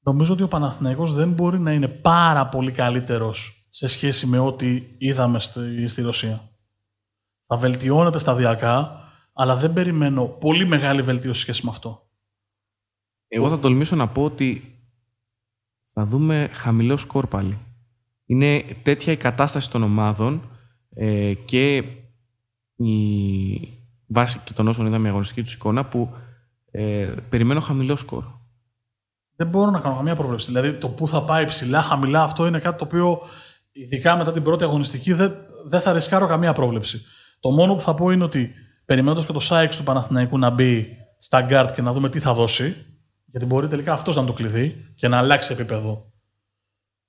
Νομίζω 0.00 0.32
ότι 0.32 0.42
ο 0.42 0.48
Παναθηναϊκός 0.48 1.12
δεν 1.12 1.32
μπορεί 1.32 1.58
να 1.58 1.72
είναι 1.72 1.88
πάρα 1.88 2.48
πολύ 2.48 2.72
καλύτερος 2.72 3.66
σε 3.70 3.86
σχέση 3.86 4.26
με 4.26 4.38
ό,τι 4.38 4.82
είδαμε 4.98 5.38
στη, 5.38 5.88
στη 5.88 6.02
Ρωσία. 6.02 6.49
Θα 7.52 7.58
βελτιώνεται 7.58 8.18
σταδιακά, 8.18 9.00
αλλά 9.32 9.56
δεν 9.56 9.72
περιμένω 9.72 10.24
πολύ 10.26 10.66
μεγάλη 10.66 11.02
βελτίωση 11.02 11.38
σε 11.38 11.42
σχέση 11.42 11.64
με 11.64 11.70
αυτό. 11.70 12.08
Εγώ 13.28 13.48
θα 13.48 13.58
τολμήσω 13.58 13.96
να 13.96 14.08
πω 14.08 14.24
ότι 14.24 14.78
θα 15.92 16.06
δούμε 16.06 16.50
χαμηλό 16.52 16.96
σκορ 16.96 17.26
πάλι. 17.26 17.58
Είναι 18.24 18.64
τέτοια 18.82 19.12
η 19.12 19.16
κατάσταση 19.16 19.70
των 19.70 19.82
ομάδων 19.82 20.50
ε, 20.90 21.34
και 21.34 21.76
η 22.74 22.94
βάση 24.06 24.40
και 24.44 24.52
των 24.52 24.68
όσων 24.68 24.86
είδαμε 24.86 25.06
η 25.06 25.10
αγωνιστική 25.10 25.42
τους 25.42 25.54
εικόνα 25.54 25.84
που 25.84 26.14
ε, 26.70 27.14
περιμένω 27.28 27.60
χαμηλό 27.60 27.96
σκορ. 27.96 28.24
Δεν 29.36 29.48
μπορώ 29.48 29.70
να 29.70 29.80
κάνω 29.80 29.96
καμία 29.96 30.14
πρόβλεψη. 30.14 30.46
Δηλαδή 30.46 30.72
το 30.72 30.88
που 30.88 31.08
θα 31.08 31.22
πάει 31.22 31.44
ψηλά, 31.44 31.82
χαμηλά, 31.82 32.22
αυτό 32.22 32.46
είναι 32.46 32.58
κάτι 32.58 32.78
το 32.78 32.84
οποίο 32.84 33.20
ειδικά 33.72 34.16
μετά 34.16 34.32
την 34.32 34.42
πρώτη 34.42 34.64
αγωνιστική 34.64 35.12
δεν, 35.12 35.32
δεν 35.66 35.80
θα 35.80 35.92
ρισκάρω 35.92 36.26
καμία 36.26 36.52
πρόβλεψη. 36.52 37.04
Το 37.40 37.50
μόνο 37.50 37.74
που 37.74 37.80
θα 37.80 37.94
πω 37.94 38.10
είναι 38.10 38.24
ότι 38.24 38.54
περιμένοντας 38.84 39.26
και 39.26 39.32
το 39.32 39.40
Σάικς 39.40 39.76
του 39.76 39.82
Παναθηναϊκού 39.82 40.38
να 40.38 40.50
μπει 40.50 40.96
στα 41.18 41.40
γκαρντ 41.40 41.74
και 41.74 41.82
να 41.82 41.92
δούμε 41.92 42.08
τι 42.08 42.18
θα 42.18 42.34
δώσει, 42.34 42.76
γιατί 43.26 43.46
μπορεί 43.46 43.68
τελικά 43.68 43.92
αυτός 43.92 44.14
να 44.14 44.22
είναι 44.22 44.30
το 44.30 44.36
κλειδί 44.36 44.94
και 44.94 45.08
να 45.08 45.18
αλλάξει 45.18 45.52
επίπεδο 45.52 46.10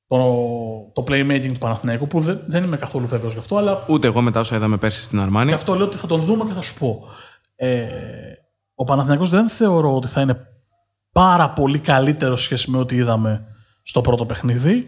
το, 0.08 0.92
το 0.94 1.04
playmaking 1.08 1.52
του 1.54 1.60
Παναθηναϊκού, 1.60 2.08
που 2.08 2.20
δεν, 2.20 2.42
δεν 2.48 2.64
είμαι 2.64 2.78
καθόλου 2.78 3.08
βέβαιος 3.08 3.34
γι' 3.34 3.40
αυτό. 3.40 3.58
Αλλά 3.58 3.86
Ούτε 3.88 4.08
εγώ 4.08 4.22
μετά 4.22 4.40
όσα 4.40 4.56
είδαμε 4.56 4.78
πέρσι 4.78 5.04
στην 5.04 5.20
Αρμάνη. 5.20 5.50
Γι' 5.50 5.56
αυτό 5.56 5.76
λέω 5.76 5.86
ότι 5.86 5.98
θα 5.98 6.08
τον 6.08 6.22
δούμε 6.22 6.44
και 6.44 6.54
θα 6.54 6.62
σου 6.62 6.74
πω. 6.80 7.06
Ε, 7.56 7.88
ο 8.76 8.84
Παναθηναϊκός 8.84 9.30
δεν 9.30 9.50
θεωρώ 9.50 9.96
ότι 9.96 10.08
θα 10.08 10.22
είναι 10.22 10.48
πάρα 11.12 11.50
πολύ 11.50 11.80
καλύτερο 11.80 12.36
σε 12.36 12.44
σχέση 12.44 12.72
με 12.72 12.78
ό,τι 12.78 12.96
είδαμε 12.96 13.46
στο 13.82 14.02
πρώτο 14.02 14.26
παιχνίδι. 14.26 14.86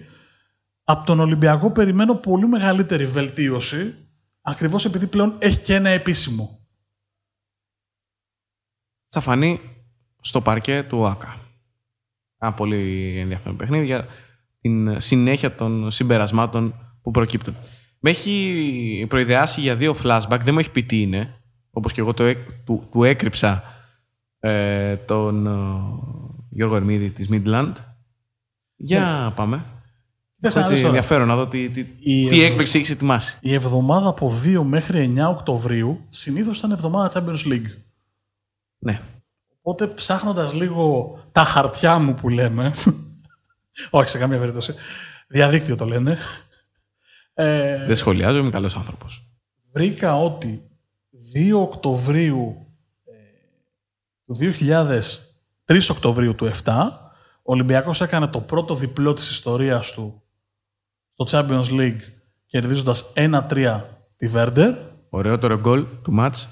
Από 0.83 1.05
τον 1.05 1.19
Ολυμπιακό 1.19 1.71
περιμένω 1.71 2.15
πολύ 2.15 2.47
μεγαλύτερη 2.47 3.05
βελτίωση, 3.05 3.95
ακριβώς 4.43 4.85
επειδή 4.85 5.07
πλέον 5.07 5.35
έχει 5.39 5.59
και 5.59 5.75
ένα 5.75 5.89
επίσημο. 5.89 6.59
Θα 9.07 9.19
φανεί 9.19 9.59
στο 10.19 10.41
παρκέ 10.41 10.83
του 10.83 11.05
ΆΚΑ. 11.07 11.35
Ένα 12.37 12.53
πολύ 12.53 13.13
ενδιαφέρον 13.17 13.57
παιχνίδι 13.57 13.85
για 13.85 14.07
την 14.59 14.99
συνέχεια 14.99 15.55
των 15.55 15.91
συμπερασμάτων 15.91 16.95
που 17.01 17.11
προκύπτουν. 17.11 17.55
Με 17.99 18.09
έχει 18.09 19.05
προειδεάσει 19.09 19.61
για 19.61 19.75
δύο 19.75 19.95
flashback, 20.03 20.39
δεν 20.41 20.53
μου 20.53 20.59
έχει 20.59 20.71
πει 20.71 20.83
τι 20.83 21.01
είναι, 21.01 21.41
όπως 21.71 21.93
και 21.93 22.01
εγώ 22.01 22.13
το, 22.13 22.23
έ- 22.23 22.63
του, 22.63 22.87
του 22.91 23.03
έκρυψα 23.03 23.63
ε, 24.39 24.97
τον 24.97 25.47
ε, 25.47 25.51
Γιώργο 26.49 26.75
Ερμίδη 26.75 27.11
της 27.11 27.27
Midland. 27.31 27.73
Για 28.75 29.33
πάμε. 29.35 29.65
Θες 30.45 30.55
να 30.55 30.61
Έτσι 30.61 30.73
δεις 30.73 30.81
τώρα. 30.83 30.93
ενδιαφέρον 30.95 31.27
να 31.27 31.35
δω 31.35 31.47
τι, 31.47 31.69
τι, 31.69 31.79
Η 31.79 32.27
τι 32.29 32.41
ευ- 32.43 32.49
έκπληξη 32.51 32.79
έχει 32.79 32.91
ετοιμάσει. 32.91 33.37
Η 33.41 33.53
εβδομάδα 33.53 34.07
από 34.09 34.33
2 34.45 34.61
μέχρι 34.63 35.13
9 35.17 35.29
Οκτωβρίου 35.29 36.05
συνήθως 36.09 36.57
ήταν 36.57 36.71
εβδομάδα 36.71 37.11
Champions 37.25 37.47
League. 37.51 37.67
Ναι. 38.79 39.01
Οπότε 39.61 39.87
ψάχνοντας 39.87 40.53
λίγο 40.53 41.17
τα 41.31 41.43
χαρτιά 41.43 41.99
μου 41.99 42.13
που 42.13 42.29
λέμε, 42.29 42.73
όχι 43.89 44.09
σε 44.09 44.17
καμία 44.17 44.37
περίπτωση, 44.39 44.73
διαδίκτυο 45.27 45.75
το 45.75 45.85
λένε, 45.85 46.17
ε, 47.33 47.85
Δεν 47.85 47.95
σχολιάζω, 47.95 48.37
είμαι 48.37 48.49
καλός 48.49 48.75
άνθρωπος. 48.75 49.27
βρήκα 49.71 50.19
ότι 50.21 50.69
2 51.35 51.61
Οκτωβρίου 51.61 52.67
ε, 53.05 53.11
του 54.25 54.37
2000, 54.59 54.99
3 55.65 55.79
Οκτωβρίου 55.91 56.35
του 56.35 56.51
7, 56.63 56.73
ο 57.45 57.51
Ολυμπιακός 57.51 58.01
έκανε 58.01 58.27
το 58.27 58.41
πρώτο 58.41 58.75
διπλό 58.75 59.13
της 59.13 59.29
ιστορίας 59.29 59.91
του 59.91 60.22
στο 61.13 61.25
Champions 61.27 61.65
League 61.69 62.01
κερδίζοντας 62.45 63.13
1-3 63.15 63.81
τη 64.15 64.27
Βέρντερ. 64.27 64.77
Ωραιότερο 65.09 65.59
γκολ 65.59 65.87
του 66.03 66.11
μάτς. 66.13 66.47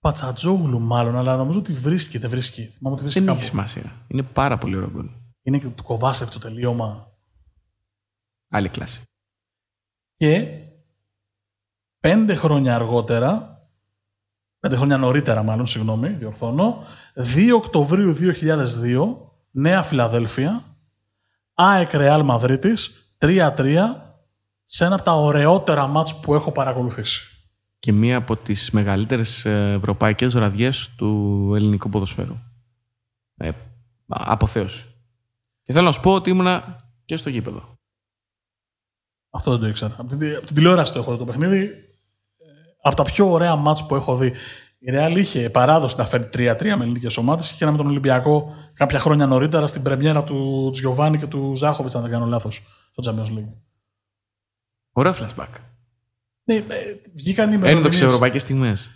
Πατσατζόγλου 0.00 0.80
μάλλον, 0.80 1.16
αλλά 1.16 1.36
νομίζω 1.36 1.58
ότι 1.58 1.72
βρίσκει, 1.72 2.18
δεν 2.18 2.30
βρίσκει. 2.30 2.62
Θυμάμαι 2.62 2.94
ότι 2.94 3.02
βρίσκει 3.02 3.20
Δεν 3.20 3.28
κάπου. 3.28 3.40
έχει 3.40 3.50
σημασία. 3.50 4.04
Είναι 4.08 4.22
πάρα 4.22 4.58
πολύ 4.58 4.76
ωραίο 4.76 4.90
γκολ. 4.90 5.08
Είναι 5.42 5.58
και 5.58 5.68
του 5.68 5.82
Κοβάσεφ 5.82 6.30
το 6.30 6.38
τελείωμα. 6.38 7.12
Άλλη 8.48 8.68
κλάση. 8.68 9.02
Και 10.14 10.60
πέντε 12.00 12.34
χρόνια 12.34 12.74
αργότερα, 12.74 13.60
πέντε 14.58 14.76
χρόνια 14.76 14.96
νωρίτερα 14.98 15.42
μάλλον, 15.42 15.66
συγγνώμη, 15.66 16.08
διορθώνω, 16.08 16.84
2 17.14 17.50
Οκτωβρίου 17.54 18.14
2002, 18.14 19.16
Νέα 19.50 19.82
Φιλαδέλφια, 19.82 20.75
ΑΕΚ 21.58 21.92
Ρεάλ 21.92 22.22
Μαδρίτης, 22.22 23.12
3-3, 23.18 23.76
σε 24.64 24.84
ένα 24.84 24.94
από 24.94 25.04
τα 25.04 25.12
ωραιότερα 25.12 25.86
μάτς 25.86 26.20
που 26.20 26.34
έχω 26.34 26.52
παρακολουθήσει. 26.52 27.22
Και 27.78 27.92
μία 27.92 28.16
από 28.16 28.36
τις 28.36 28.70
μεγαλύτερες 28.70 29.44
ε, 29.44 29.72
ευρωπαϊκές 29.72 30.34
βραδιές 30.34 30.94
του 30.96 31.52
ελληνικού 31.54 31.88
ποδοσφαίρου. 31.88 32.38
Ε, 33.36 33.50
αποθέωση. 34.06 34.84
Και 35.62 35.72
θέλω 35.72 35.84
να 35.84 35.92
σου 35.92 36.00
πω 36.00 36.14
ότι 36.14 36.30
ήμουνα 36.30 36.84
και 37.04 37.16
στο 37.16 37.30
γήπεδο. 37.30 37.78
Αυτό 39.30 39.50
δεν 39.50 39.60
το 39.60 39.66
ήξερα. 39.66 39.94
Από 39.98 40.16
την, 40.16 40.36
από 40.36 40.46
την 40.46 40.54
τηλεόραση 40.54 40.92
το 40.92 40.98
έχω 40.98 41.12
δει 41.12 41.18
το 41.18 41.24
παιχνίδι. 41.24 41.64
Ε, 41.64 41.70
Από 42.82 42.96
τα 42.96 43.02
πιο 43.02 43.30
ωραία 43.30 43.56
μάτς 43.56 43.86
που 43.86 43.94
έχω 43.94 44.16
δει. 44.16 44.32
Η 44.78 44.90
Ρεάλ 44.90 45.16
είχε 45.16 45.50
παράδοση 45.50 45.94
να 45.96 46.04
φέρει 46.04 46.28
3-3 46.32 46.62
με 46.62 46.84
ελληνικές 46.84 47.16
ομάδες. 47.16 47.50
Είχε 47.50 47.64
ένα 47.64 47.72
με 47.72 47.78
τον 47.78 47.86
Ολυμπιακό 47.86 48.54
κάποια 48.72 48.98
χρόνια 48.98 49.26
νωρίτερα 49.26 49.66
στην 49.66 49.82
πρεμιέρα 49.82 50.24
του 50.24 50.70
Τζιοβάνι 50.72 51.18
και 51.18 51.26
του 51.26 51.52
Ζάχοβιτς, 51.56 51.94
αν 51.94 52.02
δεν 52.02 52.10
κάνω 52.10 52.26
λάθος, 52.26 52.62
στο 52.92 53.12
Champions 53.12 53.38
League. 53.38 53.52
Ωραίο 54.92 55.12
flashback. 55.12 55.48
Ναι, 56.44 56.54
ε, 56.54 56.62
βγήκαν 57.14 57.50
οι 57.50 57.54
Ένδοξες 57.54 57.72
ημερομηνίες. 57.72 58.02
ευρωπαϊκές 58.02 58.42
στιγμές. 58.42 58.90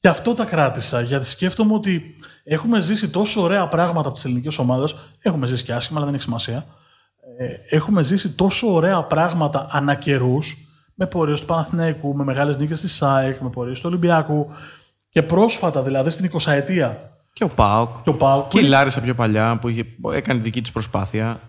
Γι' 0.00 0.08
αυτό 0.08 0.34
τα 0.34 0.44
κράτησα. 0.44 1.00
Γιατί 1.00 1.26
σκέφτομαι 1.26 1.74
ότι 1.74 2.16
έχουμε 2.44 2.80
ζήσει 2.80 3.08
τόσο 3.08 3.42
ωραία 3.42 3.68
πράγματα 3.68 4.06
από 4.06 4.16
τις 4.16 4.24
ελληνικές 4.24 4.58
ομάδες. 4.58 4.94
Έχουμε 5.18 5.46
ζήσει 5.46 5.64
και 5.64 5.72
άσχημα, 5.72 5.96
αλλά 5.96 6.06
δεν 6.06 6.14
έχει 6.14 6.24
σημασία. 6.24 6.66
Ε, 7.38 7.76
έχουμε 7.76 8.02
ζήσει 8.02 8.30
τόσο 8.30 8.72
ωραία 8.72 9.02
πράγματα 9.02 9.66
ανά 9.70 9.94
καιρούς, 9.94 10.56
με 10.94 11.06
πορείες 11.06 11.40
του 11.40 11.46
Παναθηναϊκού, 11.46 12.16
με 12.16 12.24
μεγάλες 12.24 12.56
νίκες 12.56 12.80
της 12.80 12.94
ΣΑΕΚ, 12.94 13.40
με 13.40 13.50
πορείες 13.50 13.80
του 13.80 13.86
Ολυμπιακού. 13.88 14.50
Και 15.16 15.22
πρόσφατα, 15.22 15.82
δηλαδή 15.82 16.10
στην 16.10 16.30
20 16.32 16.52
ετία, 16.52 17.18
Και 17.32 17.44
ο 17.44 17.48
Πάοκ. 17.48 18.02
και 18.02 18.08
ο 18.08 18.14
Πάου, 18.14 18.46
Και 18.48 18.58
η 18.58 18.62
Λάρισα 18.62 19.00
πιο 19.00 19.14
παλιά 19.14 19.58
που 19.58 19.68
είχε, 19.68 19.84
που 19.84 20.10
έκανε 20.10 20.40
δική 20.40 20.60
της 20.60 20.72
προσπάθεια. 20.72 21.40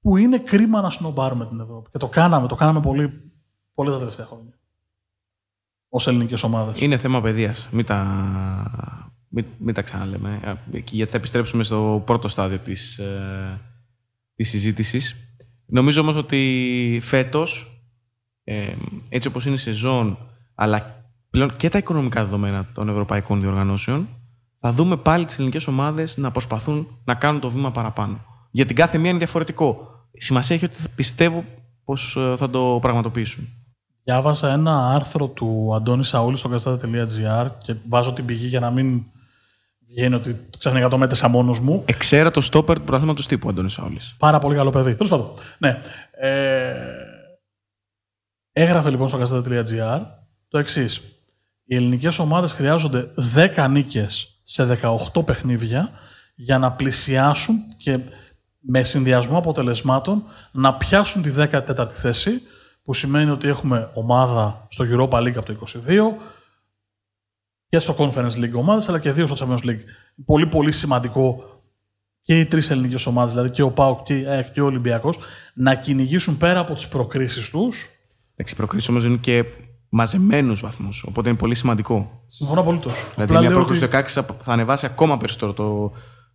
που 0.00 0.16
είναι 0.16 0.38
κρίμα 0.38 0.80
να 0.80 0.90
σνομπάρουμε 0.90 1.46
την 1.46 1.60
Ευρώπη. 1.60 1.90
Και 1.90 1.98
το 1.98 2.08
κάναμε, 2.08 2.48
το 2.48 2.54
κάναμε 2.54 2.80
πολύ, 2.80 3.32
πολύ 3.74 3.90
τα 3.90 3.98
τελευταία 3.98 4.26
χρόνια. 4.26 4.58
Ω 5.88 6.10
ελληνικές 6.10 6.42
ομάδες. 6.42 6.80
Είναι 6.80 6.96
θέμα 6.96 7.20
παιδείας. 7.20 7.68
Μην 7.70 7.84
τα, 7.84 8.04
μην, 9.28 9.44
μην 9.58 9.74
τα 9.74 9.82
ξαναλέμε. 9.82 10.40
Ε, 10.72 10.80
και 10.80 10.96
Γιατί 10.96 11.10
θα 11.10 11.16
επιστρέψουμε 11.16 11.62
στο 11.62 12.02
πρώτο 12.06 12.28
στάδιο 12.28 12.58
της, 12.58 12.98
ε, 12.98 13.60
της 14.34 14.48
συζήτησης. 14.48 15.16
Νομίζω 15.66 16.00
όμως 16.00 16.16
ότι 16.16 16.98
φέτος, 17.02 17.80
ε, 18.44 18.72
έτσι 19.08 19.28
όπως 19.28 19.46
είναι 19.46 19.54
η 19.54 19.58
σεζόν, 19.58 20.18
αλλά 20.54 21.05
πλέον 21.30 21.56
και 21.56 21.68
τα 21.68 21.78
οικονομικά 21.78 22.24
δεδομένα 22.24 22.66
των 22.74 22.88
ευρωπαϊκών 22.88 23.40
διοργανώσεων, 23.40 24.08
θα 24.58 24.72
δούμε 24.72 24.96
πάλι 24.96 25.24
τις 25.24 25.34
ελληνικές 25.34 25.66
ομάδες 25.66 26.16
να 26.16 26.30
προσπαθούν 26.30 27.00
να 27.04 27.14
κάνουν 27.14 27.40
το 27.40 27.50
βήμα 27.50 27.70
παραπάνω. 27.70 28.20
Για 28.50 28.66
την 28.66 28.76
κάθε 28.76 28.98
μία 28.98 29.08
είναι 29.08 29.18
διαφορετικό. 29.18 29.88
Η 30.10 30.20
σημασία 30.20 30.56
έχει 30.56 30.64
ότι 30.64 30.76
πιστεύω 30.94 31.44
πως 31.84 32.16
ε, 32.16 32.34
θα 32.36 32.50
το 32.50 32.78
πραγματοποιήσουν. 32.80 33.48
Διάβασα 34.04 34.52
ένα 34.52 34.94
άρθρο 34.94 35.28
του 35.28 35.72
Αντώνη 35.74 36.04
Σαούλη 36.04 36.36
στο 36.36 36.48
καστάτα.gr 36.48 37.50
και 37.58 37.74
βάζω 37.88 38.12
την 38.12 38.24
πηγή 38.24 38.46
για 38.46 38.60
να 38.60 38.70
μην 38.70 39.02
βγαίνει 39.88 40.14
ότι 40.14 40.46
ξαφνικά 40.58 40.88
το 40.88 40.98
μέτρησα 40.98 41.28
μόνος 41.28 41.60
μου. 41.60 41.82
Εξαίρα 41.86 42.30
το 42.30 42.40
στόπερ 42.40 42.76
του 42.76 42.82
πρωταθλήματος 42.82 43.26
τύπου, 43.26 43.48
Αντώνη 43.48 43.70
Σαόλη. 43.70 43.98
Πάρα 44.18 44.38
πολύ 44.38 44.56
καλό 44.56 44.70
παιδί. 44.70 44.94
Τέλος 44.94 45.10
πάντων. 45.10 45.30
Ναι. 45.58 45.80
Ε, 46.10 46.74
έγραφε 48.52 48.90
λοιπόν 48.90 49.08
στο 49.08 49.18
καστάτα.gr 49.18 50.00
το 50.48 50.58
εξής. 50.58 51.15
Οι 51.68 51.74
ελληνικές 51.74 52.18
ομάδες 52.18 52.52
χρειάζονται 52.52 53.10
10 53.56 53.66
νίκες 53.70 54.40
σε 54.42 54.78
18 55.14 55.24
παιχνίδια 55.24 55.90
για 56.34 56.58
να 56.58 56.72
πλησιάσουν 56.72 57.56
και 57.76 57.98
με 58.58 58.82
συνδυασμό 58.82 59.38
αποτελεσμάτων 59.38 60.22
να 60.52 60.74
πιάσουν 60.74 61.22
τη 61.22 61.30
14η 61.36 61.88
θέση, 61.94 62.42
που 62.82 62.94
σημαίνει 62.94 63.30
ότι 63.30 63.48
έχουμε 63.48 63.90
ομάδα 63.94 64.66
στο 64.70 64.84
Europa 64.88 65.18
League 65.18 65.36
από 65.36 65.54
το 65.54 65.58
22 65.66 65.78
και 67.68 67.78
στο 67.78 67.94
Conference 67.98 68.32
League 68.32 68.52
ομάδες, 68.52 68.88
αλλά 68.88 68.98
και 68.98 69.12
δύο 69.12 69.26
στο 69.26 69.46
Champions 69.46 69.68
League. 69.68 69.80
Πολύ 70.24 70.46
πολύ 70.46 70.72
σημαντικό 70.72 71.44
και 72.20 72.38
οι 72.38 72.46
τρεις 72.46 72.70
ελληνικές 72.70 73.06
ομάδες, 73.06 73.32
δηλαδή 73.32 73.50
και 73.50 73.62
ο 73.62 73.70
ΠΑΟΚ 73.70 74.02
και, 74.02 74.44
και 74.52 74.60
ο 74.60 74.64
Ολυμπιακός, 74.64 75.18
να 75.54 75.74
κυνηγήσουν 75.74 76.36
πέρα 76.36 76.60
από 76.60 76.74
τις 76.74 76.88
προκρίσεις 76.88 77.50
τους. 77.50 77.86
Εντάξει, 78.34 78.54
οι 78.54 78.56
προκρίσεις 78.56 78.88
όμως 78.88 79.04
είναι 79.04 79.16
και 79.16 79.44
μαζεμένους 79.88 80.60
βαθμούς. 80.60 81.04
Οπότε 81.08 81.28
είναι 81.28 81.38
πολύ 81.38 81.54
σημαντικό. 81.54 82.24
Συμφωνώ 82.26 82.60
απολύτως. 82.60 82.92
Δηλαδή, 83.14 83.38
μια 83.38 83.50
πρόκληση 83.50 83.84
ότι... 83.84 83.96
16 83.96 84.22
θα 84.42 84.52
ανεβάσει 84.52 84.86
ακόμα 84.86 85.16
περισσότερο 85.16 85.52
το, 85.52 85.92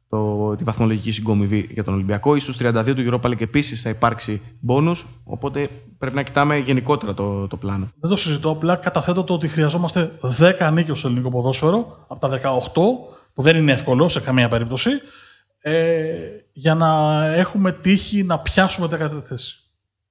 το, 0.09 0.55
τη 0.55 0.63
βαθμολογική 0.63 1.11
συγκομιδή 1.11 1.69
για 1.71 1.83
τον 1.83 1.93
Ολυμπιακό. 1.93 2.39
Στου 2.39 2.53
32 2.53 2.93
του 2.95 3.19
Europa 3.21 3.29
League 3.29 3.41
επίσης 3.41 3.81
θα 3.81 3.89
υπάρξει 3.89 4.41
μπόνους. 4.59 5.05
Οπότε 5.23 5.69
πρέπει 5.97 6.15
να 6.15 6.23
κοιτάμε 6.23 6.57
γενικότερα 6.57 7.13
το, 7.13 7.47
το 7.47 7.57
πλάνο. 7.57 7.91
Δεν 7.99 8.09
το 8.09 8.15
συζητώ. 8.15 8.49
Απλά 8.49 8.75
καταθέτω 8.75 9.23
το 9.23 9.33
ότι 9.33 9.47
χρειαζόμαστε 9.47 10.11
10 10.39 10.71
νίκες 10.73 10.97
στο 10.97 11.07
ελληνικό 11.07 11.29
ποδόσφαιρο 11.29 12.05
από 12.07 12.19
τα 12.19 12.39
18, 12.43 12.71
που 13.33 13.41
δεν 13.41 13.55
είναι 13.55 13.71
εύκολο 13.71 14.07
σε 14.07 14.19
καμία 14.19 14.47
περίπτωση, 14.47 14.89
ε, 15.61 16.03
για 16.53 16.75
να 16.75 17.23
έχουμε 17.25 17.71
τύχη 17.71 18.23
να 18.23 18.39
πιάσουμε 18.39 18.87
14η 18.91 19.21
θέση. 19.23 19.60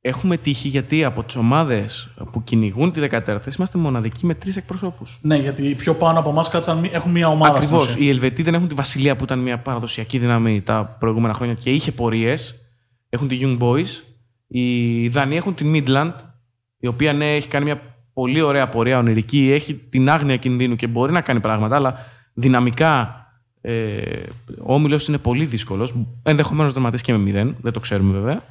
Έχουμε 0.03 0.37
τύχη 0.37 0.69
γιατί 0.69 1.05
από 1.05 1.25
τις 1.25 1.37
ομάδες 1.37 2.09
που 2.33 2.45
κυνηγούν 2.45 2.93
τη 2.93 3.01
14η 3.11 3.21
θέση 3.25 3.55
είμαστε 3.57 3.79
μοναδικοί 3.79 4.27
με 4.27 4.35
τρεις 4.35 4.57
εκπροσώπους. 4.57 5.19
Ναι, 5.23 5.37
γιατί 5.37 5.69
οι 5.69 5.75
πιο 5.75 5.95
πάνω 5.95 6.19
από 6.19 6.31
εμάς 6.31 6.49
κάτσαν, 6.49 6.89
έχουν 6.93 7.11
μία 7.11 7.29
ομάδα. 7.29 7.55
Ακριβώς. 7.55 7.97
Οι 7.97 8.09
Ελβετοί 8.09 8.43
δεν 8.43 8.55
έχουν 8.55 8.69
τη 8.69 8.75
Βασιλεία 8.75 9.17
που 9.17 9.25
ήταν 9.25 9.39
μια 9.39 9.59
παραδοσιακή 9.59 10.19
δύναμη 10.19 10.61
τα 10.61 10.97
προηγούμενα 10.99 11.35
χρόνια 11.35 11.55
και 11.55 11.71
είχε 11.71 11.93
πορείες. 11.93 12.55
Έχουν 13.09 13.29
τη 13.29 13.39
Young 13.43 13.59
Boys. 13.59 13.89
Οι 14.47 15.09
Δανείοι 15.09 15.37
έχουν 15.41 15.55
την 15.55 15.73
Midland, 15.75 16.13
η 16.79 16.87
οποία 16.87 17.13
ναι, 17.13 17.35
έχει 17.35 17.49
κάνει 17.49 17.65
μια 17.65 17.81
πολύ 18.13 18.41
ωραία 18.41 18.69
πορεία 18.69 18.99
ονειρική, 18.99 19.51
έχει 19.53 19.75
την 19.75 20.11
άγνοια 20.11 20.37
κινδύνου 20.37 20.77
και 20.77 20.87
μπορεί 20.87 21.13
να 21.13 21.21
κάνει 21.21 21.41
πράγματα, 21.41 21.77
αλλά 21.77 21.97
δυναμικά 22.35 23.25
ε, 23.61 24.03
ο 24.63 24.75
όμιλος 24.75 25.09
είναι 25.09 25.19
πολύ 25.19 25.45
δύσκολος. 25.45 25.95
Ενδεχομένως 26.23 26.67
να 26.67 26.75
δραματίσει 26.75 27.03
και 27.05 27.13
με 27.13 27.19
μηδέν, 27.19 27.57
δεν 27.61 27.73
το 27.73 27.81
ξέρουμε 27.81 28.13
βέβαια. 28.13 28.43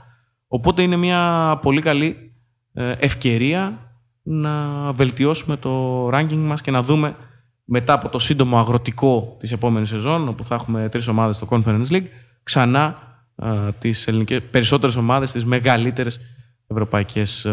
Οπότε 0.51 0.81
είναι 0.81 0.95
μια 0.95 1.57
πολύ 1.61 1.81
καλή 1.81 2.33
ε, 2.73 2.91
ευκαιρία 2.91 3.91
να 4.21 4.53
βελτιώσουμε 4.93 5.57
το 5.57 6.07
ranking 6.07 6.37
μας 6.37 6.61
και 6.61 6.71
να 6.71 6.81
δούμε 6.81 7.15
μετά 7.63 7.93
από 7.93 8.09
το 8.09 8.19
σύντομο 8.19 8.59
αγροτικό 8.59 9.37
της 9.39 9.51
επόμενης 9.51 9.89
σεζόν, 9.89 10.27
όπου 10.27 10.43
θα 10.43 10.55
έχουμε 10.55 10.89
τρεις 10.89 11.07
ομάδες 11.07 11.35
στο 11.35 11.47
Conference 11.49 11.87
League, 11.89 12.05
ξανά 12.43 12.97
ε, 13.35 13.71
τις 13.79 14.07
ελληνικές, 14.07 14.41
περισσότερες 14.51 14.95
ομάδες 14.95 15.29
στις 15.29 15.45
μεγαλύτερες 15.45 16.19
ευρωπαϊκές 16.67 17.45
ε, 17.45 17.51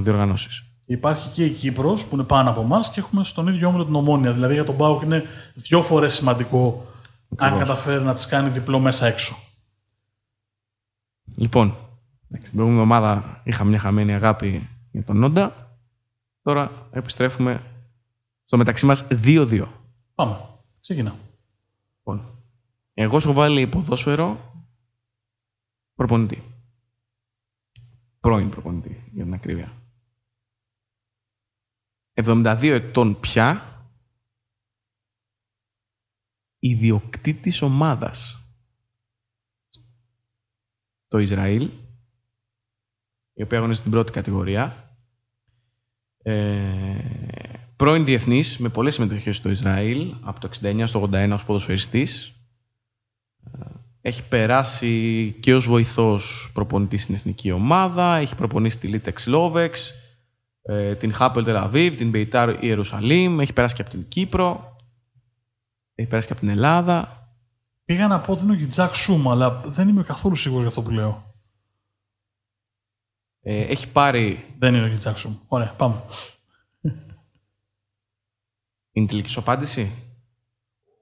διοργανώσεις. 0.00 0.62
Υπάρχει 0.84 1.28
και 1.28 1.44
η 1.44 1.50
Κύπρος 1.50 2.06
που 2.06 2.14
είναι 2.14 2.24
πάνω 2.24 2.50
από 2.50 2.60
εμάς 2.60 2.90
και 2.90 3.00
έχουμε 3.00 3.24
στον 3.24 3.46
ίδιο 3.46 3.68
όμιλο 3.68 3.84
την 3.84 3.94
Ομόνια. 3.94 4.32
Δηλαδή 4.32 4.54
για 4.54 4.64
τον 4.64 4.76
Πάουκ 4.76 5.02
είναι 5.02 5.24
δύο 5.54 5.82
φορές 5.82 6.14
σημαντικό 6.14 6.86
αν 7.36 7.58
καταφέρει 7.58 8.02
να 8.02 8.14
τις 8.14 8.26
κάνει 8.26 8.48
διπλό 8.48 8.78
μέσα 8.78 9.06
έξω. 9.06 9.36
Λοιπόν, 11.36 11.74
την 12.28 12.52
προηγούμενη 12.52 12.82
εβδομάδα 12.82 13.42
είχα 13.44 13.64
μια 13.64 13.78
χαμένη 13.78 14.14
αγάπη 14.14 14.68
για 14.90 15.04
τον 15.04 15.18
Νόντα. 15.18 15.76
Τώρα 16.42 16.88
επιστρέφουμε 16.90 17.62
στο 18.44 18.56
μεταξύ 18.56 18.86
μας 18.86 19.06
2-2. 19.10 19.66
Πάμε. 20.14 20.48
Ξεκινά. 20.80 21.14
Λοιπόν, 21.96 22.42
εγώ 22.94 23.20
σου 23.20 23.32
βάλει 23.32 23.66
ποδόσφαιρο 23.66 24.54
προπονητή. 25.94 26.42
Πρώην 28.20 28.48
προπονητή, 28.48 29.10
για 29.12 29.24
την 29.24 29.34
ακρίβεια. 29.34 29.72
72 32.14 32.72
ετών 32.72 33.20
πια 33.20 33.62
ιδιοκτήτης 36.58 37.62
ομάδας. 37.62 38.42
Το 41.08 41.18
Ισραήλ, 41.18 41.70
η 43.38 43.42
οποία 43.42 43.58
αγωνίζεται 43.58 43.88
στην 43.88 43.90
πρώτη 43.90 44.12
κατηγορία. 44.12 44.94
Ε, 46.22 46.62
πρώην 47.76 48.04
διεθνής 48.04 48.58
με 48.58 48.68
πολλές 48.68 48.94
συμμετοχές 48.94 49.36
στο 49.36 49.48
Ισραήλ, 49.48 50.14
από 50.20 50.40
το 50.40 50.48
69 50.62 50.82
στο 50.86 51.08
81 51.12 51.30
ως 51.32 51.44
ποδοσφαιριστής. 51.44 52.32
Ε, 53.44 53.64
έχει 54.00 54.28
περάσει 54.28 55.36
και 55.40 55.54
ως 55.54 55.66
βοηθός 55.66 56.50
προπονητή 56.54 56.96
στην 56.96 57.14
εθνική 57.14 57.50
ομάδα, 57.50 58.16
έχει 58.16 58.34
προπονήσει 58.34 58.78
τη 58.78 58.86
Λίτεξ 58.86 59.26
Λόβεξ, 59.26 59.94
την 60.98 61.12
Χάπελ 61.12 61.44
Τελαβίβ, 61.44 61.94
την 61.94 62.10
Μπεϊτάρ 62.10 62.64
Ιερουσαλήμ, 62.64 63.40
έχει 63.40 63.52
περάσει 63.52 63.74
και 63.74 63.80
από 63.80 63.90
την 63.90 64.08
Κύπρο, 64.08 64.76
έχει 65.94 66.08
περάσει 66.08 66.26
και 66.26 66.32
από 66.32 66.42
την 66.42 66.50
Ελλάδα. 66.50 67.28
Πήγα 67.84 68.06
να 68.06 68.20
πω 68.20 68.32
ότι 68.32 68.42
είναι 68.42 68.52
ο 68.52 68.54
Γιτζάκ 68.54 68.94
Σούμ, 68.94 69.30
αλλά 69.30 69.60
δεν 69.64 69.88
είμαι 69.88 70.02
καθόλου 70.02 70.34
σίγουρος 70.34 70.60
για 70.60 70.68
αυτό 70.68 70.82
που 70.82 70.90
λέω. 70.90 71.27
Ε, 73.50 73.60
έχει 73.60 73.88
πάρει. 73.88 74.44
Δεν 74.58 74.74
είναι 74.74 74.84
ο 74.84 74.86
Γιτζάξουμ. 74.86 75.34
Ωραία, 75.46 75.74
πάμε. 75.76 76.02
Είναι 78.92 79.06
τελικής 79.06 79.32
σου 79.32 79.40
απάντηση; 79.40 79.92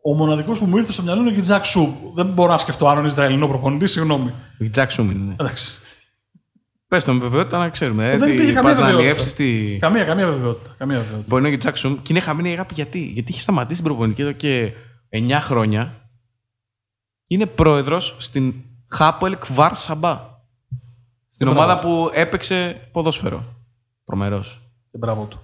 Ο 0.02 0.14
μοναδικός 0.14 0.58
που 0.58 0.64
μου 0.64 0.76
ήρθε 0.76 0.92
στο 0.92 1.02
μυαλό 1.02 1.20
είναι 1.20 1.30
ο 1.30 1.32
Γιτζάξουμ. 1.32 1.94
Δεν 2.14 2.26
μπορώ 2.26 2.52
να 2.52 2.58
σκεφτώ 2.58 2.88
αν 2.88 2.98
είναι 2.98 3.06
Ισραηλινό 3.06 3.48
προπονητή, 3.48 3.86
συγγνώμη. 3.86 4.30
Ο 4.30 4.64
Γιτζάξουμ 4.64 5.10
είναι. 5.10 5.24
Ναι. 5.24 5.32
Εντάξει. 5.32 5.70
Πες 6.88 7.04
το 7.04 7.12
με 7.12 7.18
βεβαιότητα 7.18 7.58
να 7.58 7.68
ξέρουμε. 7.68 8.10
Ε, 8.10 8.16
δεν 8.18 8.32
υπήρχε 8.32 8.52
καμία 8.52 8.74
βεβαιότητα. 8.74 9.28
Στη... 9.28 9.78
Καμία, 9.80 10.04
καμία 10.04 10.26
βεβαιότητα. 10.26 10.74
Καμία 10.78 10.96
βεβαιότητα. 10.96 11.24
Μπορεί 11.28 11.42
να 11.42 11.48
είναι 11.48 11.56
ο 11.56 11.58
Γιτζάξουμ 11.58 11.94
και 12.02 12.08
είναι 12.10 12.20
χαμένη 12.20 12.50
η 12.50 12.52
αγάπη 12.52 12.74
γιατί; 12.74 12.98
Γιατί 12.98 13.32
είχε 13.32 13.40
σταματήσει 13.40 13.82
την 13.82 13.90
προπονητική 13.90 14.22
εδώ 14.22 14.32
και 14.32 14.72
9 15.10 15.30
χρόνια. 15.40 16.10
Είναι 17.26 17.46
πρόεδρος 17.46 18.16
στην 18.18 18.54
Χάπολ 18.88 19.38
Κβάρ 19.38 19.74
Σαμπά. 19.74 20.34
Στην 21.36 21.48
ομάδα 21.48 21.78
που 21.78 22.10
έπαιξε 22.12 22.88
ποδόσφαιρο. 22.92 23.44
Τρομερός. 24.04 24.60
Και 24.90 24.98
μπράβο 24.98 25.26
του. 25.26 25.42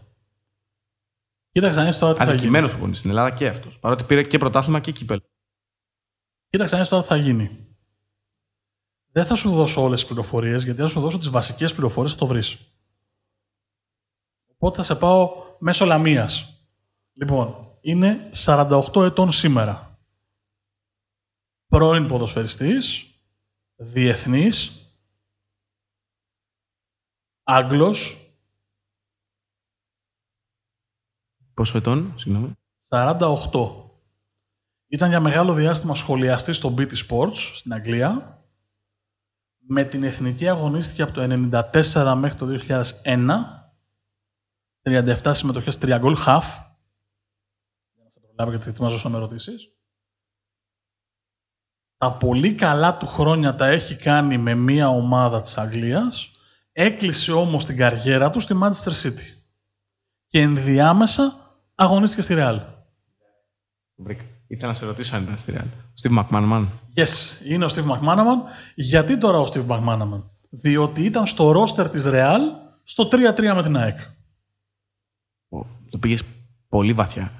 Κοίταξε 1.50 1.82
να 1.82 1.98
τώρα 1.98 2.12
τι 2.12 2.18
θα 2.18 2.24
γίνει. 2.24 2.36
Αδικημένος 2.36 2.72
που 2.76 2.94
στην 2.94 3.10
Ελλάδα 3.10 3.30
και 3.30 3.46
αυτός. 3.46 3.78
Παρότι 3.78 4.04
πήρε 4.04 4.22
και 4.22 4.38
πρωτάθλημα 4.38 4.80
και 4.80 4.92
κύπελ. 4.92 5.20
Κοίταξε 6.48 6.76
να 6.76 6.86
τώρα 6.86 7.02
τι 7.02 7.08
θα 7.08 7.16
γίνει. 7.16 7.76
Δεν 9.12 9.24
θα 9.26 9.34
σου 9.34 9.52
δώσω 9.52 9.82
όλες 9.82 9.98
τις 9.98 10.08
πληροφορίες, 10.08 10.64
γιατί 10.64 10.80
θα 10.80 10.86
σου 10.86 11.00
δώσω 11.00 11.18
τις 11.18 11.30
βασικές 11.30 11.72
πληροφορίες, 11.72 12.12
θα 12.12 12.18
το 12.18 12.26
βρεις. 12.26 12.58
Οπότε 14.54 14.76
θα 14.76 14.82
σε 14.82 14.94
πάω 14.94 15.32
μέσω 15.58 15.84
λαμίας. 15.84 16.64
Λοιπόν, 17.12 17.76
είναι 17.80 18.30
48 18.44 19.02
ετών 19.02 19.32
σήμερα. 19.32 19.98
Πρώην 21.66 22.08
ποδοσφαιριστής, 22.08 23.06
διεθνής, 23.76 24.81
Άγγλος. 27.42 28.16
Πόσο 31.54 31.78
ετών, 31.78 32.12
συγγνώμη; 32.16 32.52
48. 32.88 33.90
Ήταν 34.86 35.08
για 35.08 35.20
μεγάλο 35.20 35.54
διάστημα 35.54 35.94
σχολιαστής 35.94 36.56
στο 36.56 36.74
BT 36.78 36.92
Sports 37.08 37.36
στην 37.36 37.72
Αγγλία. 37.72 38.36
Με 39.66 39.84
την 39.84 40.02
εθνική 40.02 40.48
αγωνίστηκε 40.48 41.02
από 41.02 41.12
το 41.12 41.22
1994 41.22 42.14
μέχρι 42.16 42.38
το 42.38 42.46
2001. 42.46 43.70
37 44.82 45.30
συμμετοχές, 45.34 45.78
3 45.78 45.98
γκολ, 45.98 46.16
half. 46.26 46.44
Για 47.92 48.04
να 48.04 48.10
σε 48.10 48.20
προλάβω 48.20 48.50
γιατί 48.50 48.68
ετοιμάζω 48.68 49.08
με 49.08 49.16
ερωτήσεις. 49.16 49.68
Τα 51.96 52.16
πολύ 52.16 52.54
καλά 52.54 52.96
του 52.96 53.06
χρόνια 53.06 53.54
τα 53.54 53.66
έχει 53.66 53.96
κάνει 53.96 54.38
με 54.38 54.54
μία 54.54 54.88
ομάδα 54.88 55.42
της 55.42 55.58
Αγγλίας 55.58 56.31
Έκλεισε 56.72 57.32
όμως 57.32 57.64
την 57.64 57.76
καριέρα 57.76 58.30
του 58.30 58.40
στη 58.40 58.58
Manchester 58.62 58.92
City. 59.02 59.42
Και 60.26 60.40
ενδιάμεσα 60.40 61.32
αγωνίστηκε 61.74 62.22
στη 62.22 62.34
Real. 62.36 62.60
Βρήκα. 63.94 64.24
Ήθελα 64.46 64.68
να 64.68 64.74
σε 64.74 64.84
ρωτήσω 64.84 65.16
αν 65.16 65.22
ήταν 65.22 65.36
στη 65.36 65.52
Real. 65.56 65.66
Ο 65.66 65.92
Steve 66.02 66.18
McManaman. 66.18 66.66
Yes, 66.94 67.44
είναι 67.48 67.64
ο 67.64 67.68
Steve 67.68 67.86
McManaman. 67.86 68.38
Γιατί 68.74 69.18
τώρα 69.18 69.38
ο 69.38 69.46
Steve 69.52 69.66
McManaman; 69.66 70.22
Διότι 70.50 71.04
ήταν 71.04 71.26
στο 71.26 71.52
ρόστερ 71.52 71.90
της 71.90 72.02
Real 72.06 72.40
στο 72.82 73.08
3-3 73.12 73.52
με 73.54 73.62
την 73.62 73.76
ΑΕΚ. 73.76 73.98
Το 75.90 75.98
πήγες 75.98 76.22
πολύ 76.68 76.92
βαθιά. 76.92 77.32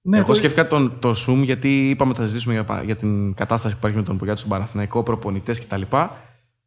Ναι, 0.00 0.16
Εγώ 0.16 0.26
το... 0.26 0.34
σκέφτηκα 0.34 0.66
τον, 0.66 0.98
το 1.00 1.14
Zoom 1.26 1.42
γιατί 1.44 1.90
είπαμε 1.90 2.10
ότι 2.10 2.18
θα 2.18 2.26
συζητήσουμε 2.26 2.54
για, 2.54 2.82
για 2.84 2.96
την 2.96 3.34
κατάσταση 3.34 3.72
που 3.74 3.78
υπάρχει 3.78 3.98
με 3.98 4.04
τον 4.04 4.18
Πογιάτη 4.18 4.38
στον 4.38 4.50
Παραθυναϊκό, 4.50 5.02
προπονητές 5.02 5.60
κτλ. 5.60 5.82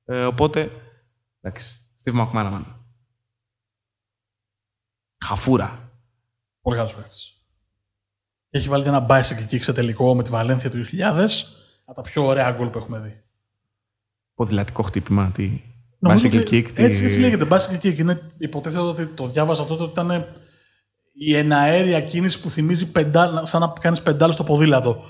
Ε, 0.05 0.25
οπότε, 0.25 0.71
εντάξει. 1.41 1.86
Steve 2.08 2.28
McManaman. 2.28 2.62
Χαφούρα. 5.26 5.91
Πολύ 6.62 6.76
καλός 6.78 6.95
παίκτης. 6.95 7.32
Έχει 8.49 8.68
βάλει 8.70 8.84
και 8.84 8.89
ένα 8.89 9.05
bicycle 9.10 9.53
kick 9.53 9.60
σε 9.62 9.74
τελικό 9.74 10.16
με 10.16 10.24
τη 10.24 10.30
Βαλένθια 10.30 10.70
του 10.70 10.86
2000. 10.86 11.28
Από 11.86 11.95
τα 11.95 12.01
πιο 12.01 12.26
ωραία 12.26 12.51
γκολ 12.51 12.68
που 12.68 12.78
έχουμε 12.78 12.99
δει. 12.99 13.24
Ποδηλατικό 14.34 14.82
χτύπημα. 14.84 15.32
Τι... 15.32 15.62
Νομίζω 15.99 16.28
Bicycle 16.28 16.39
ότι 16.39 16.64
kick. 16.66 16.72
τι- 16.74 16.84
Έτσι, 16.84 17.05
έτσι 17.05 17.20
λέγεται. 17.20 17.47
Bicycle 17.49 17.86
kick. 17.86 17.97
Είναι, 17.97 18.32
υποτίθεται 18.38 18.82
ότι 18.82 19.05
το 19.08 19.28
διάβαζα 19.28 19.66
τότε 19.66 19.84
ότι 19.84 19.91
ήταν 19.91 20.26
η 21.14 21.36
εναέρια 21.36 22.01
κίνηση 22.01 22.41
που 22.41 22.49
θυμίζει 22.49 22.91
πεντά, 22.91 23.45
σαν 23.45 23.62
να 23.62 23.74
κάνεις 23.82 24.01
πεντάλ 24.01 24.32
στο 24.34 24.43
ποδήλατο. 24.43 25.05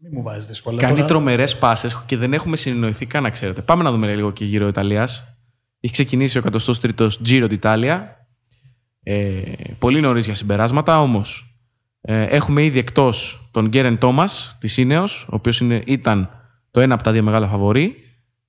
Μην 0.00 0.10
μου 0.14 0.22
βάζεις 0.22 0.46
δύσκολα. 0.46 0.80
Κάνει 0.80 0.94
τώρα. 0.94 1.06
τρομερές 1.06 1.58
πάσες 1.58 2.02
και 2.06 2.16
δεν 2.16 2.32
έχουμε 2.32 2.56
συνεννοηθεί 2.56 3.06
καν, 3.06 3.22
να 3.22 3.30
ξέρετε. 3.30 3.62
Πάμε 3.62 3.82
να 3.82 3.90
δούμε 3.90 4.14
λίγο 4.14 4.30
και 4.30 4.44
γύρω 4.44 4.66
Ιταλίας. 4.66 5.37
Έχει 5.80 5.92
ξεκινήσει 5.92 6.38
ο 6.38 6.42
103ο 6.52 7.08
Giro 7.28 7.58
d'Italia. 7.58 7.98
Ε, 9.02 9.52
πολύ 9.78 10.00
νωρίς 10.00 10.24
για 10.24 10.34
συμπεράσματα, 10.34 11.00
όμως 11.00 11.48
ε, 12.00 12.22
έχουμε 12.22 12.64
ήδη 12.64 12.78
εκτός 12.78 13.48
τον 13.50 13.68
Γκέρεν 13.68 13.98
Τόμα 13.98 14.24
της 14.58 14.76
Ίνεο, 14.76 15.02
ο 15.02 15.34
οποίος 15.34 15.60
ήταν 15.84 16.30
το 16.70 16.80
ένα 16.80 16.94
από 16.94 17.02
τα 17.02 17.12
δύο 17.12 17.22
μεγάλα 17.22 17.48
φαβορή. 17.48 17.96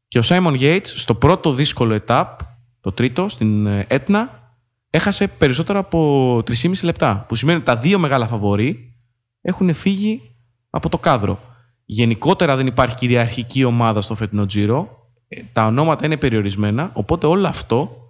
Και 0.08 0.18
ο 0.18 0.22
Σάιμον 0.22 0.58
Yates 0.60 0.82
στο 0.84 1.16
πρώτο 1.16 1.54
δύσκολο 1.54 1.94
ετάπ, 1.94 2.40
το 2.82 2.92
τρίτο, 2.92 3.30
στην 3.30 3.66
ε, 3.66 3.86
Έτνα, 3.90 4.54
έχασε 4.90 5.28
περισσότερο 5.28 5.80
από 5.80 6.36
3,5 6.38 6.72
λεπτά. 6.84 7.26
Που 7.28 7.36
σημαίνει 7.36 7.58
ότι 7.58 7.66
τα 7.66 7.78
δύο 7.78 8.00
μεγάλα 8.00 8.28
φαβορή 8.28 8.96
έχουν 9.42 9.74
φύγει 9.74 10.22
από 10.70 10.90
το 10.90 10.98
κάδρο. 10.98 11.40
Γενικότερα 11.86 12.56
δεν 12.56 12.68
υπάρχει 12.68 12.96
κυριαρχική 12.96 13.64
ομάδα 13.64 14.02
στο 14.02 14.16
φετινό 14.16 14.46
Giro. 14.54 14.86
Ε, 15.30 15.42
Τα 15.54 15.66
ονόματα 15.66 16.06
είναι 16.06 16.18
περιορισμένα, 16.18 16.92
οπότε 16.94 17.28
όλο 17.28 17.48
αυτό 17.48 18.08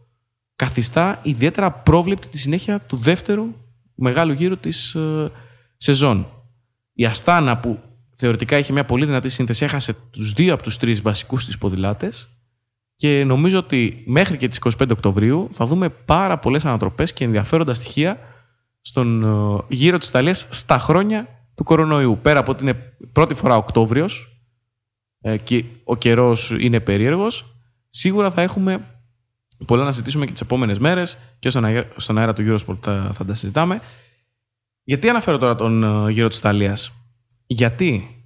καθιστά 0.55 1.19
ιδιαίτερα 1.23 1.71
πρόβλεπτη 1.71 2.27
τη 2.27 2.37
συνέχεια 2.37 2.79
του 2.79 2.97
δεύτερου 2.97 3.45
μεγάλου 3.95 4.33
γύρου 4.33 4.57
της 4.57 4.95
ε, 4.95 5.31
σεζόν. 5.77 6.27
Η 6.93 7.05
Αστάνα 7.05 7.57
που 7.57 7.79
θεωρητικά 8.15 8.57
είχε 8.57 8.73
μια 8.73 8.85
πολύ 8.85 9.05
δυνατή 9.05 9.29
σύνθεση 9.29 9.65
έχασε 9.65 9.95
τους 10.11 10.33
δύο 10.33 10.53
από 10.53 10.63
τους 10.63 10.77
τρεις 10.77 11.01
βασικούς 11.01 11.45
της 11.45 11.57
ποδηλάτες 11.57 12.29
και 12.95 13.23
νομίζω 13.23 13.57
ότι 13.57 14.03
μέχρι 14.05 14.37
και 14.37 14.47
τις 14.47 14.61
25 14.79 14.89
Οκτωβρίου 14.91 15.47
θα 15.51 15.65
δούμε 15.65 15.89
πάρα 15.89 16.39
πολλές 16.39 16.65
ανατροπές 16.65 17.13
και 17.13 17.23
ενδιαφέροντα 17.23 17.73
στοιχεία 17.73 18.19
στον 18.81 19.23
ε, 19.23 19.63
γύρο 19.67 19.97
της 19.97 20.09
Ιταλίας 20.09 20.47
στα 20.49 20.79
χρόνια 20.79 21.27
του 21.55 21.63
κορονοϊού. 21.63 22.19
Πέρα 22.21 22.39
από 22.39 22.51
ότι 22.51 22.63
είναι 22.63 22.93
πρώτη 23.11 23.33
φορά 23.33 23.57
Οκτώβριος 23.57 24.21
ε, 24.21 24.28
και 25.43 25.65
ο 25.83 25.95
καιρός 25.95 26.49
είναι 26.59 26.79
περίεργος, 26.79 27.45
σίγουρα 27.89 28.31
θα 28.31 28.41
έχουμε 28.41 29.01
πολλά 29.65 29.83
να 29.83 29.91
συζητήσουμε 29.91 30.25
και 30.25 30.31
τις 30.31 30.41
επόμενες 30.41 30.79
μέρες 30.79 31.17
και 31.39 31.49
στον 31.49 31.65
αέρα, 31.65 31.87
στον 31.95 32.17
αέρα 32.17 32.33
του 32.33 32.41
Eurosport 32.47 32.77
θα, 32.81 33.09
θα 33.13 33.25
τα 33.25 33.33
συζητάμε. 33.33 33.81
Γιατί 34.83 35.09
αναφέρω 35.09 35.37
τώρα 35.37 35.55
τον 35.55 35.83
ε, 35.83 36.11
γύρο 36.11 36.27
της 36.27 36.37
Ιταλίας; 36.37 36.91
Γιατί 37.47 38.23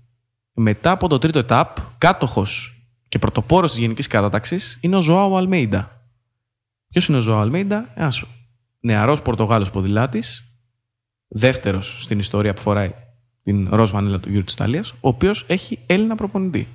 μετά 0.53 0.91
από 0.91 1.07
το 1.07 1.17
τρίτο 1.17 1.39
ετάπ, 1.39 1.77
κάτοχος 1.97 2.77
και 3.09 3.19
πρωτοπόρος 3.19 3.71
της 3.71 3.79
γενικής 3.79 4.07
κατάταξης 4.07 4.77
είναι 4.81 4.95
ο 4.95 5.01
Ζωάο 5.01 5.37
Αλμέιντα. 5.37 6.07
Ποιος 6.89 7.07
είναι 7.07 7.17
ο 7.17 7.21
Ζωάο 7.21 7.39
Αλμέιντα; 7.39 7.91
Ένας 7.95 8.23
νεαρός 8.79 9.21
Πορτογάλος 9.21 9.71
ποδηλάτης, 9.71 10.43
δεύτερος 11.27 12.03
στην 12.03 12.19
ιστορία 12.19 12.53
που 12.53 12.61
φοράει 12.61 12.93
την 13.43 13.69
ροζ 13.71 13.91
βανίλα 13.91 14.19
του 14.19 14.29
γύρου 14.29 14.43
της 14.43 14.53
Ιταλίας, 14.53 14.91
ο 14.91 15.07
οποίος 15.07 15.45
έχει 15.47 15.79
Έλληνα 15.85 16.15
προπονητή. 16.15 16.67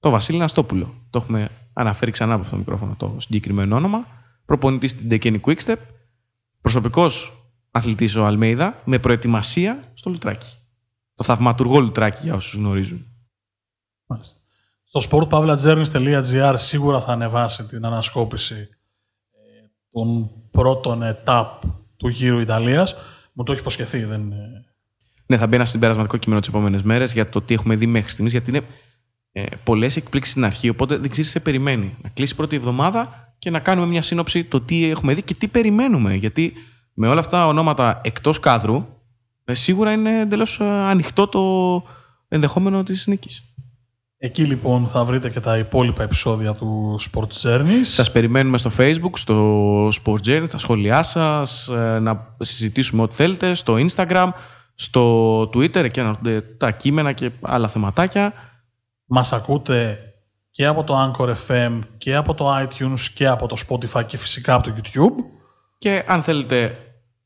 Το 0.00 0.10
Βασίλη 0.10 0.38
Ναστόπουλο. 0.38 0.94
Το 1.10 1.18
έχουμε 1.18 1.48
αναφέρει 1.72 2.10
ξανά 2.10 2.32
από 2.32 2.40
αυτό 2.42 2.52
το 2.52 2.58
μικρόφωνο 2.58 2.94
το 2.96 3.16
συγκεκριμένο 3.18 3.76
όνομα. 3.76 4.06
Προπονητής 4.46 4.90
στην 4.90 5.08
Τεκένη 5.08 5.40
Quickstep. 5.44 5.76
Προσωπικός 6.60 7.32
αθλητής 7.70 8.14
ο 8.16 8.24
Αλμέιδα 8.26 8.82
με 8.84 8.98
προετοιμασία 8.98 9.80
στο 9.92 10.10
Λουτράκι. 10.10 10.52
Το 11.14 11.24
θαυματουργό 11.24 11.80
Λουτράκι 11.80 12.18
για 12.22 12.34
όσους 12.34 12.54
γνωρίζουν. 12.54 13.06
Μάλιστα. 14.06 14.40
Στο 14.84 15.00
sportpavlajourneys.gr 15.10 16.54
σίγουρα 16.56 17.00
θα 17.00 17.12
ανεβάσει 17.12 17.66
την 17.66 17.84
ανασκόπηση 17.84 18.54
ε, 18.54 19.66
των 19.90 20.30
πρώτων 20.50 21.02
ετάπ 21.02 21.62
του 21.96 22.08
γύρου 22.08 22.38
Ιταλίας. 22.38 22.94
Μου 23.32 23.42
το 23.44 23.52
έχει 23.52 23.60
υποσχεθεί. 23.60 24.04
Δεν... 24.04 24.20
είναι- 24.20 24.64
Ναι, 25.26 25.36
θα 25.36 25.46
μπει 25.46 25.54
ένα 25.54 25.64
συμπερασματικό 25.64 26.16
κείμενο 26.16 26.40
τις 26.40 26.48
επόμενες 26.48 26.82
μέρες 26.82 27.12
για 27.12 27.28
το 27.28 27.40
τι 27.42 27.54
έχουμε 27.54 27.76
δει 27.76 27.86
μέχρι 27.86 28.10
στιγμής, 28.10 28.32
γιατί 28.32 28.50
είναι 28.50 28.62
ε, 29.38 29.46
πολλές 29.64 29.96
εκπλήξεις 29.96 30.32
στην 30.32 30.44
αρχή. 30.44 30.68
Οπότε 30.68 30.96
δεν 30.96 31.10
ξέρεις 31.10 31.32
τι 31.32 31.38
σε 31.38 31.44
περιμένει. 31.44 31.96
Να 32.02 32.08
κλείσει 32.08 32.34
πρώτη 32.34 32.56
εβδομάδα 32.56 33.32
και 33.38 33.50
να 33.50 33.58
κάνουμε 33.58 33.86
μια 33.86 34.02
σύνοψη 34.02 34.44
το 34.44 34.60
τι 34.60 34.90
έχουμε 34.90 35.14
δει 35.14 35.22
και 35.22 35.34
τι 35.34 35.48
περιμένουμε. 35.48 36.14
Γιατί 36.14 36.52
με 36.94 37.08
όλα 37.08 37.20
αυτά 37.20 37.36
τα 37.36 37.46
ονόματα 37.46 38.00
εκτός 38.04 38.40
κάδρου, 38.40 38.86
ε, 39.44 39.54
σίγουρα 39.54 39.92
είναι 39.92 40.20
εντελώς 40.20 40.60
ανοιχτό 40.60 41.26
το 41.26 41.42
ενδεχόμενο 42.28 42.82
της 42.82 43.06
νίκης. 43.06 43.42
Εκεί 44.20 44.44
λοιπόν 44.44 44.86
θα 44.86 45.04
βρείτε 45.04 45.30
και 45.30 45.40
τα 45.40 45.58
υπόλοιπα 45.58 46.02
επεισόδια 46.02 46.54
του 46.54 46.98
Sport 47.00 47.28
Journeys. 47.42 47.82
Σας 47.82 48.12
περιμένουμε 48.12 48.58
στο 48.58 48.70
Facebook, 48.78 49.12
στο 49.12 49.88
Sport 49.88 50.18
Journey, 50.26 50.44
στα 50.46 50.58
σχόλιά 50.58 51.02
σας, 51.02 51.68
να 52.00 52.34
συζητήσουμε 52.38 53.02
ό,τι 53.02 53.14
θέλετε, 53.14 53.54
στο 53.54 53.76
Instagram, 53.86 54.28
στο 54.74 55.40
Twitter 55.40 55.90
και 55.90 56.02
να 56.02 56.12
δείτε 56.12 56.40
τα 56.40 56.70
κείμενα 56.70 57.12
και 57.12 57.30
άλλα 57.40 57.68
θεματάκια. 57.68 58.32
Μας 59.10 59.32
ακούτε 59.32 59.98
και 60.50 60.66
από 60.66 60.84
το 60.84 60.94
Anchor 61.04 61.34
FM 61.48 61.78
και 61.98 62.14
από 62.14 62.34
το 62.34 62.56
iTunes 62.56 63.00
και 63.14 63.26
από 63.26 63.46
το 63.46 63.56
Spotify 63.68 64.06
και 64.06 64.16
φυσικά 64.16 64.54
από 64.54 64.64
το 64.64 64.74
YouTube. 64.76 65.24
Και 65.78 66.04
αν 66.06 66.22
θέλετε 66.22 66.76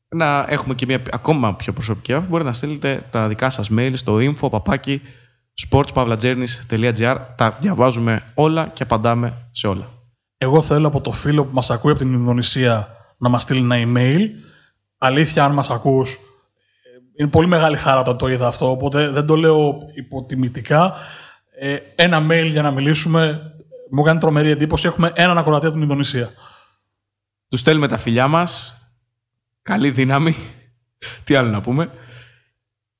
να 0.07 0.45
έχουμε 0.49 0.73
και 0.73 0.85
μια 0.85 1.01
ακόμα 1.11 1.55
πιο 1.55 1.73
προσωπική 1.73 2.11
άποψη, 2.11 2.29
μπορείτε 2.29 2.49
να 2.49 2.55
στείλετε 2.55 3.03
τα 3.09 3.27
δικά 3.27 3.49
σας 3.49 3.69
mail 3.77 3.91
στο 3.93 4.15
info 4.15 4.49
παπάκι 4.51 5.01
sportspavlajourneys.gr. 5.69 7.17
Τα 7.35 7.57
διαβάζουμε 7.61 8.23
όλα 8.33 8.67
και 8.73 8.83
απαντάμε 8.83 9.47
σε 9.51 9.67
όλα. 9.67 9.87
Εγώ 10.37 10.61
θέλω 10.61 10.87
από 10.87 11.01
το 11.01 11.11
φίλο 11.11 11.45
που 11.45 11.53
μας 11.53 11.69
ακούει 11.69 11.91
από 11.91 11.99
την 11.99 12.13
Ινδονησία 12.13 12.87
να 13.17 13.29
μας 13.29 13.43
στείλει 13.43 13.59
ένα 13.59 13.75
email. 13.77 14.29
Αλήθεια, 14.97 15.45
αν 15.45 15.53
μας 15.53 15.69
ακούς, 15.69 16.11
ε, 16.11 16.17
είναι 17.17 17.29
πολύ 17.29 17.47
μεγάλη 17.47 17.77
χαρά 17.77 17.99
όταν 17.99 18.17
το 18.17 18.27
είδα 18.27 18.47
αυτό, 18.47 18.71
οπότε 18.71 19.09
δεν 19.09 19.25
το 19.25 19.35
λέω 19.35 19.77
υποτιμητικά. 19.95 20.93
Ε, 21.55 21.77
ένα 21.95 22.25
mail 22.29 22.47
για 22.51 22.61
να 22.61 22.71
μιλήσουμε. 22.71 23.53
Μου 23.91 24.03
κάνει 24.03 24.19
τρομερή 24.19 24.49
εντύπωση. 24.49 24.87
Έχουμε 24.87 25.11
έναν 25.15 25.37
ακροατή 25.37 25.65
από 25.65 25.73
την 25.73 25.83
Ινδονησία. 25.83 26.31
Τους 27.47 27.59
στέλνουμε 27.59 27.87
τα 27.87 27.97
φιλιά 27.97 28.27
μας. 28.27 28.75
Καλή 29.61 29.89
δύναμη. 29.89 30.35
Τι 31.23 31.35
άλλο 31.35 31.49
να 31.49 31.61
πούμε. 31.61 31.91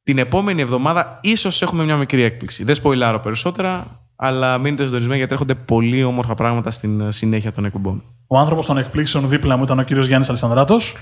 Την 0.03 0.17
επόμενη 0.17 0.61
εβδομάδα 0.61 1.19
ίσως 1.21 1.61
έχουμε 1.61 1.83
μια 1.83 1.97
μικρή 1.97 2.21
έκπληξη. 2.21 2.63
Δεν 2.63 2.75
σποιλάρω 2.75 3.19
περισσότερα, 3.19 4.01
αλλά 4.15 4.57
μείνετε 4.57 4.83
συντονισμένοι 4.83 5.17
γιατί 5.17 5.33
έρχονται 5.33 5.55
πολύ 5.55 6.03
όμορφα 6.03 6.33
πράγματα 6.33 6.71
στην 6.71 7.11
συνέχεια 7.11 7.51
των 7.51 7.65
εκπομπών. 7.65 8.03
Ο 8.27 8.37
άνθρωπος 8.37 8.65
των 8.65 8.77
εκπλήξεων 8.77 9.29
δίπλα 9.29 9.57
μου 9.57 9.63
ήταν 9.63 9.79
ο 9.79 9.83
κύριος 9.83 10.07
Γιάννης 10.07 10.29
Αλessandράτος. 10.29 10.95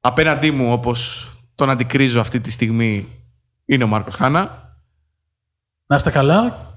Απέναντί 0.00 0.50
μου, 0.50 0.72
όπως 0.72 1.30
τον 1.54 1.70
αντικρίζω 1.70 2.20
αυτή 2.20 2.40
τη 2.40 2.50
στιγμή, 2.50 3.08
είναι 3.64 3.84
ο 3.84 3.86
Μάρκος 3.86 4.14
Χάνα. 4.14 4.63
Να 5.86 5.96
είστε 5.96 6.10
καλά. 6.10 6.72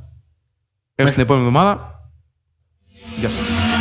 Έως 0.95 1.11
την 1.11 1.21
επόμενη 1.21 1.45
εβδομάδα. 1.45 2.01
Γεια 3.17 3.29
σας. 3.29 3.76